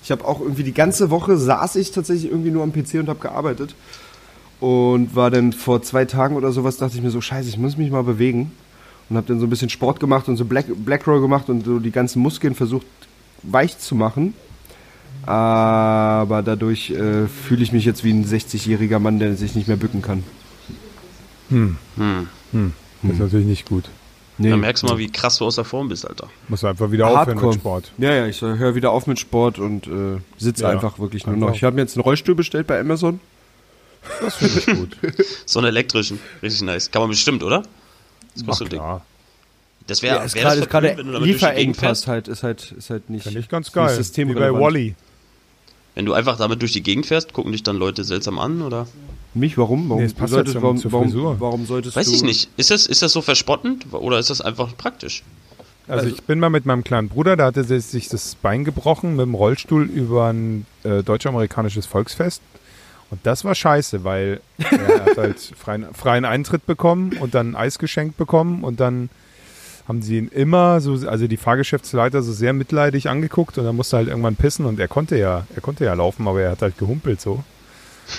Ich 0.02 0.10
habe 0.10 0.24
auch 0.24 0.40
irgendwie 0.40 0.64
die 0.64 0.72
ganze 0.72 1.10
Woche 1.10 1.36
saß 1.36 1.76
ich 1.76 1.90
tatsächlich 1.90 2.30
irgendwie 2.30 2.50
nur 2.50 2.62
am 2.62 2.72
PC 2.72 2.94
und 2.94 3.08
habe 3.08 3.20
gearbeitet. 3.20 3.74
Und 4.60 5.16
war 5.16 5.30
dann 5.30 5.52
vor 5.52 5.82
zwei 5.82 6.04
Tagen 6.04 6.36
oder 6.36 6.52
sowas, 6.52 6.76
dachte 6.76 6.96
ich 6.96 7.02
mir 7.02 7.10
so, 7.10 7.20
scheiße, 7.20 7.48
ich 7.48 7.58
muss 7.58 7.76
mich 7.76 7.90
mal 7.90 8.04
bewegen. 8.04 8.52
Und 9.10 9.16
habe 9.16 9.26
dann 9.26 9.40
so 9.40 9.46
ein 9.46 9.50
bisschen 9.50 9.68
Sport 9.68 9.98
gemacht 9.98 10.28
und 10.28 10.36
so 10.36 10.44
Black, 10.44 10.66
Black 10.84 11.06
Roll 11.06 11.20
gemacht 11.20 11.48
und 11.48 11.64
so 11.66 11.80
die 11.80 11.90
ganzen 11.90 12.22
Muskeln 12.22 12.54
versucht 12.54 12.86
weich 13.42 13.78
zu 13.78 13.96
machen. 13.96 14.34
Aber 15.26 16.42
dadurch 16.42 16.90
äh, 16.90 17.26
fühle 17.26 17.62
ich 17.62 17.72
mich 17.72 17.84
jetzt 17.84 18.04
wie 18.04 18.12
ein 18.12 18.24
60-jähriger 18.24 19.00
Mann, 19.00 19.18
der 19.18 19.34
sich 19.34 19.54
nicht 19.54 19.68
mehr 19.68 19.76
bücken 19.76 20.00
kann. 20.00 20.22
Hm. 22.52 22.72
Das 23.02 23.12
ist 23.12 23.18
natürlich 23.18 23.46
nicht 23.46 23.68
gut. 23.68 23.84
Nee. 24.38 24.50
Da 24.50 24.56
merkst 24.56 24.82
du 24.82 24.86
mal, 24.86 24.98
wie 24.98 25.10
krass 25.10 25.38
du 25.38 25.44
aus 25.44 25.56
der 25.56 25.64
Form 25.64 25.88
bist, 25.88 26.08
Alter. 26.08 26.28
Musst 26.48 26.62
du 26.62 26.66
einfach 26.66 26.90
wieder 26.90 27.06
aufhören 27.06 27.28
Hardcore. 27.28 27.52
mit 27.52 27.60
Sport. 27.60 27.92
Ja, 27.98 28.14
ja, 28.14 28.26
ich 28.26 28.40
höre 28.40 28.74
wieder 28.74 28.90
auf 28.90 29.06
mit 29.06 29.20
Sport 29.20 29.58
und 29.58 29.86
äh, 29.86 30.20
sitze 30.38 30.62
Ja, 30.64 30.70
einfach 30.70 30.98
wirklich 30.98 31.26
nur 31.26 31.36
noch. 31.36 31.54
Ich 31.54 31.64
habe 31.64 31.76
mir 31.76 31.82
jetzt 31.82 31.96
einen 31.96 32.02
Rollstuhl 32.02 32.34
bestellt 32.34 32.66
bei 32.66 32.80
Amazon. 32.80 33.20
Das 34.20 34.36
finde 34.36 34.58
ich 34.58 34.66
gut. 34.66 34.96
So 35.46 35.58
einen 35.58 35.68
elektrischen. 35.68 36.18
Richtig 36.42 36.62
nice. 36.62 36.90
Kann 36.90 37.02
man 37.02 37.10
bestimmt, 37.10 37.42
oder? 37.42 37.62
Das 38.34 38.42
Ach, 38.42 38.46
kostet 38.46 38.72
Ding. 38.72 38.78
klar. 38.78 39.04
Das 39.86 40.02
wäre 40.02 40.24
ist 40.24 40.34
wär 40.34 40.42
gerade 40.42 40.56
das 40.56 40.66
ist 40.66 40.70
gerade 40.70 40.96
wenn 40.96 41.06
du 41.06 41.12
damit 41.12 41.26
Lieferengpass 41.26 42.04
fährst? 42.04 42.08
halt, 42.08 42.28
ist 42.28 42.42
halt, 42.42 42.72
ist 42.72 42.90
halt 42.90 43.10
nicht. 43.10 43.24
Finde 43.24 43.40
ich 43.40 43.48
ganz 43.48 43.72
geil. 43.72 43.98
Wie 43.98 44.34
bei. 44.34 44.52
Wally. 44.52 44.94
Wenn 45.94 46.06
du 46.06 46.14
einfach 46.14 46.38
damit 46.38 46.62
durch 46.62 46.72
die 46.72 46.82
Gegend 46.82 47.06
fährst, 47.06 47.32
gucken 47.32 47.52
dich 47.52 47.62
dann 47.62 47.76
Leute 47.76 48.04
seltsam 48.04 48.38
an, 48.38 48.62
oder? 48.62 48.86
Mich, 49.34 49.56
warum? 49.56 49.88
Warum, 49.88 50.02
Nee, 50.04 50.10
passt 50.12 50.32
solltest, 50.32 50.54
ja 50.56 50.62
warum, 50.62 50.76
zur 50.76 50.92
warum, 50.92 51.06
Frisur. 51.06 51.36
warum 51.40 51.66
solltest 51.66 51.96
Weiß 51.96 52.06
du. 52.08 52.12
ich 52.14 52.22
nicht. 52.22 52.50
Ist 52.56 52.70
das, 52.70 52.86
ist 52.86 53.02
das 53.02 53.12
so 53.12 53.22
verspottend 53.22 53.86
oder 53.92 54.18
ist 54.18 54.30
das 54.30 54.40
einfach 54.40 54.76
praktisch? 54.76 55.22
Also 55.88 56.06
ich 56.06 56.22
bin 56.22 56.38
mal 56.38 56.50
mit 56.50 56.64
meinem 56.66 56.84
kleinen 56.84 57.08
Bruder, 57.08 57.36
da 57.36 57.46
hatte 57.46 57.64
sich- 57.64 57.86
sich 57.86 58.08
das 58.08 58.34
Bein 58.36 58.64
gebrochen 58.64 59.16
mit 59.16 59.24
dem 59.26 59.34
Rollstuhl 59.34 59.84
über 59.84 60.28
ein 60.32 60.64
äh, 60.84 61.02
deutsch-amerikanisches 61.02 61.86
Volksfest. 61.86 62.40
Und 63.10 63.20
das 63.24 63.44
war 63.44 63.54
scheiße, 63.54 64.04
weil 64.04 64.40
er 64.58 65.04
hat 65.06 65.16
halt 65.16 65.40
freien, 65.40 65.86
freien 65.92 66.24
Eintritt 66.24 66.66
bekommen 66.66 67.12
und 67.20 67.34
dann 67.34 67.56
Eis 67.56 67.78
geschenkt 67.78 68.16
bekommen 68.16 68.64
und 68.64 68.80
dann 68.80 69.10
haben 69.88 70.00
sie 70.02 70.18
ihn 70.18 70.28
immer 70.28 70.80
so, 70.80 70.92
also 71.08 71.26
die 71.26 71.36
Fahrgeschäftsleiter 71.36 72.22
so 72.22 72.32
sehr 72.32 72.52
mitleidig 72.52 73.08
angeguckt 73.08 73.58
und 73.58 73.64
dann 73.64 73.74
musste 73.76 73.96
er 73.96 73.98
halt 73.98 74.08
irgendwann 74.08 74.36
pissen 74.36 74.64
und 74.64 74.78
er 74.78 74.88
konnte 74.88 75.18
ja, 75.18 75.46
er 75.54 75.60
konnte 75.60 75.84
ja 75.84 75.92
laufen, 75.94 76.28
aber 76.28 76.40
er 76.42 76.52
hat 76.52 76.62
halt 76.62 76.78
gehumpelt 76.78 77.20
so. 77.20 77.42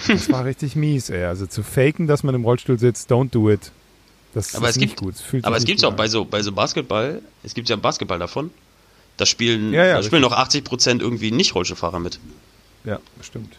Das 0.07 0.31
war 0.31 0.45
richtig 0.45 0.75
mies, 0.75 1.09
ey. 1.09 1.25
Also 1.25 1.45
zu 1.45 1.63
faken, 1.63 2.07
dass 2.07 2.23
man 2.23 2.33
im 2.35 2.43
Rollstuhl 2.43 2.79
sitzt, 2.79 3.11
don't 3.11 3.29
do 3.31 3.49
it. 3.51 3.71
Das 4.33 4.55
Aber 4.55 4.67
ist 4.69 4.75
es 4.75 4.79
nicht 4.81 4.89
gibt- 4.91 4.99
gut. 5.01 5.15
Es 5.15 5.21
fühlt 5.21 5.45
Aber 5.45 5.57
es 5.57 5.65
gibt 5.65 5.81
ja 5.81 5.89
auch 5.89 5.93
bei 5.93 6.07
so, 6.07 6.25
bei 6.25 6.41
so 6.41 6.51
Basketball, 6.51 7.21
es 7.43 7.53
gibt 7.53 7.69
ja 7.69 7.75
Basketball 7.75 8.17
davon. 8.19 8.49
Da 9.17 9.25
spielen, 9.27 9.73
Ja, 9.73 9.85
ja, 9.85 9.97
da 9.97 10.03
spielen 10.03 10.23
noch 10.23 10.31
80% 10.31 11.01
irgendwie 11.01 11.29
nicht 11.31 11.53
Rollstuhlfahrer 11.53 11.99
mit. 11.99 12.19
Ja, 12.83 12.99
stimmt. 13.21 13.53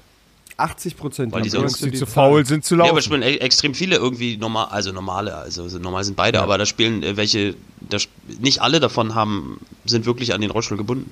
80 0.57 0.97
Prozent. 0.97 1.33
Weil 1.33 1.43
die 1.43 1.51
sonst- 1.51 1.85
Die 1.85 1.93
zu 1.93 2.07
faul 2.07 2.45
sind 2.45 2.65
zu 2.65 2.75
Ja, 2.75 2.81
aber 2.81 2.89
laufen. 2.89 2.99
es 2.99 3.05
spielen 3.05 3.23
e- 3.23 3.37
extrem 3.37 3.75
viele 3.75 3.97
irgendwie 3.97 4.37
normal, 4.37 4.67
also 4.71 4.93
normale, 4.93 5.35
also 5.37 5.69
sind- 5.69 5.83
normal 5.83 6.05
sind 6.05 6.17
beide, 6.17 6.39
Ja. 6.39 6.45
aber 6.45 6.59
da 6.59 6.67
spielen 6.67 7.03
äh, 7.05 7.17
welche, 7.17 7.55
da, 7.81 7.99
nicht 8.41 8.61
alle 8.63 8.81
davon 8.81 9.15
haben, 9.15 9.61
sind 9.85 10.07
wirklich 10.07 10.35
an 10.35 10.41
den 10.41 10.51
Rollstuhl 10.51 10.77
gebunden, 10.77 11.11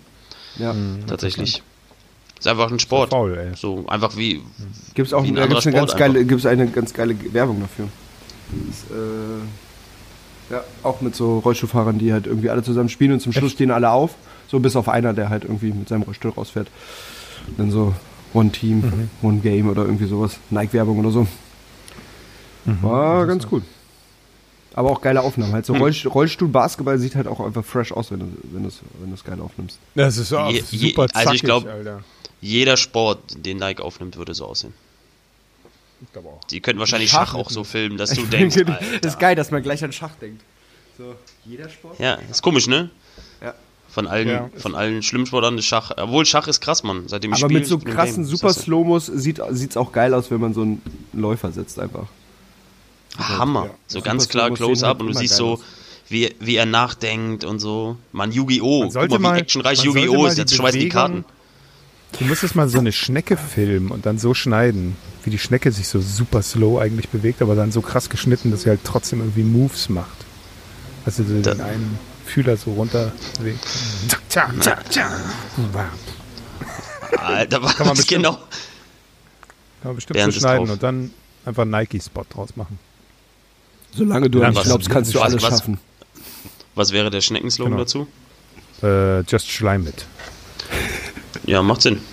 Ja. 0.59 0.75
tatsächlich. 1.07 1.63
Ist 2.43 2.49
einfach 2.49 2.73
ein 2.73 2.79
Sport. 2.81 3.11
faul, 3.11 3.39
ey. 3.39 3.53
So 3.57 3.85
einfach 3.87 4.17
wie, 4.17 4.41
Gibt 4.95 5.07
es 5.07 5.15
auch 5.15 5.23
Wie 5.23 5.29
ein 5.29 5.49
gibt's 5.49 5.65
eine, 5.67 5.77
ganz 5.77 5.95
geile, 5.95 6.25
gibt's 6.25 6.45
eine 6.45 6.67
ganz 6.67 6.93
geile 6.93 7.15
Werbung 7.33 7.61
dafür. 7.61 7.87
Das, 8.51 8.97
äh, 8.97 10.55
ja, 10.55 10.65
auch 10.83 11.01
mit 11.03 11.15
so 11.15 11.39
Rollstuhlfahrern, 11.39 11.99
die 12.01 12.13
halt 12.13 12.27
irgendwie 12.27 12.51
alle 12.51 12.65
zusammen 12.65 12.89
spielen 12.89 13.13
und 13.13 13.21
zum 13.21 13.33
Schluss 13.33 13.53
stehen 13.53 13.71
alle 13.71 13.91
auf. 13.91 14.17
So 14.49 14.59
bis 14.59 14.75
auf 14.75 14.89
einer, 14.89 15.15
der 15.15 15.29
halt 15.31 15.45
irgendwie 15.45 15.73
mit 15.73 15.89
seinem 15.89 16.03
Rollstuhl 16.03 16.33
rausfährt. 16.33 16.67
Und 17.47 17.59
dann 17.61 17.71
so 17.71 17.95
One 18.35 18.51
Team, 18.51 18.81
Mhm. 18.81 19.11
One 19.23 19.39
Game 19.39 19.69
oder 19.69 19.85
irgendwie 19.85 20.07
sowas. 20.07 20.37
Nike-Werbung 20.51 20.99
oder 20.99 21.11
so. 21.13 21.27
Mhm. 22.65 22.83
War 22.83 23.27
ganz 23.27 23.47
cool. 23.53 23.63
Aber 24.75 24.91
auch 24.91 25.01
geile 25.01 25.21
Aufnahmen. 25.23 25.53
Halt 25.53 25.65
so. 25.67 25.75
Rollst- 25.77 26.07
Rollstuhl-Basketball 26.13 26.99
sieht 26.99 27.15
halt 27.15 27.29
auch 27.29 27.41
einfach 27.41 27.65
fresh 27.65 27.93
aus, 27.93 28.11
wenn 28.11 28.21
du 28.21 28.27
wenn 28.53 28.65
du's- 28.65 28.81
wenn 29.01 29.11
du 29.11 29.15
es 29.15 29.23
geil 29.25 29.41
aufnimmst. 29.41 29.79
Das 29.95 30.17
ist 30.17 30.33
auch 30.33 30.51
Je- 30.51 30.63
je- 30.71 30.89
super 30.91 31.09
zackig, 31.09 31.17
also 31.27 31.33
ich 31.35 31.43
glaub- 31.43 31.67
Alter. 31.67 32.01
Jeder 32.43 32.77
Sport, 32.77 33.21
den 33.47 33.57
Nike 33.57 33.81
aufnimmt, 33.81 34.17
würde 34.19 34.35
so 34.35 34.45
aussehen. 34.45 34.75
Ich 36.05 36.13
glaube 36.13 36.29
auch. 36.29 36.45
Die 36.51 36.61
könnten 36.61 36.81
wahrscheinlich 36.81 37.11
Schach 37.11 37.29
Schach 37.29 37.35
auch 37.35 37.49
so 37.51 37.65
filmen, 37.65 37.97
dass 37.97 38.11
du 38.15 38.23
denkst, 38.27 38.57
denke, 38.57 38.73
Alter. 38.75 38.99
das 39.01 39.15
ist 39.15 39.19
geil, 39.21 39.35
dass 39.37 39.51
man 39.51 39.63
gleich 39.63 39.83
an 39.85 39.93
Schach 39.93 40.15
denkt. 40.21 40.43
So, 40.99 41.15
jeder 41.47 41.69
Sport? 41.71 41.99
Ja, 41.99 42.15
ist 42.31 42.43
komisch, 42.43 42.67
ne? 42.67 42.91
Ja. 43.41 43.55
Von 43.89 44.07
allen, 44.07 44.29
Ja. 44.29 44.51
von 44.57 44.75
allen 44.75 45.03
schlimmen 45.03 45.27
Sportarten 45.27 45.59
ist 45.59 45.65
Schach. 45.67 45.93
Obwohl 45.97 46.27
Schach 46.27 46.49
ist 46.49 46.61
krass, 46.61 46.83
Mann. 46.83 47.05
Seitdem 47.07 47.33
ich 47.33 47.39
Aber 47.39 47.49
spiele, 47.49 47.61
mit 47.61 47.69
so 47.69 47.79
krassen 47.79 48.17
Game. 48.17 48.25
super 48.25 48.49
Das 48.49 48.57
ist 48.59 48.65
Slomos 48.65 49.07
sieht 49.07 49.39
es 49.39 49.77
auch 49.77 49.93
geil 49.93 50.13
aus, 50.13 50.31
wenn 50.31 50.41
man 50.41 50.53
so 50.55 50.63
einen 50.63 50.83
Läufer 51.13 51.53
setzt 51.53 51.79
einfach. 51.79 52.07
Hammer. 53.19 53.67
Ja. 53.67 53.75
So 53.87 54.01
ganz 54.01 54.29
klar 54.29 54.51
Close-Up 54.51 54.99
halt 54.99 55.01
und 55.03 55.07
du 55.09 55.19
siehst 55.19 55.37
so, 55.37 55.61
wie, 56.09 56.35
wie 56.41 56.57
er 56.57 56.67
nachdenkt 56.67 57.45
und 57.45 57.59
so. 57.59 57.97
Mann, 58.13 58.33
Yu-Gi-Oh! 58.33 58.85
Man 58.85 59.09
Guck 59.09 59.11
mal, 59.11 59.19
mal- 59.19 59.37
wie 59.37 59.41
actionreich 59.41 59.83
Yu-Gi-Oh! 59.85 60.27
ist. 60.27 60.37
die 60.37 60.41
Jetzt 60.41 60.55
schmeißen 60.57 60.81
die 60.81 60.89
Karten. 60.89 61.25
Du 62.19 62.25
müsstest 62.25 62.55
mal 62.55 62.69
so 62.69 62.79
eine 62.79 62.93
Schnecke 62.93 63.37
filmen 63.37 63.91
und 63.91 64.07
dann 64.07 64.19
so 64.19 64.35
schneiden, 64.35 64.97
wie 65.25 65.31
die 65.31 65.39
Schnecke 65.39 65.73
sich 65.73 65.89
so 65.89 66.01
super 66.01 66.43
slow 66.43 66.79
eigentlich 66.81 67.09
bewegt, 67.09 67.43
aber 67.43 67.55
dann 67.55 67.73
so 67.73 67.81
krass 67.81 68.11
geschnitten, 68.11 68.51
dass 68.51 68.63
sie 68.63 68.69
halt 68.71 68.81
trotzdem 68.85 69.21
irgendwie 69.21 69.43
Moves 69.45 69.89
macht. 69.89 70.25
Also 71.07 71.25
so 71.25 71.41
den 71.41 71.61
einen 71.61 71.99
Fühler 72.25 72.57
so 72.57 72.73
runter 72.75 73.13
bewegt. 73.39 73.67
Alter, 77.17 77.63
was 77.63 77.77
Kann 77.77 77.87
man 77.87 77.97
bestimmt- 77.97 78.23
genau? 78.25 78.35
Kann 78.37 79.91
man 79.91 79.95
bestimmt 79.97 80.15
Bernd 80.17 80.33
so 80.35 80.41
schneiden 80.41 80.71
und 80.71 80.83
dann 80.83 81.11
einfach 81.45 81.63
einen 81.63 81.73
Nike-Spot 81.73 82.25
draus 82.31 82.57
machen. 82.57 82.79
Solange 83.95 84.31
du 84.31 84.39
nicht 84.45 84.63
glaubst, 84.63 84.89
kannst 84.89 85.15
du 85.15 85.21
alles 85.21 85.43
was- 85.43 85.51
schaffen. 85.59 85.79
Was 86.75 86.93
wäre 86.93 87.11
der 87.11 87.21
Schneckenslogan 87.21 87.73
Genau. 87.73 87.83
dazu? 87.85 88.07
Äh, 88.83 89.21
just 89.23 89.51
Schleim 89.51 89.85
mit. 89.85 90.07
Ja, 91.47 91.63
macht 91.63 91.83
Sinn. 91.83 92.01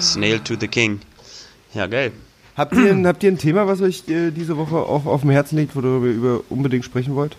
Snail 0.00 0.40
to 0.40 0.54
the 0.58 0.68
King. 0.68 1.00
Ja, 1.74 1.86
geil. 1.86 2.12
Habt 2.56 2.74
ihr, 2.74 2.90
ein- 2.90 3.06
habt 3.06 3.22
ihr 3.22 3.30
ein 3.32 3.38
Thema, 3.38 3.66
was 3.66 3.80
euch 3.80 4.06
äh, 4.08 4.30
diese 4.30 4.56
Woche 4.58 4.76
auch 4.76 5.06
auf 5.06 5.22
dem 5.22 5.30
Herzen 5.30 5.56
liegt, 5.56 5.74
worüber 5.74 6.06
ihr 6.06 6.12
über 6.12 6.40
unbedingt 6.50 6.84
sprechen 6.84 7.14
wollt? 7.14 7.36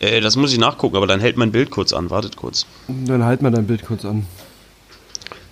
Äh, 0.00 0.20
das 0.20 0.34
muss 0.36 0.52
ich 0.52 0.58
nachgucken, 0.58 0.96
aber 0.96 1.06
dann 1.06 1.20
hält 1.20 1.36
mein 1.36 1.52
Bild 1.52 1.70
kurz 1.70 1.92
an. 1.92 2.10
Wartet 2.10 2.36
kurz. 2.36 2.66
Dann 2.88 3.24
halt 3.24 3.42
mal 3.42 3.50
dein 3.50 3.66
Bild 3.66 3.84
kurz 3.84 4.04
an. 4.04 4.26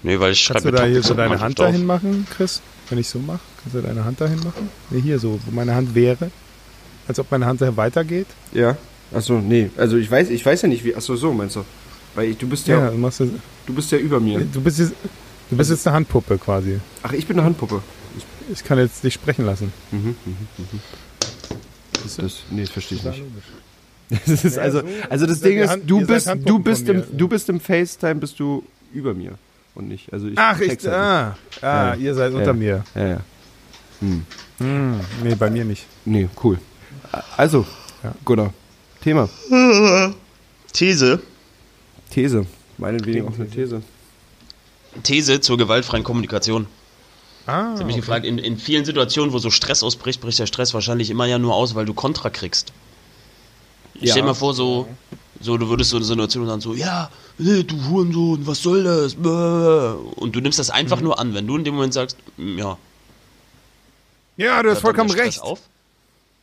Nee, 0.02 0.18
weil 0.18 0.32
ich 0.32 0.44
Kannst 0.46 0.62
schreibe 0.64 0.76
du 0.76 0.82
da 0.82 0.88
hier 0.88 1.02
so 1.02 1.14
deine 1.14 1.40
Hand 1.40 1.58
drauf. 1.58 1.66
dahin 1.66 1.86
machen, 1.86 2.26
Chris? 2.30 2.60
Wenn 2.88 2.98
ich 2.98 3.08
so 3.08 3.18
mache? 3.20 3.40
Kannst 3.62 3.76
du 3.76 3.82
deine 3.82 4.04
Hand 4.04 4.20
dahin 4.20 4.38
machen? 4.40 4.68
Nee, 4.90 5.00
hier 5.00 5.18
so, 5.18 5.38
wo 5.46 5.50
meine 5.52 5.74
Hand 5.74 5.94
wäre. 5.94 6.30
Als 7.06 7.18
ob 7.20 7.30
meine 7.30 7.46
Hand 7.46 7.60
da 7.60 7.76
weitergeht. 7.76 8.26
Ja. 8.52 8.76
Achso, 9.12 9.38
nee. 9.40 9.70
Also 9.76 9.96
ich 9.96 10.10
weiß, 10.10 10.30
ich 10.30 10.44
weiß 10.44 10.62
ja 10.62 10.68
nicht, 10.68 10.84
wie. 10.84 10.94
Achso, 10.94 11.16
so 11.16 11.32
meinst 11.32 11.56
du. 11.56 11.64
Weil 12.14 12.30
ich, 12.30 12.38
du 12.38 12.48
bist 12.48 12.66
ja, 12.66 12.78
Ja, 12.80 12.90
du, 12.90 12.98
machst 12.98 13.20
das, 13.20 13.28
du 13.66 13.74
bist 13.74 13.90
ja 13.92 13.98
über 13.98 14.20
mir. 14.20 14.40
du 14.40 14.60
bist 14.60 14.78
jetzt, 14.78 14.92
du 15.50 15.56
bist 15.56 15.70
jetzt 15.70 15.86
eine 15.86 15.96
Handpuppe 15.96 16.36
quasi. 16.38 16.78
Ach, 17.02 17.12
ich 17.12 17.26
bin 17.26 17.36
eine 17.38 17.46
Handpuppe. 17.46 17.82
Ich 18.52 18.64
kann 18.64 18.78
jetzt 18.78 19.04
dich 19.04 19.14
sprechen 19.14 19.44
lassen. 19.46 19.72
Das 22.02 22.18
ist, 22.18 22.44
nee, 22.50 22.62
das 22.62 22.70
verstehe 22.70 22.98
ich 22.98 23.04
nicht. 23.04 23.22
Das 24.26 24.42
ist 24.42 24.56
Ja, 24.56 24.62
also, 24.62 24.80
so 24.80 24.86
also 25.10 25.26
das 25.26 25.40
Ding 25.40 25.58
ist, 25.58 25.78
du 25.86 26.00
bist, 26.06 26.30
du 26.46 26.58
bist 26.58 26.88
im, 26.88 26.96
mir. 26.96 27.06
du 27.12 27.28
bist 27.28 27.46
im 27.50 27.60
FaceTime, 27.60 28.14
bist 28.14 28.40
du 28.40 28.64
über 28.94 29.12
mir 29.12 29.32
und 29.74 29.86
nicht. 29.88 30.10
Also 30.10 30.28
ich 30.28 30.38
Ach, 30.38 30.58
ich, 30.60 30.70
halt 30.70 30.86
ah, 30.88 31.36
ah 31.60 31.66
Ja. 31.90 31.94
ihr 31.94 32.14
seid 32.14 32.32
Ja. 32.32 32.38
unter 32.38 32.54
mir. 32.54 32.76
nicht. 32.76 32.96
Ja, 32.96 33.06
ja. 33.06 33.20
Hm, 34.00 35.00
nee, 35.22 35.34
bei 35.34 35.50
mir 35.50 35.64
nicht. 35.66 35.84
Nee, 36.06 36.26
cool. 36.42 36.58
Also, 37.36 37.66
Ja. 38.02 38.14
Gunnar, 38.24 38.54
Thema. 39.02 39.28
These. 40.72 41.20
These. 42.10 42.46
Meinetwegen 42.78 43.28
auch 43.28 43.34
eine 43.34 43.48
These. 43.48 43.82
These 45.02 45.40
zur 45.40 45.58
gewaltfreien 45.58 46.04
Kommunikation. 46.04 46.66
Ah, 47.46 47.72
Ich 47.74 47.80
habe 47.80 47.84
mich 47.84 47.94
okay. 47.94 48.00
gefragt, 48.00 48.26
in, 48.26 48.38
in 48.38 48.58
vielen 48.58 48.84
Situationen, 48.84 49.32
wo 49.32 49.38
so 49.38 49.50
Stress 49.50 49.82
ausbricht, 49.82 50.20
bricht 50.20 50.38
der 50.38 50.46
Stress 50.46 50.74
wahrscheinlich 50.74 51.10
immer 51.10 51.26
ja 51.26 51.38
nur 51.38 51.54
aus, 51.54 51.74
weil 51.74 51.86
du 51.86 51.94
Kontra 51.94 52.30
kriegst. 52.30 52.72
Ich 53.94 54.02
Ja. 54.02 54.12
stell 54.12 54.22
mal 54.24 54.34
vor, 54.34 54.54
so, 54.54 54.86
so, 55.40 55.56
du 55.56 55.68
würdest 55.68 55.90
so 55.90 55.96
eine 55.96 56.04
Situation 56.04 56.46
dann 56.46 56.60
so, 56.60 56.74
ja, 56.74 57.10
nee, 57.38 57.62
du 57.62 57.76
Hurensohn, 57.88 58.46
was 58.46 58.62
soll 58.62 58.84
das? 58.84 59.14
Und 59.14 60.36
du 60.36 60.40
nimmst 60.40 60.58
das 60.58 60.68
Mhm. 60.68 60.74
einfach 60.74 61.00
nur 61.00 61.18
an, 61.18 61.34
wenn 61.34 61.46
du 61.46 61.56
in 61.56 61.64
dem 61.64 61.74
Moment 61.74 61.94
sagst, 61.94 62.16
mm, 62.36 62.58
ja, 62.58 62.76
Ja, 64.36 64.62
du 64.62 64.70
hast 64.70 64.80
vollkommen 64.82 65.10
recht. 65.10 65.40
Auf. 65.40 65.60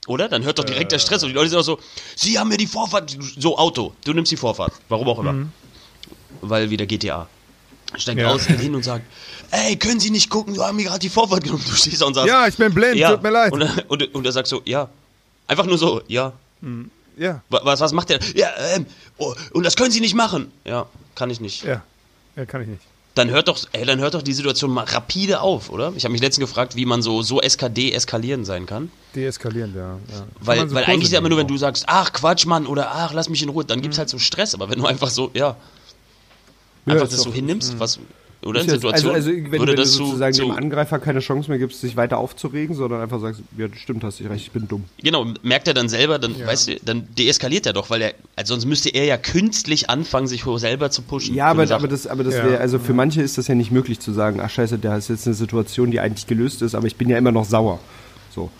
Oder? 0.07 0.29
Dann 0.29 0.43
hört 0.43 0.59
doch 0.59 0.63
direkt 0.63 0.91
der 0.91 0.99
Stress 0.99 1.23
auf. 1.23 1.29
Die 1.29 1.33
Leute 1.35 1.49
sind 1.49 1.59
auch 1.59 1.63
so, 1.63 1.79
sie 2.15 2.37
haben 2.37 2.49
mir 2.49 2.57
die 2.57 2.67
Vorfahrt, 2.67 3.17
so 3.39 3.57
Auto, 3.57 3.93
du 4.03 4.13
nimmst 4.13 4.31
die 4.31 4.37
Vorfahrt, 4.37 4.73
warum 4.89 5.07
auch 5.07 5.19
immer. 5.19 5.47
Weil 6.41 6.69
wieder 6.69 6.85
GTA. 6.85 7.27
Steigt 7.97 8.17
Mhm. 8.17 8.23
Ja. 8.25 8.31
aus, 8.31 8.45
geht 8.45 8.59
hin 8.59 8.75
und 8.75 8.83
sagt, 8.83 9.05
ey, 9.51 9.75
können 9.77 9.99
Sie 9.99 10.09
nicht 10.09 10.29
gucken, 10.29 10.53
du 10.53 10.63
haben 10.63 10.75
mir 10.75 10.83
gerade 10.83 10.99
die 10.99 11.09
Vorfahrt 11.09 11.43
genommen. 11.43 11.63
Du 11.67 11.75
stehst 11.75 12.01
da 12.01 12.05
und 12.05 12.13
sagst, 12.13 12.27
Ja, 12.27 12.45
ich 12.47 12.55
bin 12.57 12.73
blind, 12.73 12.97
ja. 12.97 13.11
tut 13.11 13.23
mir 13.23 13.29
leid. 13.31 13.53
Und, 13.53 13.63
und, 13.89 14.13
und 14.15 14.25
er 14.25 14.31
sagt 14.31 14.47
so, 14.47 14.61
ja. 14.65 14.89
Einfach 15.47 15.65
nur 15.65 15.77
so, 15.77 16.01
ja. 16.07 16.33
ja, 17.17 17.41
Wa- 17.49 17.61
Was, 17.63 17.79
was 17.79 17.93
macht 17.93 18.09
der? 18.09 18.19
Ja, 18.35 18.49
ähm, 18.75 18.85
oh, 19.17 19.33
und 19.53 19.63
das 19.65 19.75
können 19.75 19.91
Sie 19.91 20.01
nicht 20.01 20.15
machen. 20.15 20.51
Ja, 20.65 20.87
kann 21.15 21.29
ich 21.29 21.39
nicht. 21.39 21.63
ja. 21.63 21.83
Ja, 22.35 22.45
kann 22.45 22.61
ich 22.63 22.67
nicht. 22.67 22.81
Dann 23.15 23.29
hört 23.29 23.47
doch, 23.47 23.57
ey, 23.71 23.85
dann 23.85 23.99
hört 23.99 24.13
doch 24.13 24.21
die 24.21 24.33
Situation 24.33 24.71
mal 24.71 24.83
rapide 24.83 25.39
auf, 25.39 25.69
oder? 25.69 25.93
Ich 25.95 26.03
habe 26.03 26.11
mich 26.11 26.21
letztens 26.21 26.47
gefragt, 26.47 26.75
wie 26.75 26.85
man 26.85 27.01
so, 27.01 27.21
so 27.21 27.41
SKD 27.41 27.93
eskalieren 27.93 28.43
sein 28.43 28.65
kann. 28.65 28.91
Deeskalierend, 29.15 29.73
ja. 29.73 29.93
ja. 30.11 30.27
Weil, 30.41 30.67
so 30.67 30.75
weil 30.75 30.83
eigentlich 30.83 31.05
ist 31.05 31.13
ja 31.13 31.19
immer 31.19 31.29
nur, 31.29 31.37
wenn 31.37 31.47
du 31.47 31.55
sagst, 31.55 31.85
ach 31.87 32.11
Quatsch, 32.11 32.45
Mann, 32.45 32.67
oder 32.67 32.93
ach, 32.93 33.13
lass 33.13 33.29
mich 33.29 33.41
in 33.41 33.47
Ruhe, 33.47 33.63
dann 33.63 33.81
gibt's 33.81 33.97
halt 33.97 34.09
so 34.09 34.19
Stress. 34.19 34.53
Aber 34.53 34.69
wenn 34.69 34.79
du 34.79 34.85
einfach 34.85 35.09
so, 35.09 35.31
ja, 35.33 35.55
einfach 36.85 37.07
das 37.07 37.17
so 37.17 37.23
doch- 37.23 37.27
hm. 37.27 37.35
hinnimmst, 37.35 37.79
was, 37.79 37.99
oder 38.45 38.61
in 38.61 38.67
jetzt- 38.67 38.75
Situationen, 38.75 39.15
also, 39.15 39.29
also 39.31 39.43
wenn, 39.43 39.51
würde 39.51 39.59
wenn 39.59 39.65
du 39.67 39.75
das 39.75 39.91
zu, 39.93 40.05
sozusagen 40.05 40.35
dem 40.35 40.47
zu, 40.49 40.53
Angreifer 40.53 40.99
keine 40.99 41.19
Chance 41.19 41.49
mehr 41.49 41.59
gibst, 41.59 41.81
sich 41.81 41.97
weiter 41.97 42.17
aufzuregen, 42.17 42.75
sondern 42.75 43.01
einfach 43.01 43.19
sagst, 43.19 43.41
ja, 43.57 43.67
stimmt, 43.75 44.03
hast 44.03 44.19
du 44.19 44.25
recht, 44.25 44.45
ich 44.45 44.51
bin 44.51 44.67
dumm. 44.67 44.83
genau, 45.01 45.25
merkt 45.41 45.67
er 45.67 45.73
dann 45.73 45.89
selber, 45.89 46.19
dann, 46.19 46.35
weißt 46.45 46.67
du, 46.67 46.75
dann 46.83 47.07
deeskaliert 47.17 47.65
er 47.65 47.73
doch, 47.73 47.89
weil 47.89 48.01
er, 48.01 48.13
also 48.35 48.53
sonst 48.53 48.65
müsste 48.65 48.89
er 48.89 49.05
ja 49.05 49.17
künstlich 49.17 49.89
anfangen, 49.89 50.27
sich 50.27 50.43
selber 50.57 50.91
zu 50.91 51.01
pushen. 51.01 51.35
Ja, 51.35 51.47
aber, 51.47 51.69
aber 51.69 51.87
das, 51.87 52.07
aber 52.07 52.23
das 52.23 52.35
Ja. 52.35 52.45
wäre, 52.45 52.59
also 52.59 52.79
für 52.79 52.93
manche 52.93 53.21
ist 53.21 53.37
das 53.37 53.47
ja 53.47 53.55
nicht 53.55 53.71
möglich 53.71 53.99
zu 53.99 54.13
sagen, 54.13 54.39
ach 54.41 54.49
scheiße, 54.49 54.77
da 54.77 54.95
ist 54.95 55.09
jetzt 55.09 55.25
eine 55.25 55.33
Situation, 55.35 55.91
die 55.91 55.99
eigentlich 55.99 56.27
gelöst 56.27 56.61
ist, 56.61 56.75
aber 56.75 56.87
ich 56.87 56.95
bin 56.95 57.09
ja 57.09 57.17
immer 57.17 57.31
noch 57.31 57.45
sauer. 57.45 57.79
So. 58.33 58.51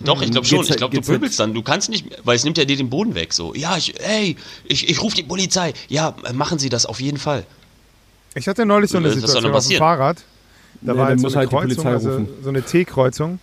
Doch, 0.00 0.20
ich 0.22 0.30
glaube 0.30 0.46
schon. 0.46 0.58
Geht's 0.58 0.70
Ich 0.70 0.76
glaube, 0.76 0.94
du 0.96 1.02
pöbelst 1.02 1.38
dann. 1.38 1.54
Du 1.54 1.62
kannst 1.62 1.88
nicht, 1.88 2.06
weil 2.24 2.36
es 2.36 2.44
nimmt 2.44 2.58
ja 2.58 2.64
dir 2.64 2.76
den 2.76 2.90
Boden 2.90 3.14
weg. 3.14 3.32
So, 3.32 3.54
ja, 3.54 3.76
ich, 3.76 3.98
ey, 4.04 4.36
ich, 4.64 4.88
ich 4.88 5.00
rufe 5.02 5.14
die 5.16 5.22
Polizei. 5.22 5.72
Ja, 5.88 6.14
machen 6.34 6.58
Sie 6.58 6.68
das 6.68 6.84
auf 6.84 7.00
jeden 7.00 7.16
Fall. 7.18 7.46
Ich 8.34 8.48
hatte 8.48 8.66
neulich 8.66 8.90
so 8.90 8.98
eine 8.98 9.06
Was 9.08 9.14
Situation 9.14 9.52
auf 9.52 9.66
dem? 9.66 9.78
Fahrrad. 9.78 10.24
Da 10.80 10.92
Ja, 10.92 10.98
war 10.98 11.06
halt 11.06 11.20
so 11.20 11.28
eine 11.28 11.36
halt 11.36 11.50
die 11.50 11.54
Kreuzung, 11.54 11.84
Polizei 11.84 11.90
also 11.90 12.26
so 12.42 12.48
eine 12.48 12.62
T-Kreuzung. 12.62 13.38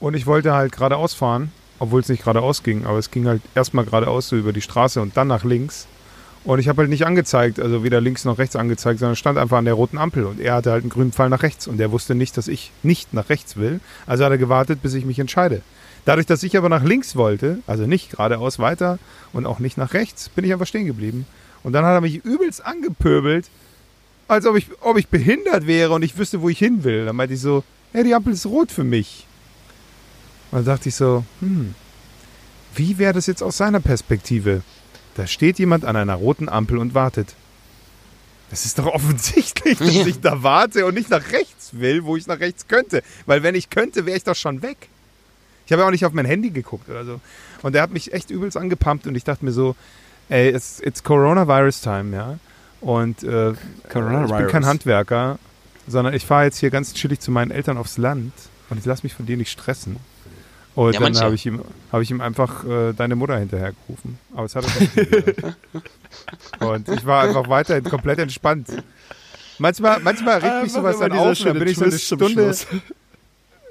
Und 0.00 0.14
ich 0.14 0.26
wollte 0.26 0.52
halt 0.52 0.72
geradeaus 0.72 1.14
fahren, 1.14 1.52
obwohl 1.78 2.00
es 2.00 2.08
nicht 2.08 2.20
geradeaus 2.24 2.62
ging. 2.62 2.84
Aber 2.86 2.98
es 2.98 3.10
ging 3.10 3.26
halt 3.26 3.40
erstmal 3.54 3.84
geradeaus 3.84 4.28
so 4.28 4.36
über 4.36 4.52
die 4.52 4.60
Straße 4.60 5.00
und 5.00 5.16
dann 5.16 5.28
nach 5.28 5.44
links. 5.44 5.86
Und 6.44 6.58
ich 6.58 6.68
habe 6.68 6.82
halt 6.82 6.90
nicht 6.90 7.06
angezeigt, 7.06 7.58
also 7.58 7.82
weder 7.82 8.00
links 8.00 8.24
noch 8.24 8.38
rechts 8.38 8.54
angezeigt, 8.54 9.00
sondern 9.00 9.16
stand 9.16 9.38
einfach 9.38 9.58
an 9.58 9.64
der 9.64 9.74
roten 9.74 9.98
Ampel. 9.98 10.24
Und 10.26 10.40
er 10.40 10.54
hatte 10.54 10.70
halt 10.70 10.82
einen 10.82 10.90
grünen 10.90 11.12
Pfeil 11.12 11.28
nach 11.28 11.42
rechts. 11.42 11.66
Und 11.66 11.80
er 11.80 11.90
wusste 11.92 12.14
nicht, 12.14 12.36
dass 12.36 12.46
ich 12.46 12.70
nicht 12.82 13.14
nach 13.14 13.28
rechts 13.30 13.56
will. 13.56 13.80
Also 14.06 14.24
hat 14.24 14.30
er 14.30 14.38
gewartet, 14.38 14.82
bis 14.82 14.94
ich 14.94 15.04
mich 15.04 15.18
entscheide. 15.18 15.62
Dadurch, 16.04 16.26
dass 16.26 16.42
ich 16.44 16.56
aber 16.56 16.68
nach 16.68 16.84
links 16.84 17.16
wollte, 17.16 17.58
also 17.66 17.86
nicht 17.86 18.10
geradeaus 18.10 18.60
weiter 18.60 18.98
und 19.32 19.44
auch 19.44 19.58
nicht 19.58 19.76
nach 19.76 19.92
rechts, 19.92 20.28
bin 20.28 20.44
ich 20.44 20.52
einfach 20.52 20.66
stehen 20.66 20.86
geblieben. 20.86 21.26
Und 21.64 21.72
dann 21.72 21.84
hat 21.84 21.94
er 21.94 22.00
mich 22.00 22.24
übelst 22.24 22.64
angepöbelt, 22.64 23.46
als 24.28 24.46
ob 24.46 24.56
ich, 24.56 24.68
ob 24.80 24.96
ich 24.98 25.08
behindert 25.08 25.66
wäre 25.66 25.92
und 25.92 26.02
ich 26.02 26.16
wüsste, 26.18 26.40
wo 26.42 26.48
ich 26.48 26.58
hin 26.58 26.84
will. 26.84 27.06
Dann 27.06 27.16
meinte 27.16 27.34
ich 27.34 27.40
so, 27.40 27.62
ja, 27.92 28.02
die 28.02 28.14
Ampel 28.14 28.32
ist 28.32 28.46
rot 28.46 28.72
für 28.72 28.84
mich. 28.84 29.26
Und 30.50 30.58
dann 30.66 30.76
dachte 30.76 30.88
ich 30.88 30.94
so, 30.94 31.24
hm, 31.40 31.74
wie 32.74 32.98
wäre 32.98 33.12
das 33.14 33.26
jetzt 33.26 33.42
aus 33.42 33.56
seiner 33.56 33.80
Perspektive? 33.80 34.62
Da 35.14 35.26
steht 35.26 35.58
jemand 35.58 35.84
an 35.84 35.96
einer 35.96 36.14
roten 36.14 36.48
Ampel 36.48 36.78
und 36.78 36.94
wartet. 36.94 37.34
Das 38.50 38.64
ist 38.64 38.78
doch 38.78 38.86
offensichtlich, 38.86 39.78
dass 39.78 39.94
Ja. 39.94 40.06
ich 40.06 40.20
da 40.20 40.42
warte 40.42 40.86
und 40.86 40.94
nicht 40.94 41.10
nach 41.10 41.32
rechts 41.32 41.70
will, 41.72 42.04
wo 42.04 42.16
ich 42.16 42.26
nach 42.26 42.38
rechts 42.40 42.68
könnte. 42.68 43.02
Weil 43.26 43.42
wenn 43.42 43.54
ich 43.54 43.70
könnte, 43.70 44.06
wäre 44.06 44.16
ich 44.16 44.24
doch 44.24 44.36
schon 44.36 44.62
weg. 44.62 44.76
Ich 45.66 45.72
habe 45.72 45.82
ja 45.82 45.88
auch 45.88 45.92
nicht 45.92 46.04
auf 46.04 46.12
mein 46.12 46.26
Handy 46.26 46.50
geguckt 46.50 46.88
oder 46.88 47.04
so. 47.04 47.20
Und 47.62 47.74
der 47.74 47.82
hat 47.82 47.90
mich 47.90 48.12
echt 48.12 48.30
übelst 48.30 48.56
angepumpt 48.56 49.06
und 49.08 49.16
ich 49.16 49.24
dachte 49.24 49.44
mir 49.44 49.50
so, 49.52 49.74
ey, 50.28 50.50
it's, 50.50 50.80
it's 50.80 51.02
Coronavirus 51.02 51.80
Time, 51.80 52.14
ja. 52.16 52.38
Und 52.80 53.22
äh, 53.22 53.54
ich 54.26 54.30
bin 54.44 54.48
kein 54.48 54.66
Handwerker, 54.66 55.38
sondern 55.88 56.14
ich 56.14 56.24
fahre 56.26 56.44
jetzt 56.44 56.58
hier 56.58 56.70
ganz 56.70 56.92
chillig 56.94 57.20
zu 57.20 57.30
meinen 57.30 57.50
Eltern 57.50 57.76
aufs 57.78 57.96
Land 57.98 58.32
und 58.70 58.78
ich 58.78 58.84
lasse 58.84 59.02
mich 59.04 59.14
von 59.14 59.26
denen 59.26 59.38
nicht 59.38 59.50
stressen. 59.50 59.96
Und 60.74 60.92
Ja, 60.92 61.00
dann 61.00 61.16
habe 61.24 61.34
ich, 61.34 61.46
ihm- 61.46 61.62
hab 61.90 62.02
ich 62.02 62.10
ihm 62.10 62.20
einfach 62.20 62.64
äh, 62.66 62.92
deine 62.92 63.16
Mutter 63.16 63.38
hinterhergerufen. 63.38 64.18
Aber 64.34 64.44
es 64.44 64.54
hat 64.54 64.66
er 64.66 65.32
doch. 65.32 65.52
Und 66.74 66.88
ich 66.90 67.06
war 67.06 67.22
einfach 67.22 67.48
weiterhin 67.48 67.84
komplett 67.84 68.18
entspannt. 68.18 68.68
Manchmal, 69.58 70.00
manchmal 70.00 70.38
regt 70.40 70.64
mich 70.64 70.72
sowas 70.72 70.98
dann 70.98 71.12
auf 71.12 71.38
dann 71.38 71.58
bin 71.58 71.68
ich 71.68 71.78
so 71.78 71.84
eine 71.84 71.98
Stunde. 71.98 72.54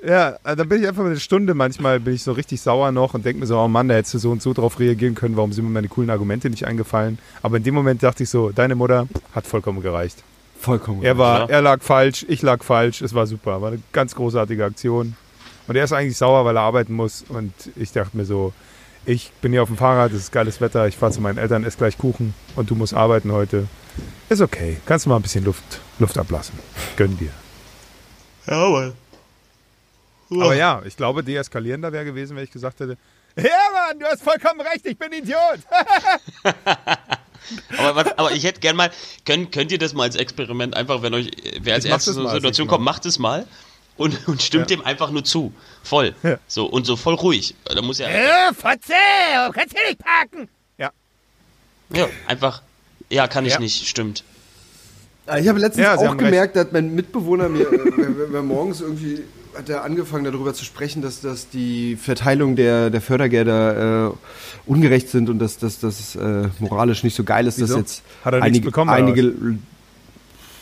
Ja, 0.05 0.37
äh, 0.43 0.55
dann 0.55 0.69
bin 0.69 0.81
ich 0.81 0.87
einfach 0.87 1.03
eine 1.03 1.19
Stunde 1.19 1.55
manchmal 1.55 1.99
bin 1.99 2.13
ich 2.13 2.21
so 2.21 2.31
richtig 2.31 2.61
sauer 2.61 2.91
noch 2.91 3.15
und 3.15 3.25
denke 3.25 3.39
mir 3.39 3.47
so, 3.47 3.57
oh 3.57 3.67
Mann, 3.67 3.87
da 3.87 3.95
hättest 3.95 4.13
du 4.13 4.19
so 4.19 4.31
und 4.31 4.41
so 4.41 4.53
drauf 4.53 4.79
reagieren 4.79 5.15
können, 5.15 5.35
warum 5.35 5.51
sind 5.51 5.65
mir 5.65 5.71
meine 5.71 5.87
coolen 5.87 6.11
Argumente 6.11 6.49
nicht 6.49 6.65
eingefallen? 6.67 7.17
Aber 7.41 7.57
in 7.57 7.63
dem 7.63 7.73
Moment 7.73 8.03
dachte 8.03 8.23
ich 8.23 8.29
so, 8.29 8.51
deine 8.51 8.75
Mutter 8.75 9.07
hat 9.33 9.47
vollkommen 9.47 9.81
gereicht. 9.81 10.23
Vollkommen. 10.59 11.03
Er 11.03 11.17
war, 11.17 11.37
Klar. 11.37 11.49
er 11.49 11.61
lag 11.61 11.81
falsch, 11.81 12.25
ich 12.29 12.41
lag 12.43 12.63
falsch, 12.63 13.01
es 13.01 13.13
war 13.15 13.25
super, 13.25 13.61
war 13.61 13.69
eine 13.69 13.81
ganz 13.93 14.15
großartige 14.15 14.63
Aktion. 14.63 15.15
Und 15.67 15.75
er 15.75 15.83
ist 15.83 15.93
eigentlich 15.93 16.17
sauer, 16.17 16.45
weil 16.45 16.55
er 16.55 16.61
arbeiten 16.61 16.93
muss 16.93 17.25
und 17.27 17.51
ich 17.75 17.91
dachte 17.91 18.15
mir 18.15 18.25
so, 18.25 18.53
ich 19.05 19.31
bin 19.41 19.51
hier 19.51 19.63
auf 19.63 19.69
dem 19.69 19.77
Fahrrad, 19.77 20.11
es 20.11 20.21
ist 20.21 20.31
geiles 20.31 20.61
Wetter, 20.61 20.87
ich 20.87 20.97
fahre 20.97 21.11
zu 21.11 21.21
meinen 21.21 21.39
Eltern, 21.39 21.63
esse 21.63 21.77
gleich 21.77 21.97
Kuchen 21.97 22.35
und 22.55 22.69
du 22.69 22.75
musst 22.75 22.93
arbeiten 22.93 23.31
heute. 23.31 23.67
Ist 24.29 24.41
okay, 24.41 24.77
kannst 24.85 25.05
du 25.05 25.09
mal 25.09 25.15
ein 25.15 25.21
bisschen 25.23 25.45
Luft, 25.45 25.81
Luft 25.97 26.17
ablassen. 26.17 26.59
Gönn 26.95 27.17
dir. 27.17 27.31
Ja, 28.47 28.71
weil. 28.71 28.93
Aber 30.29 30.55
ja, 30.55 30.81
ich 30.85 30.97
glaube, 30.97 31.23
deeskalierender 31.23 31.91
wäre 31.91 32.05
gewesen, 32.05 32.35
wenn 32.35 32.43
ich 32.43 32.51
gesagt 32.51 32.79
hätte, 32.79 32.97
ja 33.37 33.43
Mann, 33.73 33.99
du 33.99 34.05
hast 34.05 34.23
vollkommen 34.23 34.61
recht, 34.61 34.85
ich 34.85 34.97
bin 34.97 35.11
Idiot. 35.11 35.59
Aber, 37.77 37.95
was, 37.95 38.17
aber 38.17 38.31
ich 38.31 38.43
hätte 38.43 38.59
gern 38.59 38.75
mal, 38.75 38.89
könnt, 39.23 39.51
könnt 39.51 39.71
ihr 39.71 39.77
das 39.77 39.93
mal 39.93 40.03
als 40.03 40.15
Experiment 40.15 40.75
einfach, 40.75 41.03
wenn 41.03 41.13
euch, 41.13 41.29
wer 41.61 41.75
als 41.75 41.85
erstes 41.85 42.15
in 42.17 42.23
so 42.23 42.27
eine 42.27 42.35
Situation 42.37 42.67
kommt, 42.67 42.83
macht 42.83 43.05
es 43.05 43.19
mal 43.19 43.45
und, 43.97 44.27
und 44.27 44.41
stimmt 44.41 44.71
Ja. 44.71 44.77
dem 44.77 44.85
einfach 44.85 45.11
nur 45.11 45.23
zu. 45.23 45.53
Voll. 45.83 46.15
Ja. 46.23 46.39
So, 46.47 46.65
und 46.65 46.85
so 46.87 46.95
voll 46.95 47.13
ruhig. 47.13 47.53
Da 47.65 47.79
muss 47.83 47.99
ja, 47.99 48.07
äh, 48.07 48.51
Fotze, 48.51 48.93
kannst 49.53 49.75
du 49.77 49.81
nicht 49.87 49.99
parken. 49.99 50.49
Ja. 50.79 50.89
ja, 51.93 52.07
einfach, 52.25 52.63
ja, 53.11 53.27
kann 53.27 53.45
ich 53.45 53.53
Ja. 53.53 53.59
nicht, 53.59 53.87
stimmt. 53.87 54.23
Ah, 55.27 55.37
Ich 55.37 55.47
habe 55.47 55.59
letztens 55.59 55.87
auch 55.87 56.17
gemerkt, 56.17 56.55
dass 56.55 56.71
mein 56.71 56.95
Mitbewohner 56.95 57.47
mir, 57.47 57.67
äh, 57.71 57.97
wenn 57.97 58.17
wenn 58.17 58.33
wir 58.33 58.41
morgens 58.41 58.81
irgendwie 58.81 59.21
hat 59.57 59.69
er 59.69 59.83
angefangen 59.83 60.25
darüber 60.25 60.53
zu 60.53 60.65
sprechen, 60.65 61.01
dass, 61.01 61.21
dass 61.21 61.49
die 61.49 61.95
Verteilung 61.95 62.55
der, 62.55 62.89
der 62.89 63.01
Fördergelder 63.01 64.09
äh, 64.09 64.11
ungerecht 64.65 65.09
sind 65.09 65.29
und 65.29 65.39
dass 65.39 65.57
dass 65.57 65.79
das 65.79 66.15
äh, 66.15 66.49
moralisch 66.59 67.03
nicht 67.03 67.15
so 67.15 67.23
geil 67.23 67.47
ist, 67.47 67.59
Wieso? 67.59 67.75
dass 67.75 67.81
jetzt 67.81 68.03
Hat 68.23 68.33
er 68.33 68.43
einige, 68.43 68.65
bekommen, 68.65 68.89
einige 68.89 69.57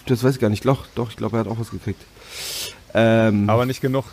das 0.05 0.23
weiß 0.23 0.35
ich 0.35 0.41
gar 0.41 0.49
nicht, 0.49 0.65
doch, 0.65 0.85
doch 0.95 1.09
ich 1.09 1.15
glaube, 1.15 1.37
er 1.37 1.41
hat 1.41 1.47
auch 1.47 1.59
was 1.59 1.71
gekriegt. 1.71 2.01
Ähm, 2.93 3.49
Aber 3.49 3.65
nicht 3.65 3.81
genug. 3.81 4.05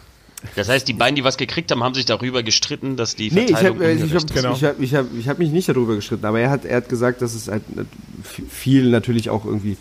Das 0.56 0.68
heißt, 0.68 0.88
die 0.88 0.94
beiden, 0.94 1.16
die 1.16 1.24
was 1.24 1.36
gekriegt 1.36 1.70
haben, 1.70 1.84
haben 1.84 1.94
sich 1.94 2.06
darüber 2.06 2.42
gestritten, 2.42 2.96
dass 2.96 3.14
die 3.14 3.30
Nee, 3.30 3.44
ich 3.44 3.50
Verteilung 3.50 3.80
habe 3.80 3.92
ich 3.92 4.02
ungerecht 4.02 4.30
hab. 4.30 4.34
Genau. 4.34 4.54
ich 4.54 4.64
hab, 4.64 4.80
ich 4.80 4.94
hab, 4.94 5.06
ich 5.18 5.28
hab 5.28 5.38
mich 5.38 5.50
nicht 5.50 5.68
darüber 5.68 5.96
gestritten, 5.96 6.24
aber 6.24 6.40
er 6.40 6.50
hat, 6.50 6.64
er 6.64 6.78
hat 6.78 6.88
gesagt, 6.88 7.20
dass 7.20 7.34
es 7.34 7.48
halt 7.48 7.62
viel 8.48 8.88
natürlich 8.90 9.28
auch 9.28 9.44
irgendwie 9.44 9.76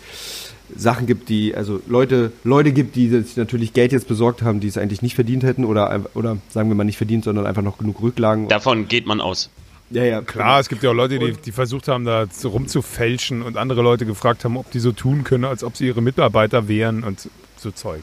Sachen 0.76 1.06
gibt, 1.06 1.28
die, 1.28 1.54
also 1.54 1.80
Leute, 1.86 2.32
Leute 2.44 2.72
gibt, 2.72 2.96
die 2.96 3.08
sich 3.08 3.36
natürlich 3.36 3.72
Geld 3.72 3.92
jetzt 3.92 4.08
besorgt 4.08 4.42
haben, 4.42 4.60
die 4.60 4.68
es 4.68 4.78
eigentlich 4.78 5.02
nicht 5.02 5.14
verdient 5.14 5.42
hätten 5.42 5.64
oder, 5.64 6.00
oder 6.14 6.36
sagen 6.48 6.68
wir 6.68 6.74
mal 6.74 6.84
nicht 6.84 6.96
verdient, 6.96 7.24
sondern 7.24 7.46
einfach 7.46 7.62
noch 7.62 7.78
genug 7.78 8.00
Rücklagen. 8.02 8.48
Davon 8.48 8.88
geht 8.88 9.06
man 9.06 9.20
aus. 9.20 9.50
Ja, 9.90 10.04
ja. 10.04 10.20
Klar, 10.22 10.60
es 10.60 10.68
gibt 10.68 10.82
ja 10.82 10.90
auch 10.90 10.94
Leute, 10.94 11.18
die, 11.18 11.32
die 11.32 11.52
versucht 11.52 11.88
haben, 11.88 12.04
da 12.04 12.26
so 12.30 12.50
rumzufälschen 12.50 13.42
und 13.42 13.56
andere 13.56 13.82
Leute 13.82 14.06
gefragt 14.06 14.44
haben, 14.44 14.56
ob 14.56 14.70
die 14.70 14.78
so 14.78 14.92
tun 14.92 15.24
können, 15.24 15.44
als 15.44 15.64
ob 15.64 15.76
sie 15.76 15.86
ihre 15.86 16.00
Mitarbeiter 16.00 16.68
wären 16.68 17.02
und 17.02 17.28
so 17.56 17.70
Zeug. 17.72 18.02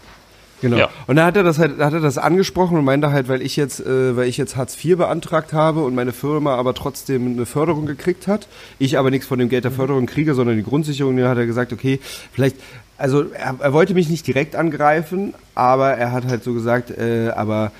Genau. 0.61 0.77
Ja. 0.77 0.89
Und 1.05 1.17
da 1.17 1.25
hat 1.25 1.37
er 1.37 1.43
das 1.43 1.59
halt, 1.59 1.79
hat 1.79 1.93
er 1.93 1.99
das 1.99 2.17
angesprochen 2.17 2.77
und 2.77 2.85
meinte 2.85 3.11
halt, 3.11 3.27
weil 3.27 3.41
ich 3.41 3.55
jetzt, 3.55 3.79
äh, 3.79 4.15
weil 4.15 4.27
ich 4.27 4.37
jetzt 4.37 4.55
Hartz 4.55 4.83
IV 4.83 4.97
beantragt 4.97 5.53
habe 5.53 5.83
und 5.83 5.93
meine 5.93 6.13
Firma 6.13 6.55
aber 6.55 6.73
trotzdem 6.73 7.27
eine 7.27 7.45
Förderung 7.45 7.85
gekriegt 7.85 8.27
hat, 8.27 8.47
ich 8.79 8.97
aber 8.97 9.11
nichts 9.11 9.27
von 9.27 9.39
dem 9.39 9.49
Geld 9.49 9.65
der 9.65 9.71
Förderung 9.71 10.07
kriege, 10.07 10.33
sondern 10.33 10.57
die 10.57 10.63
Grundsicherung, 10.63 11.15
dann 11.17 11.27
hat 11.27 11.37
er 11.37 11.45
gesagt, 11.45 11.73
okay, 11.73 11.99
vielleicht, 12.33 12.55
also 12.97 13.25
er, 13.31 13.55
er 13.59 13.73
wollte 13.73 13.93
mich 13.93 14.09
nicht 14.09 14.25
direkt 14.25 14.55
angreifen, 14.55 15.35
aber 15.53 15.91
er 15.91 16.11
hat 16.11 16.25
halt 16.25 16.43
so 16.43 16.53
gesagt, 16.53 16.91
äh, 16.91 17.29
aber 17.35 17.71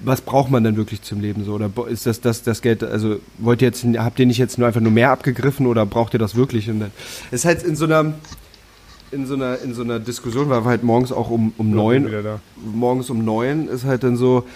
was 0.00 0.20
braucht 0.20 0.50
man 0.50 0.62
denn 0.62 0.76
wirklich 0.76 1.02
zum 1.02 1.20
Leben 1.20 1.44
so? 1.44 1.54
Oder 1.54 1.70
ist 1.88 2.06
das 2.06 2.20
das, 2.20 2.42
das 2.42 2.62
Geld, 2.62 2.84
also 2.84 3.18
wollt 3.38 3.62
ihr 3.62 3.68
jetzt, 3.68 3.84
habt 3.96 4.20
ihr 4.20 4.26
nicht 4.26 4.38
jetzt 4.38 4.58
nur 4.58 4.68
einfach 4.68 4.80
nur 4.80 4.92
mehr 4.92 5.10
abgegriffen 5.10 5.66
oder 5.66 5.86
braucht 5.86 6.12
ihr 6.14 6.20
das 6.20 6.36
wirklich? 6.36 6.70
Und 6.70 6.80
dann 6.80 6.90
ist 7.30 7.44
halt 7.44 7.62
in 7.62 7.74
so 7.74 7.86
einer, 7.86 8.12
in 9.10 9.26
so 9.26 9.34
einer, 9.34 9.58
in 9.60 9.74
so 9.74 9.82
einer 9.82 9.98
Diskussion, 10.00 10.48
weil 10.50 10.62
wir 10.64 10.68
halt 10.70 10.82
morgens 10.82 11.12
auch 11.12 11.30
um, 11.30 11.52
um 11.58 11.70
neun, 11.70 12.10
morgens 12.56 13.10
um 13.10 13.24
neun 13.24 13.68
ist 13.68 13.84
halt 13.84 14.02
dann 14.04 14.16
so, 14.16 14.46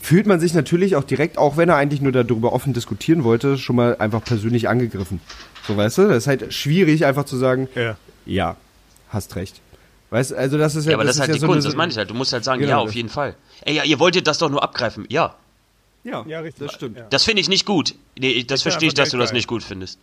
fühlt 0.00 0.26
man 0.26 0.40
sich 0.40 0.54
natürlich 0.54 0.96
auch 0.96 1.04
direkt, 1.04 1.38
auch 1.38 1.56
wenn 1.56 1.68
er 1.68 1.76
eigentlich 1.76 2.00
nur 2.00 2.12
darüber 2.12 2.52
offen 2.52 2.72
diskutieren 2.72 3.24
wollte, 3.24 3.56
schon 3.58 3.76
mal 3.76 3.96
einfach 3.98 4.22
persönlich 4.24 4.68
angegriffen. 4.68 5.20
So, 5.66 5.76
weißt 5.76 5.98
du? 5.98 6.08
Das 6.08 6.18
ist 6.18 6.26
halt 6.26 6.52
schwierig, 6.52 7.04
einfach 7.06 7.24
zu 7.24 7.36
sagen, 7.36 7.68
Ja. 7.74 7.96
ja, 8.26 8.56
hast 9.08 9.36
recht. 9.36 9.60
Weißt 10.10 10.32
du, 10.32 10.36
also 10.36 10.58
das 10.58 10.74
ist 10.74 10.84
ja, 10.84 10.90
Ja, 10.92 10.96
aber 10.98 11.04
das, 11.04 11.14
ist 11.16 11.20
halt 11.20 11.28
ja 11.28 11.34
die 11.34 11.40
so 11.40 11.46
Kunst, 11.46 11.66
das 11.66 11.74
meine 11.74 11.90
ich 11.90 11.96
halt. 11.96 12.10
Du 12.10 12.14
musst 12.14 12.32
halt 12.34 12.44
sagen, 12.44 12.60
Genau, 12.60 12.70
ja, 12.72 12.80
das- 12.80 12.88
auf 12.90 12.94
jeden 12.94 13.08
Fall. 13.08 13.34
Ey, 13.62 13.76
ja, 13.76 13.84
ihr 13.84 13.98
wolltet 13.98 14.26
das 14.26 14.36
doch 14.38 14.50
nur 14.50 14.62
abgreifen. 14.62 15.06
Ja, 15.08 15.36
Ja, 16.04 16.24
Ja, 16.26 16.40
richtig. 16.40 16.66
das 16.66 16.74
stimmt. 16.74 16.98
Das 17.10 17.22
finde 17.24 17.40
ich 17.40 17.48
nicht 17.48 17.64
gut. 17.64 17.94
Nee, 18.18 18.42
das 18.42 18.62
verstehe 18.62 18.88
ich, 18.88 18.94
dass 18.94 19.10
du 19.10 19.16
das 19.18 19.32
nicht 19.32 19.46
gut 19.46 19.62
findest. 19.62 19.98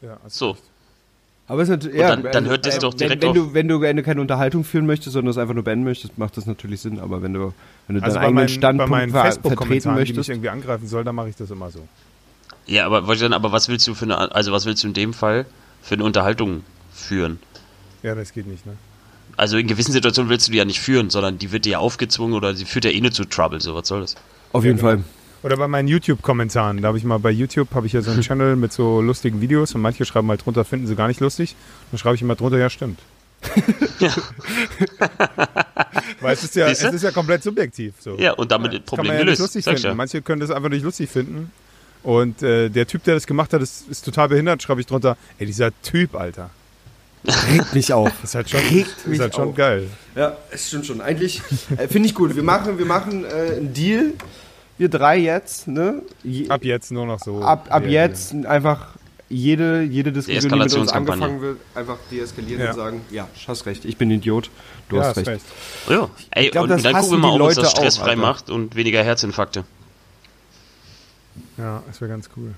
Ja, 0.00 0.16
hast 0.24 0.36
So. 0.36 0.52
recht. 0.52 0.62
Aber 1.52 1.60
es 1.60 1.68
ist 1.68 1.72
natürlich, 1.74 1.98
ja, 2.00 2.08
dann- 2.08 2.22
dann 2.32 2.46
hört 2.46 2.64
das 2.64 2.76
äh, 2.76 2.80
doch 2.80 2.94
direkt 2.94 3.20
wenn, 3.20 3.28
auf. 3.28 3.36
wenn 3.36 3.42
du, 3.42 3.52
wenn 3.54 3.68
du, 3.68 3.80
wenn 3.82 3.96
du 3.98 4.02
keine 4.02 4.22
Unterhaltung 4.22 4.64
führen 4.64 4.86
möchtest, 4.86 5.12
sondern 5.12 5.32
es 5.32 5.36
einfach 5.36 5.52
nur 5.52 5.62
beenden 5.64 5.84
möchtest, 5.84 6.16
macht 6.16 6.34
das 6.38 6.46
natürlich 6.46 6.80
Sinn. 6.80 6.98
Aber 6.98 7.20
wenn 7.22 7.34
du, 7.34 7.52
wenn 7.88 7.96
du 7.96 8.02
Also 8.02 8.14
deinen 8.18 8.24
eigenen 8.24 8.34
meinen, 8.34 8.46
bei 8.46 8.48
Standpunkt 8.48 9.10
ver 9.10 9.20
vertreten 9.20 9.42
Facebook-Kommentaren, 9.42 9.96
die 9.96 10.00
mich 10.00 10.08
möchtest, 10.16 10.28
irgendwie 10.30 10.48
angreifen 10.48 10.88
soll, 10.88 11.04
dann 11.04 11.14
mache 11.14 11.28
ich 11.28 11.36
das 11.36 11.50
immer 11.50 11.70
so. 11.70 11.86
Ja, 12.66 12.86
aber, 12.86 13.06
ich 13.12 13.22
aber 13.22 13.52
was 13.52 13.68
willst 13.68 13.86
du 13.86 13.94
für 13.94 14.06
eine, 14.06 14.34
also 14.34 14.50
was 14.50 14.64
willst 14.64 14.82
du 14.82 14.88
in 14.88 14.94
dem 14.94 15.12
Fall 15.12 15.44
für 15.82 15.94
eine 15.96 16.04
Unterhaltung 16.04 16.62
führen? 16.90 17.38
Ja, 18.02 18.14
das 18.14 18.32
geht 18.32 18.46
nicht, 18.46 18.64
ne? 18.64 18.72
Also 19.36 19.58
in 19.58 19.66
gewissen 19.66 19.92
Situationen 19.92 20.30
willst 20.30 20.48
du 20.48 20.52
die 20.52 20.58
ja 20.58 20.64
nicht 20.64 20.80
führen, 20.80 21.10
sondern 21.10 21.36
die 21.36 21.52
wird 21.52 21.66
dir 21.66 21.72
ja 21.72 21.78
aufgezwungen 21.80 22.32
oder 22.32 22.54
sie 22.54 22.64
führt 22.64 22.86
ja 22.86 22.90
eh 22.90 23.00
nur 23.02 23.12
zu 23.12 23.26
Trouble, 23.26 23.60
so 23.60 23.74
was 23.74 23.88
soll 23.88 24.00
das? 24.00 24.14
auf 24.54 24.64
jeden 24.64 24.78
Fall. 24.78 25.04
Oder 25.42 25.56
bei 25.56 25.66
meinen 25.68 25.88
YouTube-Kommentaren. 25.88 26.80
Da 26.82 26.88
habe 26.88 26.98
ich 26.98 27.04
mal 27.04 27.18
bei 27.18 27.30
YouTube 27.30 27.74
habe 27.74 27.86
ich 27.86 27.92
ja 27.94 28.02
so 28.02 28.10
einen 28.12 28.22
Channel 28.26 28.56
mit 28.56 28.72
so 28.72 29.00
lustigen 29.00 29.40
Videos 29.40 29.74
und 29.74 29.80
manche 29.80 30.04
schreiben 30.04 30.28
halt 30.28 30.44
drunter, 30.44 30.64
finden 30.64 30.86
sie 30.86 30.94
gar 30.94 31.08
nicht 31.08 31.20
lustig. 31.20 31.56
Dann 31.90 31.98
schreibe 31.98 32.14
ich 32.16 32.22
immer 32.22 32.36
drunter, 32.36 32.58
ja, 32.58 32.70
stimmt. 32.70 32.98
Weil 36.20 36.34
es 36.34 36.44
ist 36.44 36.54
ja, 36.54 36.68
es 36.68 36.82
ist 36.82 37.02
ja 37.02 37.10
komplett 37.10 37.42
subjektiv. 37.42 37.94
So. 37.98 38.16
Ja, 38.16 38.32
und 38.32 38.50
damit 38.52 38.72
Das 38.72 38.80
das 38.82 38.90
kann 38.90 38.96
Problem 38.98 39.06
man 39.08 39.16
ja 39.18 39.24
nicht 39.24 39.38
gelöst. 39.38 39.40
lustig 39.40 39.64
Sag 39.64 39.74
ich 39.74 39.80
finden. 39.80 39.92
ja. 39.92 39.96
Manche 39.96 40.22
können 40.22 40.40
das 40.40 40.50
einfach 40.50 40.68
nicht 40.68 40.84
lustig 40.84 41.10
finden. 41.10 41.50
Und 42.02 42.42
äh, 42.42 42.68
der 42.68 42.86
Typ, 42.86 43.04
der 43.04 43.14
das 43.14 43.26
gemacht 43.26 43.52
hat, 43.52 43.62
ist, 43.62 43.88
ist 43.88 44.04
total 44.04 44.28
behindert, 44.28 44.62
schreibe 44.62 44.80
ich 44.80 44.86
drunter. 44.86 45.16
Ey, 45.38 45.46
dieser 45.46 45.70
Typ, 45.82 46.14
Alter. 46.16 46.50
Regt 47.24 47.74
mich 47.74 47.92
auf. 47.92 48.10
Das 48.20 48.30
ist 48.30 48.34
halt 48.34 48.50
schon, 48.50 48.60
Regt 48.60 49.06
mich 49.06 49.14
ist 49.18 49.20
halt 49.22 49.34
schon 49.34 49.48
auf. 49.50 49.54
geil. 49.54 49.88
Ja, 50.16 50.36
es 50.50 50.66
stimmt 50.68 50.86
schon. 50.86 51.00
Eigentlich 51.00 51.40
äh, 51.76 51.86
finde 51.86 52.08
ich 52.08 52.14
gut. 52.14 52.34
Wir 52.34 52.42
machen, 52.42 52.78
wir 52.78 52.86
machen 52.86 53.24
äh, 53.24 53.28
einen 53.56 53.72
Deal. 53.72 54.12
Wir 54.78 54.88
drei 54.88 55.18
jetzt, 55.18 55.68
ne? 55.68 56.02
Je, 56.24 56.48
Ab 56.48 56.64
jetzt 56.64 56.90
nur 56.90 57.06
noch 57.06 57.20
so. 57.20 57.40
ab, 57.42 57.66
ab 57.70 57.82
reagieren. 57.82 58.10
jetzt 58.10 58.46
einfach 58.46 58.88
jede, 59.28 59.82
jede 59.82 60.12
Diskussion, 60.12 60.52
die 60.52 60.58
mit 60.58 60.74
uns 60.74 60.92
angefangen 60.92 61.40
wird, 61.40 61.58
einfach 61.74 61.96
deeskalieren 62.10 62.62
Ja. 62.62 62.70
und 62.70 62.76
sagen, 62.76 63.00
ja, 63.10 63.28
hast 63.46 63.66
recht, 63.66 63.84
ich 63.84 63.96
bin 63.96 64.08
ein 64.10 64.12
Idiot, 64.18 64.50
du 64.88 64.96
Ja, 64.96 65.04
hast 65.04 65.16
recht. 65.18 65.28
recht. 65.28 65.44
Ja. 65.88 66.10
Ey, 66.30 66.50
glaub, 66.50 66.64
und, 66.64 66.84
dann 66.84 66.94
gucken 66.94 67.10
wir 67.12 67.18
mal, 67.18 67.34
die 67.36 67.40
ob 67.40 67.46
uns 67.48 67.54
das 67.54 67.64
Leute 67.64 67.68
auch, 67.68 67.70
stressfrei 67.78 68.04
Alter. 68.10 68.16
macht 68.20 68.50
und 68.50 68.74
weniger 68.76 69.02
Herzinfarkte. 69.02 69.64
Ja, 71.56 71.82
das 71.86 72.00
wäre 72.00 72.10
ganz 72.10 72.28
cool. 72.36 72.52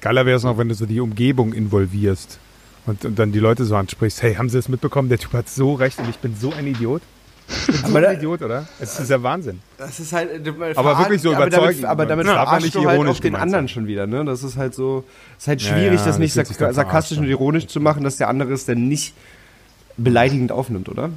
Geiler 0.00 0.26
wäre 0.26 0.36
es 0.36 0.42
noch, 0.42 0.58
wenn 0.58 0.68
du 0.68 0.74
so 0.74 0.86
die 0.86 1.00
Umgebung 1.00 1.52
involvierst 1.54 2.38
und, 2.86 3.04
und 3.04 3.18
dann 3.18 3.32
die 3.32 3.38
Leute 3.38 3.64
so 3.64 3.74
ansprichst. 3.76 4.22
Hey, 4.22 4.34
haben 4.34 4.48
sie 4.50 4.58
das 4.58 4.68
mitbekommen? 4.68 5.08
Der 5.08 5.18
Typ 5.18 5.32
hat 5.32 5.48
so 5.48 5.74
recht 5.74 5.98
und 5.98 6.08
ich 6.10 6.18
bin 6.18 6.36
so 6.36 6.52
ein 6.52 6.66
Idiot. 6.66 7.02
Ich 7.46 7.82
bin 7.82 7.92
so 7.92 7.96
ein 7.98 8.16
Idiot, 8.16 8.42
oder? 8.42 8.66
Es 8.80 8.98
ist 8.98 9.10
ja 9.10 9.22
Wahnsinn. 9.22 9.60
Das 9.76 10.00
ist 10.00 10.12
halt, 10.12 10.46
äh, 10.46 10.52
Aber 10.76 10.98
wirklich 10.98 11.20
so 11.20 11.34
aber 11.34 11.50
damit, 11.50 11.52
überzeugend. 11.52 11.84
aber 11.84 12.06
damit 12.06 12.26
Ja, 12.26 12.58
nicht 12.58 12.74
du 12.74 12.86
halt 12.86 12.94
ironisch 12.96 13.16
auch 13.18 13.20
den 13.20 13.36
anderen 13.36 13.68
schon 13.68 13.86
wieder, 13.86 14.06
ne? 14.06 14.24
Das 14.24 14.42
ist 14.42 14.56
halt 14.56 14.74
so, 14.74 15.04
ist 15.38 15.48
halt 15.48 15.60
Ja, 15.60 15.68
schwierig, 15.74 16.00
ja, 16.00 16.06
das 16.06 16.18
nicht 16.18 16.36
das 16.36 16.48
sich 16.48 16.56
sark 16.56 16.72
sarkastisch 16.74 17.18
und 17.18 17.24
an. 17.24 17.30
ironisch 17.30 17.66
zu 17.66 17.80
machen, 17.80 18.02
dass 18.02 18.16
der 18.16 18.28
andere 18.28 18.52
es 18.52 18.64
dann 18.64 18.88
nicht 18.88 19.14
beleidigend 19.96 20.52
aufnimmt, 20.52 20.88
oder? 20.88 21.10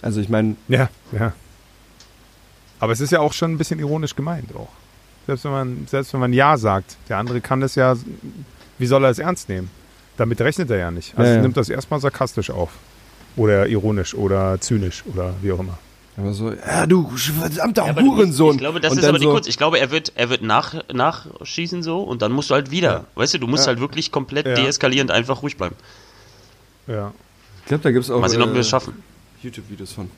Also 0.00 0.20
ich 0.20 0.28
meine, 0.28 0.54
Ja, 0.68 0.88
ja. 1.12 1.32
Aber 2.80 2.92
es 2.92 3.00
ist 3.00 3.10
ja 3.10 3.18
auch 3.20 3.32
schon 3.32 3.52
ein 3.52 3.58
bisschen 3.58 3.80
ironisch 3.80 4.14
gemeint 4.14 4.54
auch. 4.54 4.68
Selbst 5.26 5.44
wenn 5.44 5.50
man, 5.50 5.86
selbst 5.88 6.12
wenn 6.12 6.20
man 6.20 6.32
Ja 6.32 6.56
sagt, 6.56 6.96
der 7.08 7.18
andere 7.18 7.40
kann 7.40 7.60
das 7.60 7.74
ja, 7.74 7.96
wie 8.78 8.86
soll 8.86 9.04
er 9.04 9.10
es 9.10 9.18
ernst 9.18 9.48
nehmen? 9.48 9.70
Damit 10.16 10.40
rechnet 10.40 10.70
er 10.70 10.78
ja 10.78 10.90
nicht. 10.90 11.18
Also 11.18 11.28
Ja, 11.30 11.36
ja. 11.36 11.42
nimmt 11.42 11.56
das 11.56 11.68
erstmal 11.68 12.00
sarkastisch 12.00 12.50
auf. 12.50 12.70
Oder 13.38 13.66
ironisch 13.68 14.14
oder 14.14 14.60
zynisch 14.60 15.02
oder 15.14 15.32
wie 15.40 15.52
auch 15.52 15.60
immer. 15.60 15.78
aber 16.18 16.32
so, 16.34 16.52
ja 16.52 16.86
du 16.86 17.08
verdammter 17.16 17.86
Ja, 17.86 17.96
Hurensohn. 17.96 18.52
Ich 18.56 18.58
glaube, 18.58 18.80
das 18.80 18.92
Und 18.92 18.98
ist 18.98 19.04
aber 19.04 19.18
die 19.18 19.24
so, 19.24 19.32
Kunst. 19.32 19.48
Ich 19.48 19.56
glaube, 19.56 19.78
er 19.80 19.90
wird, 19.90 20.12
er 20.16 20.28
wird 20.28 20.42
nach, 20.42 20.74
nachschießen 20.92 21.82
so 21.82 22.00
und 22.02 22.20
dann 22.20 22.32
musst 22.32 22.50
du 22.50 22.54
halt 22.54 22.70
wieder. 22.70 23.04
Weißt 23.14 23.32
du, 23.34 23.38
du 23.38 23.46
musst 23.46 23.64
Ja. 23.64 23.68
halt 23.68 23.80
wirklich 23.80 24.10
komplett 24.12 24.46
Ja. 24.46 24.54
deeskalierend 24.54 25.10
einfach 25.10 25.42
ruhig 25.42 25.56
bleiben. 25.56 25.76
Ja. 26.88 27.12
Ich 27.62 27.66
glaube, 27.68 27.82
da 27.82 27.90
gibt 27.92 28.04
es 28.04 28.10
auch 28.10 28.20
Mal 28.20 28.28
sehen, 28.28 28.42
ob 28.42 28.50
wir 28.50 28.56
äh, 28.56 28.60
es 28.60 28.68
schaffen. 28.68 28.94
YouTube-Videos 29.42 29.92
von. 29.92 30.10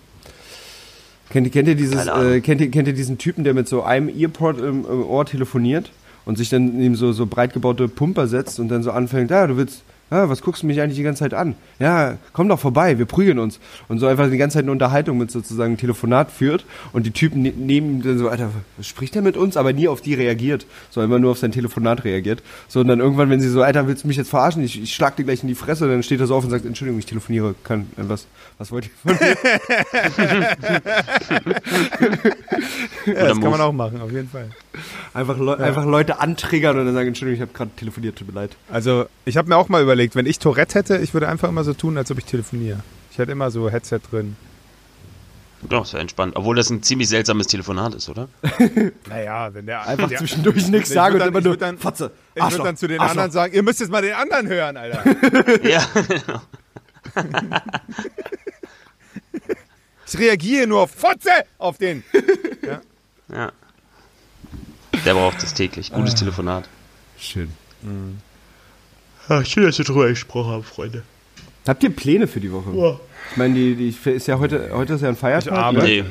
Kennt, 1.29 1.47
ihr- 1.47 1.53
kennt, 1.53 1.69
ihr 1.69 1.75
dieses, 1.77 2.07
äh, 2.07 2.41
kennt, 2.41 2.61
ihr, 2.61 2.71
kennt 2.71 2.89
ihr 2.89 2.95
diesen 2.95 3.19
Typen, 3.19 3.45
der 3.45 3.55
mit 3.55 3.69
so 3.69 3.83
einem 3.83 4.09
Earpod 4.09 4.59
im, 4.59 4.85
im 4.85 5.05
Ohr 5.07 5.27
telefoniert 5.27 5.91
und 6.25 6.39
sich 6.39 6.49
dann 6.49 6.77
neben 6.79 6.97
so, 6.97 7.13
so 7.13 7.27
breit 7.27 7.53
gebaute 7.53 7.87
Pumper 7.89 8.27
setzt 8.27 8.59
und 8.59 8.69
dann 8.69 8.83
so 8.83 8.91
anfängt, 8.91 9.31
ja, 9.31 9.47
du 9.47 9.57
willst, 9.57 9.83
ja, 10.11 10.29
was 10.29 10.43
guckst 10.43 10.63
du 10.63 10.67
mich 10.67 10.81
eigentlich 10.81 10.97
die 10.97 11.03
ganze 11.03 11.21
Zeit 11.21 11.35
an? 11.35 11.55
Ja, 11.79 12.19
komm 12.33 12.49
doch 12.49 12.59
vorbei, 12.59 12.99
wir 12.99 13.07
prügeln 13.07 13.39
uns. 13.39 13.61
Und 13.89 13.99
so 13.99 14.07
einfach 14.07 14.31
die 14.31 14.39
ganze 14.39 14.55
Zeit 14.55 14.65
eine 14.65 14.73
Unterhaltung 14.73 15.19
mit 15.19 15.31
sozusagen 15.31 15.77
Telefonat 15.77 16.31
führt 16.31 16.65
und 16.93 17.07
die 17.07 17.13
Typen 17.13 17.43
ne 17.43 17.53
neben 17.57 17.91
ihm 17.91 18.03
dann 18.03 18.19
so, 18.19 18.29
Alter, 18.29 18.51
was 18.77 18.87
spricht 18.87 19.15
der 19.15 19.23
mit 19.23 19.37
uns? 19.37 19.57
Aber 19.57 19.73
nie 19.73 19.89
auf 19.89 20.01
die 20.01 20.15
reagiert, 20.15 20.67
so 20.91 21.03
immer 21.03 21.19
nur 21.19 21.33
auf 21.33 21.39
sein 21.39 21.53
Telefonat 21.53 22.05
reagiert. 22.05 22.43
So 22.69 22.81
und 22.81 22.89
dann 22.89 23.01
irgendwann, 23.01 23.31
wenn 23.31 23.41
sie 23.41 23.49
so, 23.49 23.63
Alter, 23.63 23.87
willst 23.87 24.05
du 24.05 24.09
mich 24.09 24.17
jetzt 24.17 24.31
verarschen? 24.31 24.63
Ich, 24.65 24.83
ich 24.83 24.95
schlag 24.95 25.17
dir 25.17 25.25
gleich 25.25 25.43
in 25.43 25.49
die 25.49 25.55
Fresse, 25.55 25.89
dann 25.89 26.03
steht 26.03 26.21
er 26.21 26.27
so 26.27 26.35
auf 26.35 26.45
und 26.45 26.51
sagt, 26.51 26.65
Entschuldigung, 26.65 26.99
ich 26.99 27.07
telefoniere, 27.07 27.55
kann, 27.63 27.83
äh, 27.97 28.03
was, 28.09 28.27
was 28.59 28.73
wollt 28.73 28.87
ihr 28.87 28.91
von 29.03 29.13
mir? 29.13 29.37
Ja, 33.07 33.29
das 33.29 33.41
kann 33.41 33.51
man 33.51 33.61
auch 33.61 33.73
machen, 33.73 34.01
auf 34.01 34.13
jeden 34.13 34.29
Fall. 34.29 34.51
Einfach, 35.15 35.37
Leu 35.39 35.55
einfach 35.55 35.85
Leute 35.85 36.21
antriggern 36.21 36.79
und 36.79 36.87
dann 36.87 36.95
sagen, 36.95 37.09
Entschuldigung, 37.09 37.37
ich 37.37 37.49
habe 37.49 37.53
gerade 37.57 37.71
telefoniert, 37.77 38.17
tut 38.17 38.29
mir 38.29 38.35
leid. 38.35 38.57
Also, 38.71 39.07
ich 39.25 39.37
habe 39.37 39.49
mir 39.49 39.57
auch 39.57 39.69
mal 39.69 39.83
überlegt, 39.83 40.15
wenn 40.15 40.27
ich 40.27 40.39
Tourette 40.39 40.79
hätte, 40.79 40.99
ich 40.99 41.13
würde 41.13 41.29
einfach 41.29 41.49
immer 41.49 41.65
so 41.65 41.73
tun, 41.75 41.99
als 41.99 42.11
ob 42.11 42.19
ich 42.19 42.25
telefoniere. 42.25 42.81
Ich 43.11 43.19
hätte 43.19 43.33
immer 43.33 43.51
so 43.51 43.69
Headset 43.69 43.99
drin. 44.11 44.37
Ja, 45.69 45.81
das 45.81 45.93
wäre 45.93 46.01
entspannt. 46.01 46.37
Obwohl 46.37 46.57
das 46.57 46.71
ein 46.71 46.83
ziemlich 46.83 47.09
seltsames 47.09 47.47
Telefonat 47.49 47.95
ist, 47.95 48.09
oder? 48.09 48.29
Naja, 49.09 49.53
wenn 49.53 49.67
der 49.67 49.87
Einfach 49.87 50.09
der, 50.09 50.19
zwischendurch 50.19 50.69
nichts 50.69 50.91
würd 50.95 51.13
und 51.15 51.19
dann- 51.19 51.29
immer 51.29 51.39
ich 51.41 51.45
nur, 51.45 51.57
dann- 51.57 51.77
Fotze, 51.77 52.13
Ich 52.35 52.43
würde 52.43 52.63
dann 52.65 52.77
zu 52.77 52.87
den 52.87 52.99
Arschloch. 53.01 53.11
anderen 53.11 53.31
sagen, 53.33 53.53
ihr 53.55 53.63
müsst 53.63 53.81
jetzt 53.81 53.91
mal 53.91 54.01
den 54.01 54.15
anderen 54.15 54.47
hören, 54.49 54.77
Alter. 54.77 55.05
ja. 55.69 55.85
Ich 60.13 60.19
reagiere 60.19 60.67
nur 60.67 60.81
auf 60.81 60.91
Fotze 60.91 61.31
auf 61.59 61.79
den. 61.79 62.03
ja. 63.33 63.53
Der 65.05 65.15
braucht 65.15 65.43
das 65.43 65.55
täglich. 65.55 65.93
Gutes 65.93 66.15
Telefonat. 66.15 66.69
Schön. 67.19 67.51
Ja, 69.29 69.45
schön, 69.45 69.65
dass 69.65 69.79
wir 69.79 69.85
drüber 69.85 70.09
gesprochen 70.09 70.51
haben, 70.53 70.65
Freunde. 70.65 71.03
Habt 71.67 71.83
ihr 71.83 71.91
Pläne 71.91 72.27
für 72.27 72.41
die 72.41 72.51
Woche? 72.53 72.99
Ich 73.31 73.37
meine, 73.37 73.55
die, 73.55 73.75
die 73.77 74.11
ist 74.11 74.27
ja 74.27 74.39
heute, 74.39 74.71
heute 74.73 74.95
ist 74.95 75.03
ja 75.03 75.09
ein 75.09 75.17
Feiertag. 75.17 75.53
Ich 75.53 75.59
arbeite. 75.59 75.87
Nee, 75.87 76.05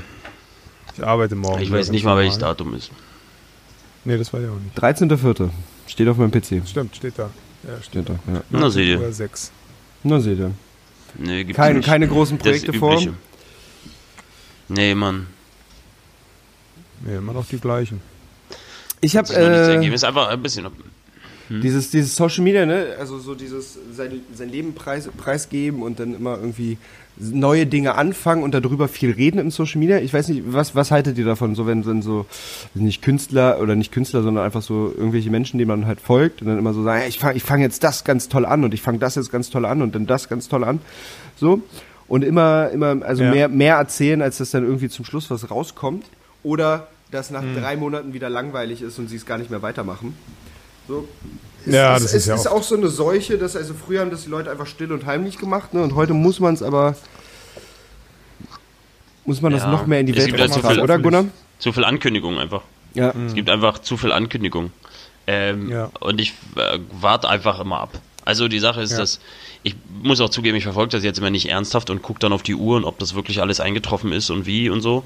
Ich 0.95 1.03
arbeite 1.03 1.35
morgen. 1.35 1.61
ich 1.61 1.71
weiß 1.71 1.89
nicht 1.91 2.03
mal, 2.03 2.17
welches. 2.17 2.37
Datum 2.37 2.73
ist. 2.75 2.91
Nee, 4.05 4.17
das 4.17 4.31
weiß 4.31 4.41
ich 4.43 4.49
auch 4.49 4.59
nicht. 4.59 5.01
13.04. 5.01 5.49
Steht 5.87 6.07
auf 6.07 6.17
meinem 6.17 6.31
PC. 6.31 6.67
Stimmt, 6.67 6.95
steht 6.95 7.17
da. 7.17 7.29
Ja, 7.67 7.81
steht 7.81 8.05
Steht 8.05 8.09
da, 8.09 8.33
ja. 8.33 8.41
Na, 8.49 8.69
seht 8.69 8.87
ihr. 8.87 9.11
Sechs. 9.11 9.51
Na 10.03 10.19
seht 10.19 10.39
ihr. 10.39 10.51
Nee, 11.17 11.43
gibt's 11.43 11.57
Keine, 11.57 11.79
nicht. 11.79 11.85
keine 11.85 12.07
großen 12.07 12.37
Projekte 12.37 12.71
vor. 12.71 13.01
Nee, 14.69 14.95
Mann. 14.95 15.27
Nee, 17.01 17.17
immer 17.17 17.33
noch 17.33 17.45
die 17.47 17.57
gleichen. 17.59 18.01
Ich 19.01 19.15
habe 19.17 19.33
äh, 19.33 19.73
ergeben. 19.73 19.93
Ist 19.93 20.03
einfach 20.03 20.27
ein 20.29 20.41
bisschen. 20.41 20.67
Dieses, 21.49 21.89
dieses 21.89 22.15
Social 22.15 22.43
Media, 22.43 22.63
ne? 22.67 22.95
Also 22.99 23.17
so 23.17 23.33
dieses 23.33 23.79
sein, 23.91 24.21
sein 24.35 24.49
Leben 24.49 24.75
preis, 24.75 25.09
preisgeben 25.17 25.81
und 25.81 25.99
dann 25.99 26.13
immer 26.13 26.37
irgendwie 26.37 26.77
neue 27.17 27.65
Dinge 27.65 27.95
anfangen 27.95 28.43
und 28.43 28.53
darüber 28.53 28.87
viel 28.87 29.11
reden 29.11 29.39
im 29.39 29.49
Social 29.49 29.79
Media. 29.79 29.97
Ich 29.97 30.13
weiß 30.13 30.27
nicht, 30.29 30.43
was, 30.45 30.75
was 30.75 30.91
haltet 30.91 31.17
ihr 31.17 31.25
davon? 31.25 31.55
So, 31.55 31.65
wenn, 31.65 31.85
wenn 31.87 32.03
so 32.03 32.27
nicht 32.75 33.01
Künstler 33.01 33.59
oder 33.59 33.75
nicht 33.75 33.91
Künstler, 33.91 34.21
sondern 34.21 34.45
einfach 34.45 34.61
so 34.61 34.93
irgendwelche 34.95 35.31
Menschen, 35.31 35.57
denen 35.57 35.69
man 35.69 35.87
halt 35.87 35.99
folgt 35.99 36.41
und 36.43 36.47
dann 36.49 36.59
immer 36.59 36.73
so 36.73 36.83
sagen, 36.83 37.03
ich 37.07 37.17
fange 37.17 37.35
ich 37.35 37.43
fang 37.43 37.61
jetzt 37.61 37.83
das 37.83 38.03
ganz 38.03 38.29
toll 38.29 38.45
an 38.45 38.63
und 38.63 38.73
ich 38.75 38.81
fange 38.83 38.99
das 38.99 39.15
jetzt 39.15 39.31
ganz 39.31 39.49
toll 39.49 39.65
an 39.65 39.81
und 39.81 39.95
dann 39.95 40.05
das 40.05 40.29
ganz 40.29 40.49
toll 40.49 40.63
an. 40.63 40.79
So. 41.35 41.61
Und 42.07 42.23
immer, 42.23 42.69
immer, 42.69 43.03
also 43.03 43.23
Ja. 43.23 43.31
mehr, 43.31 43.49
mehr 43.49 43.75
erzählen, 43.77 44.21
als 44.21 44.37
dass 44.37 44.51
dann 44.51 44.63
irgendwie 44.63 44.89
zum 44.89 45.03
Schluss 45.03 45.31
was 45.31 45.49
rauskommt. 45.49 46.05
Oder 46.43 46.87
dass 47.11 47.31
nach 47.31 47.43
drei 47.55 47.75
Monaten 47.75 48.13
wieder 48.13 48.29
langweilig 48.29 48.81
ist 48.81 48.99
und 48.99 49.07
sie 49.07 49.15
es 49.15 49.25
gar 49.25 49.37
nicht 49.37 49.49
mehr 49.49 49.61
weitermachen. 49.61 50.15
So. 50.87 51.07
Es, 51.65 51.73
Ja, 51.73 51.95
es, 51.95 52.03
das 52.03 52.13
es 52.13 52.21
ist 52.23 52.27
ja 52.27 52.35
ist 52.35 52.47
auch 52.47 52.63
so 52.63 52.75
eine 52.75 52.87
Seuche, 52.89 53.37
dass 53.37 53.55
also 53.55 53.73
früher 53.73 54.01
haben 54.01 54.11
das 54.11 54.23
die 54.23 54.29
Leute 54.29 54.49
einfach 54.51 54.67
still 54.67 54.91
und 54.91 55.05
heimlich 55.05 55.37
gemacht, 55.37 55.73
ne? 55.73 55.81
Und 55.83 55.95
heute 55.95 56.13
muss 56.13 56.39
man 56.39 56.53
es 56.53 56.61
aber 56.63 56.95
muss 59.25 59.41
man 59.41 59.51
das 59.51 59.63
Ja. 59.63 59.71
noch 59.71 59.85
mehr 59.85 59.99
in 59.99 60.05
die 60.07 60.13
Es 60.17 60.25
Welt 60.31 60.35
tragen, 60.53 60.67
viel- 60.67 60.79
oder 60.81 60.97
Gunnar? 60.99 61.25
Zu 61.59 61.71
viel 61.73 61.83
Ankündigung 61.85 62.39
einfach. 62.39 62.61
Ja. 62.93 63.13
Es 63.27 63.33
gibt 63.35 63.49
einfach 63.49 63.79
zu 63.79 63.97
viel 63.97 64.11
Ankündigung. 64.11 64.71
Ähm, 65.27 65.69
Ja. 65.69 65.91
Und 65.99 66.19
ich 66.19 66.33
äh, 66.55 66.79
warte 66.99 67.29
einfach 67.29 67.59
immer 67.59 67.79
ab. 67.81 67.91
Also 68.29 68.47
die 68.47 68.59
Sache 68.59 68.81
ist, 68.81 68.91
Ja. 68.91 68.99
dass 68.99 69.19
ich 69.63 69.75
muss 70.03 70.21
auch 70.21 70.29
zugeben, 70.29 70.55
ich 70.55 70.63
verfolge 70.63 70.91
das 70.91 71.03
jetzt 71.03 71.17
immer 71.17 71.31
nicht 71.31 71.49
ernsthaft 71.49 71.89
und 71.89 72.03
gucke 72.03 72.19
dann 72.19 72.31
auf 72.31 72.43
die 72.43 72.53
Uhr 72.53 72.77
und 72.77 72.85
ob 72.85 72.99
das 72.99 73.15
wirklich 73.15 73.41
alles 73.41 73.59
eingetroffen 73.59 74.11
ist 74.11 74.29
und 74.29 74.45
wie 74.45 74.69
und 74.69 74.81
so. 74.81 75.03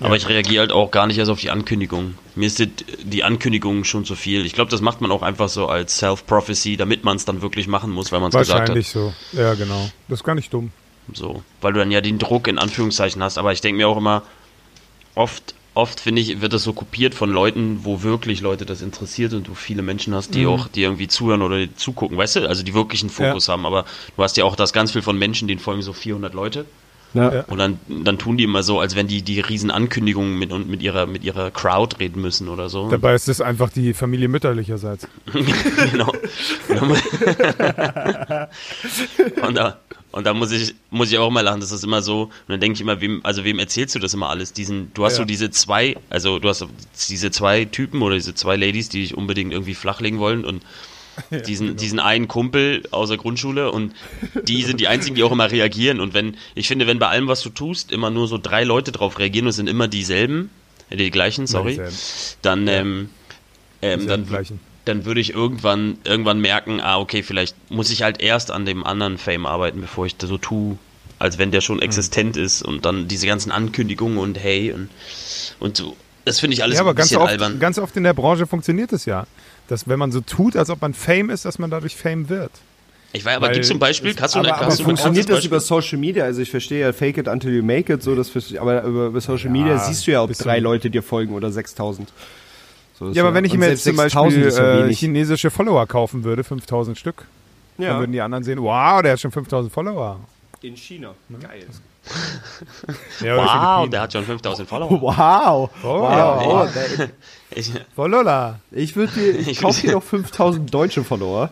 Aber 0.00 0.16
ich 0.16 0.28
reagiere 0.28 0.62
halt 0.62 0.72
auch 0.72 0.90
gar 0.90 1.06
nicht 1.06 1.16
erst 1.16 1.30
auf 1.30 1.38
die 1.40 1.50
Ankündigung. 1.50 2.16
Mir 2.34 2.46
ist 2.48 2.58
die, 2.58 2.66
die 3.04 3.22
Ankündigung 3.22 3.84
schon 3.84 4.04
zu 4.04 4.16
viel. 4.16 4.44
Ich 4.44 4.52
glaube, 4.52 4.70
das 4.70 4.80
macht 4.80 5.00
man 5.00 5.12
auch 5.12 5.22
einfach 5.22 5.48
so 5.48 5.68
als 5.68 5.96
Self-Prophecy, 5.98 6.76
damit 6.76 7.04
man 7.04 7.16
es 7.16 7.24
dann 7.24 7.40
wirklich 7.40 7.68
machen 7.68 7.92
muss, 7.92 8.10
weil 8.10 8.18
man 8.20 8.30
es 8.30 8.34
gesagt 8.36 8.52
hat. 8.52 8.68
Wahrscheinlich 8.68 8.88
so. 8.88 9.14
Ja, 9.32 9.54
genau. 9.54 9.88
Das 10.08 10.18
ist 10.20 10.24
gar 10.24 10.34
nicht 10.34 10.52
dumm. 10.52 10.72
So, 11.14 11.44
weil 11.60 11.72
du 11.72 11.78
dann 11.78 11.92
ja 11.92 12.00
den 12.00 12.18
Druck 12.18 12.48
in 12.48 12.58
Anführungszeichen 12.58 13.22
hast. 13.22 13.38
Aber 13.38 13.52
ich 13.52 13.60
denke 13.60 13.76
mir 13.78 13.88
auch 13.88 13.96
immer, 13.96 14.24
oft, 15.14 15.54
oft 15.76 16.00
finde 16.00 16.22
ich, 16.22 16.40
wird 16.40 16.52
das 16.52 16.62
so 16.62 16.72
kopiert 16.72 17.14
von 17.14 17.30
Leuten, 17.30 17.80
wo 17.84 18.02
wirklich 18.02 18.40
Leute 18.40 18.64
das 18.64 18.80
interessiert 18.80 19.34
und 19.34 19.46
du 19.46 19.54
viele 19.54 19.82
Menschen 19.82 20.14
hast, 20.14 20.34
die 20.34 20.46
auch, 20.46 20.68
die 20.68 20.82
irgendwie 20.82 21.06
zuhören 21.06 21.42
oder 21.42 21.58
die 21.58 21.74
zugucken, 21.76 22.16
weißt 22.16 22.36
du? 22.36 22.48
Also 22.48 22.62
die 22.62 22.74
wirklich 22.74 23.02
einen 23.02 23.10
Fokus 23.10 23.48
haben. 23.48 23.66
Aber 23.66 23.84
du 24.16 24.22
hast 24.22 24.36
ja 24.36 24.44
auch 24.44 24.56
das 24.56 24.72
ganz 24.72 24.92
viel 24.92 25.02
von 25.02 25.18
Menschen, 25.18 25.48
denen 25.48 25.60
folgen 25.60 25.82
so 25.82 25.92
400 25.92 26.32
Leute. 26.32 26.64
Ja. 27.16 27.44
Und 27.48 27.58
dann, 27.58 27.78
dann 27.88 28.18
tun 28.18 28.36
die 28.36 28.44
immer 28.44 28.62
so, 28.62 28.80
als 28.80 28.94
wenn 28.96 29.06
die 29.08 29.22
die 29.22 29.40
riesen 29.40 29.70
Ankündigungen 29.70 30.38
mit, 30.38 30.52
und 30.52 30.68
mit 30.68 30.82
ihrer, 30.82 31.06
mit 31.06 31.24
ihrer 31.24 31.50
Crowd 31.50 31.96
reden 31.98 32.20
müssen 32.20 32.48
oder 32.48 32.68
so. 32.68 32.88
Dabei 32.90 33.14
ist 33.14 33.28
es 33.28 33.40
einfach 33.40 33.70
die 33.70 33.94
Familie 33.94 34.28
mütterlicherseits. 34.28 35.08
genau. 35.92 36.12
und 39.46 39.56
da, 39.56 39.78
und 40.12 40.26
da 40.26 40.34
muss 40.34 40.52
ich, 40.52 40.74
muss 40.90 41.10
ich 41.12 41.18
auch 41.18 41.30
mal 41.30 41.42
lachen, 41.42 41.60
das 41.60 41.72
ist 41.72 41.84
immer 41.84 42.02
so, 42.02 42.22
und 42.22 42.30
dann 42.48 42.60
denke 42.60 42.76
ich 42.76 42.80
immer, 42.80 43.00
wem, 43.00 43.20
also 43.22 43.44
wem 43.44 43.58
erzählst 43.58 43.94
du 43.94 43.98
das 43.98 44.14
immer 44.14 44.30
alles? 44.30 44.52
Diesen, 44.52 44.92
du 44.94 45.04
hast 45.04 45.14
Ja. 45.14 45.18
so 45.18 45.24
diese 45.24 45.50
zwei, 45.50 45.96
also 46.10 46.38
du 46.38 46.48
hast 46.48 46.66
diese 47.08 47.30
zwei 47.30 47.64
Typen 47.66 48.02
oder 48.02 48.14
diese 48.14 48.34
zwei 48.34 48.56
Ladies, 48.56 48.88
die 48.88 49.02
dich 49.02 49.16
unbedingt 49.16 49.52
irgendwie 49.52 49.74
flachlegen 49.74 50.18
wollen 50.18 50.44
und 50.44 50.62
diesen, 51.46 51.68
genau. 51.68 51.78
diesen 51.78 51.98
einen 52.00 52.28
Kumpel 52.28 52.82
aus 52.90 53.08
der 53.08 53.18
Grundschule 53.18 53.70
und 53.70 53.92
die 54.42 54.62
sind 54.62 54.80
die 54.80 54.88
einzigen, 54.88 55.16
die 55.16 55.22
auch 55.22 55.32
immer 55.32 55.50
reagieren. 55.50 56.00
Und 56.00 56.14
wenn, 56.14 56.36
ich 56.54 56.68
finde, 56.68 56.86
wenn 56.86 56.98
bei 56.98 57.08
allem, 57.08 57.28
was 57.28 57.42
du 57.42 57.50
tust, 57.50 57.92
immer 57.92 58.10
nur 58.10 58.28
so 58.28 58.38
drei 58.38 58.64
Leute 58.64 58.92
drauf 58.92 59.18
reagieren 59.18 59.46
und 59.46 59.50
es 59.50 59.56
sind 59.56 59.68
immer 59.68 59.88
dieselben, 59.88 60.50
äh, 60.90 60.96
die 60.96 61.10
gleichen, 61.10 61.46
sorry, 61.46 61.80
dann, 62.42 62.68
ähm, 62.68 63.10
ähm, 63.82 64.00
Dieselben 64.00 64.06
dann, 64.08 64.26
gleichen. 64.26 64.60
dann 64.84 65.04
würde 65.04 65.20
ich 65.20 65.32
irgendwann, 65.34 65.98
irgendwann 66.04 66.40
merken, 66.40 66.80
ah, 66.80 66.98
okay, 66.98 67.22
vielleicht 67.22 67.54
muss 67.70 67.90
ich 67.90 68.02
halt 68.02 68.20
erst 68.20 68.50
an 68.50 68.64
dem 68.64 68.84
anderen 68.84 69.18
Fame 69.18 69.46
arbeiten, 69.46 69.80
bevor 69.80 70.06
ich 70.06 70.16
das 70.16 70.28
so 70.28 70.38
tue, 70.38 70.78
als 71.18 71.38
wenn 71.38 71.50
der 71.50 71.60
schon 71.60 71.80
existent 71.80 72.36
ist 72.36 72.62
und 72.62 72.84
dann 72.84 73.08
diese 73.08 73.26
ganzen 73.26 73.50
Ankündigungen 73.50 74.18
und 74.18 74.38
hey 74.38 74.72
und, 74.72 74.90
und 75.60 75.76
so. 75.76 75.96
Das 76.24 76.40
finde 76.40 76.54
ich 76.54 76.62
alles 76.62 76.74
Ja, 76.74 76.80
aber 76.80 76.94
ganz 76.94 77.14
oft, 77.14 77.28
albern. 77.28 77.60
ganz 77.60 77.78
oft 77.78 77.96
in 77.96 78.02
der 78.02 78.12
Branche 78.12 78.46
funktioniert 78.46 78.92
es 78.92 79.06
ja. 79.06 79.26
Dass 79.68 79.88
wenn 79.88 79.98
man 79.98 80.12
so 80.12 80.20
tut, 80.20 80.56
als 80.56 80.70
ob 80.70 80.80
man 80.80 80.94
Fame 80.94 81.30
ist, 81.30 81.44
dass 81.44 81.58
man 81.58 81.70
dadurch 81.70 81.96
Fame 81.96 82.28
wird. 82.28 82.52
Ich 83.12 83.24
weiß, 83.24 83.36
aber 83.36 83.50
gibt 83.50 83.64
es 83.64 83.70
ein 83.70 83.78
Beispiel? 83.78 84.14
Hast 84.20 84.34
du, 84.34 84.40
Aber, 84.40 84.50
hast 84.50 84.60
aber 84.60 84.70
du 84.70 84.82
ein 84.82 84.84
funktioniert 84.84 85.30
das 85.30 85.44
über? 85.44 85.60
Social 85.60 85.98
Media? 85.98 86.24
Also 86.24 86.42
ich 86.42 86.50
verstehe 86.50 86.80
ja, 86.80 86.92
fake 86.92 87.18
it 87.18 87.28
until 87.28 87.54
you 87.54 87.62
make 87.62 87.92
it, 87.92 88.02
so 88.02 88.14
das 88.14 88.30
aber 88.56 88.82
über, 88.82 89.20
Social 89.20 89.50
Media 89.50 89.78
siehst 89.78 90.06
du 90.06 90.10
ja, 90.12 90.22
ob 90.22 90.32
drei 90.32 90.58
Leute 90.58 90.90
dir 90.90 91.02
folgen 91.02 91.34
oder 91.34 91.50
6000. 91.50 92.12
So, 92.98 93.10
Ja, 93.10 93.22
aber 93.22 93.34
wenn 93.34 93.44
ich 93.44 93.56
mir 93.56 93.70
jetzt 93.70 93.84
zum 93.84 93.96
6000 93.96 94.44
Beispiel 94.44 94.64
ja 94.64 94.86
äh, 94.86 94.92
chinesische 94.92 95.50
Follower 95.50 95.86
kaufen 95.86 96.24
würde, 96.24 96.44
5000 96.44 96.98
Stück, 96.98 97.24
dann 97.78 97.86
ja. 97.86 97.98
würden 97.98 98.12
die 98.12 98.20
anderen 98.20 98.44
sehen, 98.44 98.60
wow, 98.60 99.02
der 99.02 99.12
hat 99.12 99.20
schon 99.20 99.30
5000 99.30 99.72
Follower. 99.72 100.20
In 100.68 100.76
China. 100.76 101.14
Geil. 101.40 101.66
Ja, 103.20 103.36
Wow, 103.82 103.90
der 103.90 104.02
hat 104.02 104.12
schon 104.12 104.24
5000 104.24 104.68
Follower. 104.68 104.90
Wow. 105.02 105.70
Oh, 105.82 106.00
wow. 106.00 106.10
ja, 106.12 106.40
Oh, 106.44 107.08
Ich, 107.50 107.72
Follower. 107.96 108.60
ich 108.70 108.94
würde 108.94 109.12
dir, 109.12 109.30
ich 109.40 109.48
Ich 109.48 109.60
kaufe 109.60 109.80
dir 109.80 109.92
noch 109.92 110.02
5000 110.02 110.72
deutsche 110.72 111.02
Follower. 111.02 111.50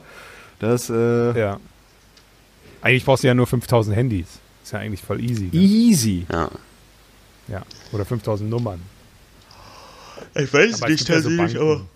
Das, 0.61 0.89
äh, 0.91 1.39
Ja. 1.39 1.59
Eigentlich 2.83 3.05
brauchst 3.05 3.25
du 3.25 3.29
ja 3.29 3.35
nur 3.35 3.47
5000 3.47 3.97
Handys. 3.97 4.27
Ist 4.63 4.73
ja 4.73 4.79
eigentlich 4.79 5.03
voll 5.03 5.21
easy. 5.21 5.45
Ne? 5.53 5.59
easy. 5.61 6.27
ja. 6.31 6.49
Ja. 7.49 7.63
Oder 7.93 8.05
5000 8.05 8.49
Nummern. 8.49 8.81
ich 10.35 10.53
weiß 10.53 10.83
Aber 10.83 10.91
ja 10.93 11.21
so 11.21 11.29
Banken. 11.37 11.89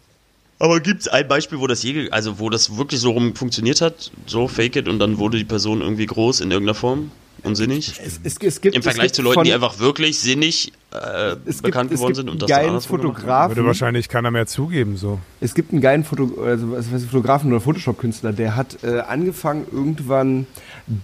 Aber 0.58 0.80
gibt 0.80 1.02
es 1.02 1.08
ein 1.08 1.28
Beispiel, 1.28 1.60
wo 1.60 1.66
das 1.66 1.82
je, 1.82 2.10
also 2.10 2.38
wo 2.38 2.50
das 2.50 2.76
wirklich 2.76 3.00
so 3.00 3.10
rum 3.10 3.34
funktioniert 3.34 3.80
hat, 3.80 4.10
so 4.26 4.48
fake 4.48 4.76
it 4.76 4.88
und 4.88 4.98
dann 4.98 5.18
wurde 5.18 5.38
die 5.38 5.44
Person 5.44 5.80
irgendwie 5.80 6.06
groß 6.06 6.40
in 6.40 6.50
irgendeiner 6.50 6.74
Form 6.74 7.10
und 7.44 7.54
sinnig? 7.54 8.00
Es, 8.04 8.20
es, 8.24 8.36
es 8.40 8.60
gibt, 8.60 8.74
Im 8.74 8.80
es 8.80 8.84
Vergleich 8.84 9.06
gibt 9.08 9.16
zu 9.16 9.22
Leuten, 9.22 9.34
von- 9.34 9.44
die 9.44 9.52
einfach 9.54 9.78
wirklich 9.78 10.18
sinnig 10.18 10.72
äh, 10.90 11.32
es 11.44 11.56
gibt, 11.56 11.62
bekannt 11.64 11.92
es 11.92 11.96
geworden 11.96 12.08
gibt 12.14 12.16
sind 12.16 12.28
und 12.30 12.42
einen 12.42 12.48
das 12.48 12.48
geilen. 12.48 12.80
Fotografen. 12.80 13.56
Würde 13.56 13.66
wahrscheinlich 13.66 14.08
keiner 14.08 14.30
mehr 14.30 14.46
zugeben, 14.46 14.96
so. 14.96 15.18
Es 15.40 15.54
gibt 15.54 15.72
einen 15.72 15.82
geilen 15.82 16.02
Foto 16.04 16.42
also, 16.42 16.72
was 16.72 16.90
weiß 16.92 17.02
ich, 17.04 17.10
Fotografen 17.10 17.52
oder 17.52 17.60
Photoshop-Künstler, 17.60 18.32
der 18.32 18.56
hat 18.56 18.78
äh, 18.82 19.00
angefangen, 19.00 19.66
irgendwann 19.70 20.46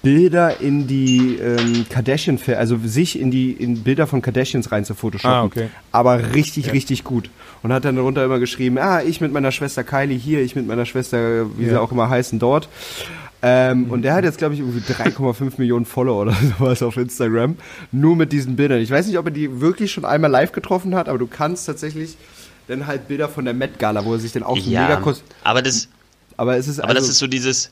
Bilder 0.03 0.61
in 0.61 0.87
die 0.87 1.37
ähm, 1.37 1.85
Kardashian, 1.91 2.39
also 2.57 2.78
sich 2.85 3.20
in 3.20 3.30
die 3.30 3.53
in 3.53 3.82
Bilder 3.82 4.07
von 4.07 4.22
Kardashians 4.22 4.72
rein 4.72 4.85
zu 4.87 4.95
photoshoppen. 4.95 5.37
Ah, 5.37 5.45
okay. 5.45 5.68
Aber 5.93 6.35
richtig, 6.35 6.72
richtig 6.72 7.05
gut. 7.05 7.28
Und 7.62 7.72
hat 7.72 7.85
dann 7.85 7.97
darunter 7.97 8.24
immer 8.24 8.39
geschrieben, 8.39 8.78
ah, 8.78 9.03
ich 9.03 9.20
mit 9.20 9.32
meiner 9.32 9.53
Schwester 9.53 9.85
Kylie 9.85 10.16
hier, 10.18 10.41
ich 10.41 10.57
mit 10.57 10.66
meiner 10.66 10.87
Schwester, 10.87 11.47
wie 11.59 11.64
sie 11.66 11.72
Ja. 11.72 11.80
auch 11.80 11.93
immer 11.93 12.09
heißen, 12.09 12.39
dort. 12.39 12.68
Ähm, 13.47 13.90
Und 13.90 14.01
der 14.03 14.14
hat 14.14 14.24
jetzt, 14.24 14.38
glaube 14.38 14.55
ich, 14.55 14.61
irgendwie 14.61 14.80
3,5 14.90 15.53
Millionen 15.59 15.84
Follower 15.84 16.22
oder 16.22 16.32
sowas 16.59 16.82
auf 16.82 16.97
Instagram. 16.97 17.57
Nur 17.92 18.16
mit 18.16 18.32
diesen 18.32 18.57
Bildern. 18.57 18.80
Ich 18.80 18.90
weiß 18.90 19.07
nicht, 19.07 19.18
ob 19.18 19.26
er 19.26 19.32
die 19.32 19.61
wirklich 19.61 19.92
schon 19.92 20.07
einmal 20.07 20.30
live 20.30 20.53
getroffen 20.53 20.95
hat, 20.95 21.11
aber 21.11 21.18
du 21.18 21.26
kannst 21.26 21.66
tatsächlich 21.66 22.16
dann 22.68 22.86
halt 22.86 23.07
Bilder 23.07 23.28
von 23.28 23.45
der 23.45 23.53
Met 23.53 23.78
Gala, 23.78 24.03
wo 24.07 24.14
er 24.14 24.18
sich 24.18 24.32
dann 24.32 24.42
auch 24.45 24.57
so 24.57 24.70
mega 24.70 24.88
Ja, 24.88 24.97
kurz. 24.97 25.22
aber 25.42 25.61
das, 25.61 25.88
Aber 26.38 26.57
es 26.57 26.68
ist 26.68 26.80
aber 26.80 26.88
also, 26.90 27.01
das 27.03 27.11
ist 27.11 27.18
so 27.18 27.26
dieses, 27.26 27.70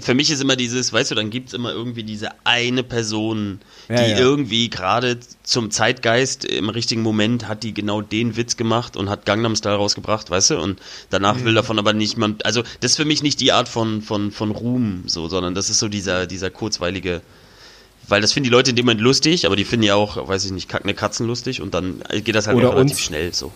für 0.00 0.14
mich 0.14 0.30
ist 0.30 0.40
immer 0.40 0.56
dieses, 0.56 0.92
weißt 0.92 1.10
du, 1.10 1.14
dann 1.14 1.30
gibt 1.30 1.48
es 1.48 1.54
immer 1.54 1.72
irgendwie 1.72 2.02
diese 2.02 2.30
eine 2.44 2.82
Person, 2.82 3.60
Ja, 3.88 3.96
die 4.04 4.10
ja. 4.12 4.18
irgendwie 4.18 4.68
gerade 4.70 5.18
zum 5.42 5.70
Zeitgeist 5.70 6.44
im 6.44 6.68
richtigen 6.68 7.02
Moment 7.02 7.48
hat 7.48 7.62
die 7.62 7.74
genau 7.74 8.00
den 8.00 8.36
Witz 8.36 8.56
gemacht 8.56 8.96
und 8.96 9.08
hat 9.10 9.26
Gangnam 9.26 9.54
Style 9.56 9.76
rausgebracht, 9.76 10.30
weißt 10.30 10.50
du, 10.50 10.58
und 10.60 10.80
danach 11.10 11.36
Mhm. 11.36 11.44
will 11.44 11.54
davon 11.54 11.78
aber 11.78 11.92
niemand, 11.92 12.44
also 12.46 12.62
das 12.80 12.92
ist 12.92 12.96
für 12.96 13.04
mich 13.04 13.22
nicht 13.22 13.40
die 13.40 13.52
Art 13.52 13.68
von, 13.68 14.02
von, 14.02 14.30
von 14.32 14.50
Ruhm, 14.50 15.04
so, 15.06 15.28
sondern 15.28 15.54
das 15.54 15.70
ist 15.70 15.78
so 15.78 15.88
dieser, 15.88 16.26
dieser 16.26 16.50
kurzweilige, 16.50 17.20
weil 18.08 18.20
das 18.20 18.32
finden 18.32 18.44
die 18.44 18.50
Leute 18.50 18.70
in 18.70 18.76
dem 18.76 18.86
Moment 18.86 19.00
lustig, 19.00 19.46
aber 19.46 19.56
die 19.56 19.64
finden 19.64 19.84
ja 19.84 19.94
auch, 19.94 20.28
weiß 20.28 20.44
ich 20.44 20.50
nicht, 20.52 20.68
kackne 20.68 20.94
Katzen 20.94 21.26
lustig 21.26 21.60
und 21.62 21.72
dann 21.74 22.02
geht 22.24 22.34
das 22.34 22.46
halt 22.46 22.58
relativ 22.58 22.80
uns. 22.80 23.00
schnell 23.00 23.32
so. 23.32 23.52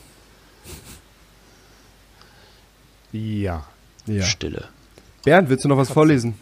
Ja. 3.12 3.66
ja. 4.06 4.24
Stille. 4.24 4.68
Bernd, 5.28 5.50
willst 5.50 5.62
du 5.62 5.68
noch 5.68 5.76
was 5.76 5.90
vorlesen? 5.90 6.32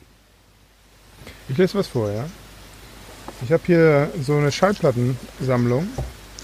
Ich 1.48 1.58
lese 1.58 1.76
was 1.76 1.88
vor, 1.88 2.08
ja. 2.08 2.24
Ich 3.42 3.50
habe 3.50 3.62
hier 3.66 4.12
so 4.22 4.36
eine 4.36 4.52
Schallplattensammlung. 4.52 5.88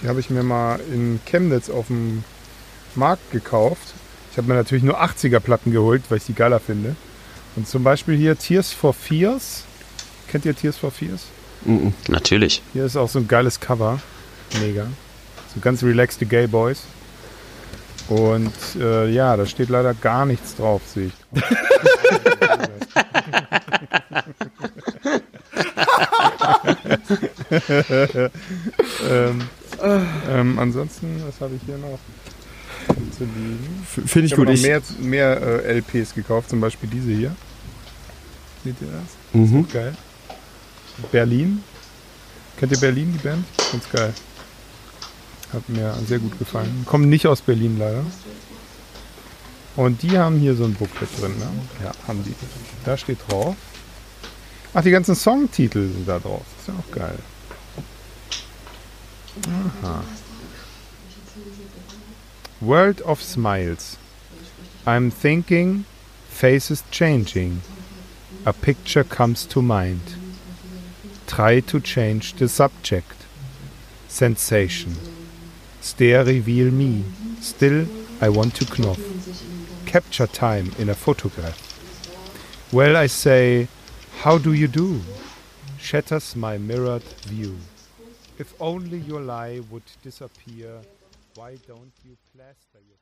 Die 0.03 0.09
habe 0.09 0.19
ich 0.19 0.29
mir 0.29 0.43
mal 0.43 0.81
in 0.93 1.21
Chemnitz 1.25 1.71
auf 1.71 1.87
dem 1.87 2.25
Markt 2.97 3.31
gekauft. 3.31 3.95
Ich 4.33 4.39
habe 4.39 4.49
mir 4.49 4.55
natürlich 4.55 4.83
nur 4.83 5.01
80er-Platten 5.01 5.71
geholt, 5.71 6.03
weil 6.09 6.19
ich 6.19 6.25
die 6.25 6.35
geiler 6.35 6.59
finde. 6.59 6.97
Und 7.55 7.69
zum 7.69 7.85
Beispiel 7.85 8.17
hier 8.17 8.37
Tears 8.37 8.73
for 8.73 8.93
Fears. 8.93 9.63
Kennt 10.27 10.45
ihr 10.45 10.57
Tears 10.57 10.77
for 10.77 10.91
Fears? 10.91 11.27
Mhm. 11.65 11.95
Natürlich. 12.09 12.61
Hier 12.73 12.87
ist 12.87 12.97
auch 12.97 13.09
so 13.09 13.21
ein 13.21 13.29
geiles 13.29 13.61
Cover. 13.61 14.01
Mega. 14.61 14.89
So 15.55 15.61
ganz 15.61 15.85
relaxte 15.85 16.27
Gay 16.27 16.49
Boys. 16.49 16.83
Und 18.13 18.53
äh, 18.79 19.09
ja, 19.09 19.35
da 19.39 19.47
steht 19.47 19.71
leider 19.71 19.95
gar 19.95 20.27
nichts 20.27 20.55
drauf, 20.57 20.83
sehe 20.87 21.07
ich. 21.07 21.15
ähm, 29.09 29.41
ähm, 30.29 30.59
ansonsten, 30.59 31.23
was 31.27 31.41
habe 31.41 31.55
ich 31.55 31.63
hier 31.65 31.79
noch? 31.79 31.99
Finde 34.07 34.21
ich 34.21 34.25
Ich 34.27 34.33
habe 34.33 34.37
gut. 34.43 34.49
noch 34.49 34.55
Ich, 34.55 34.63
mehr, 34.63 34.83
mehr 35.01 35.41
äh, 35.65 35.79
LPs 35.79 36.15
gekauft, 36.15 36.51
zum 36.51 36.61
Beispiel 36.61 36.91
diese 36.91 37.13
hier. 37.13 37.35
Seht 38.63 38.77
ihr 38.83 38.89
das? 38.89 39.17
mhm. 39.33 39.67
Geil. 39.73 39.97
Berlin. 41.11 41.65
Kennt 42.59 42.73
ihr 42.73 42.79
Berlin, 42.79 43.11
die 43.19 43.27
Band? 43.27 43.47
Ganz 43.73 43.89
geil. 43.91 44.13
Hat 45.53 45.69
mir 45.69 45.95
sehr 46.07 46.19
gut 46.19 46.39
gefallen. 46.39 46.85
Kommen 46.87 47.09
nicht 47.09 47.27
aus 47.27 47.43
Berlin 47.43 47.79
leider. 47.79 48.05
Und 49.77 50.03
die 50.03 50.19
haben 50.19 50.39
hier 50.39 50.55
so 50.55 50.65
ein 50.65 50.75
Booklet 50.75 51.09
drin, 51.21 51.39
ne? 51.39 51.49
Ja, 51.85 51.93
haben 52.07 52.23
die. 52.25 52.35
Da 52.85 52.97
steht 52.97 53.19
drauf. 53.29 53.57
Ach, 54.75 54.83
die 54.83 54.91
ganzen 54.91 55.15
Songtitel 55.15 55.89
sind 55.93 56.09
da 56.09 56.19
drauf. 56.19 56.43
ist 56.59 56.69
ja 56.69 56.75
auch 56.75 56.95
geil. 56.95 57.19
Aha. 59.83 60.05
World 62.61 63.03
of 63.03 63.23
Smiles. 63.23 63.99
I'm 64.87 65.11
thinking, 65.11 65.85
faces 66.29 66.85
changing. 66.91 67.61
A 68.45 68.53
picture 68.53 69.05
comes 69.05 69.47
to 69.49 69.63
mind. 69.63 70.17
Try 71.27 71.61
to 71.61 71.81
change 71.81 72.35
the 72.39 72.49
subject. 72.49 73.27
Sensation. 74.09 75.12
Stare 75.83 76.25
reveal 76.25 76.71
me. 76.71 77.05
Still, 77.41 77.87
I 78.21 78.29
want 78.29 78.55
to 78.55 78.65
knopf. 78.81 79.03
Capture 79.85 80.29
time 80.29 80.71
in 80.79 80.89
a 80.89 80.95
photograph. 80.95 81.59
Well, 82.73 82.97
I 82.97 83.09
say, 83.09 83.67
how 84.21 84.39
do 84.39 84.53
you 84.53 84.69
do? 84.69 85.01
Shatters 85.79 86.37
my 86.37 86.57
mirrored 86.57 87.03
view. 87.27 87.57
If 88.39 88.55
only 88.61 88.99
your 88.99 89.21
lie 89.21 89.61
would 89.71 89.83
disappear, 90.03 90.81
why 91.35 91.57
don't 91.67 91.93
you 92.05 92.17
plaster 92.33 92.79
your 92.89 93.02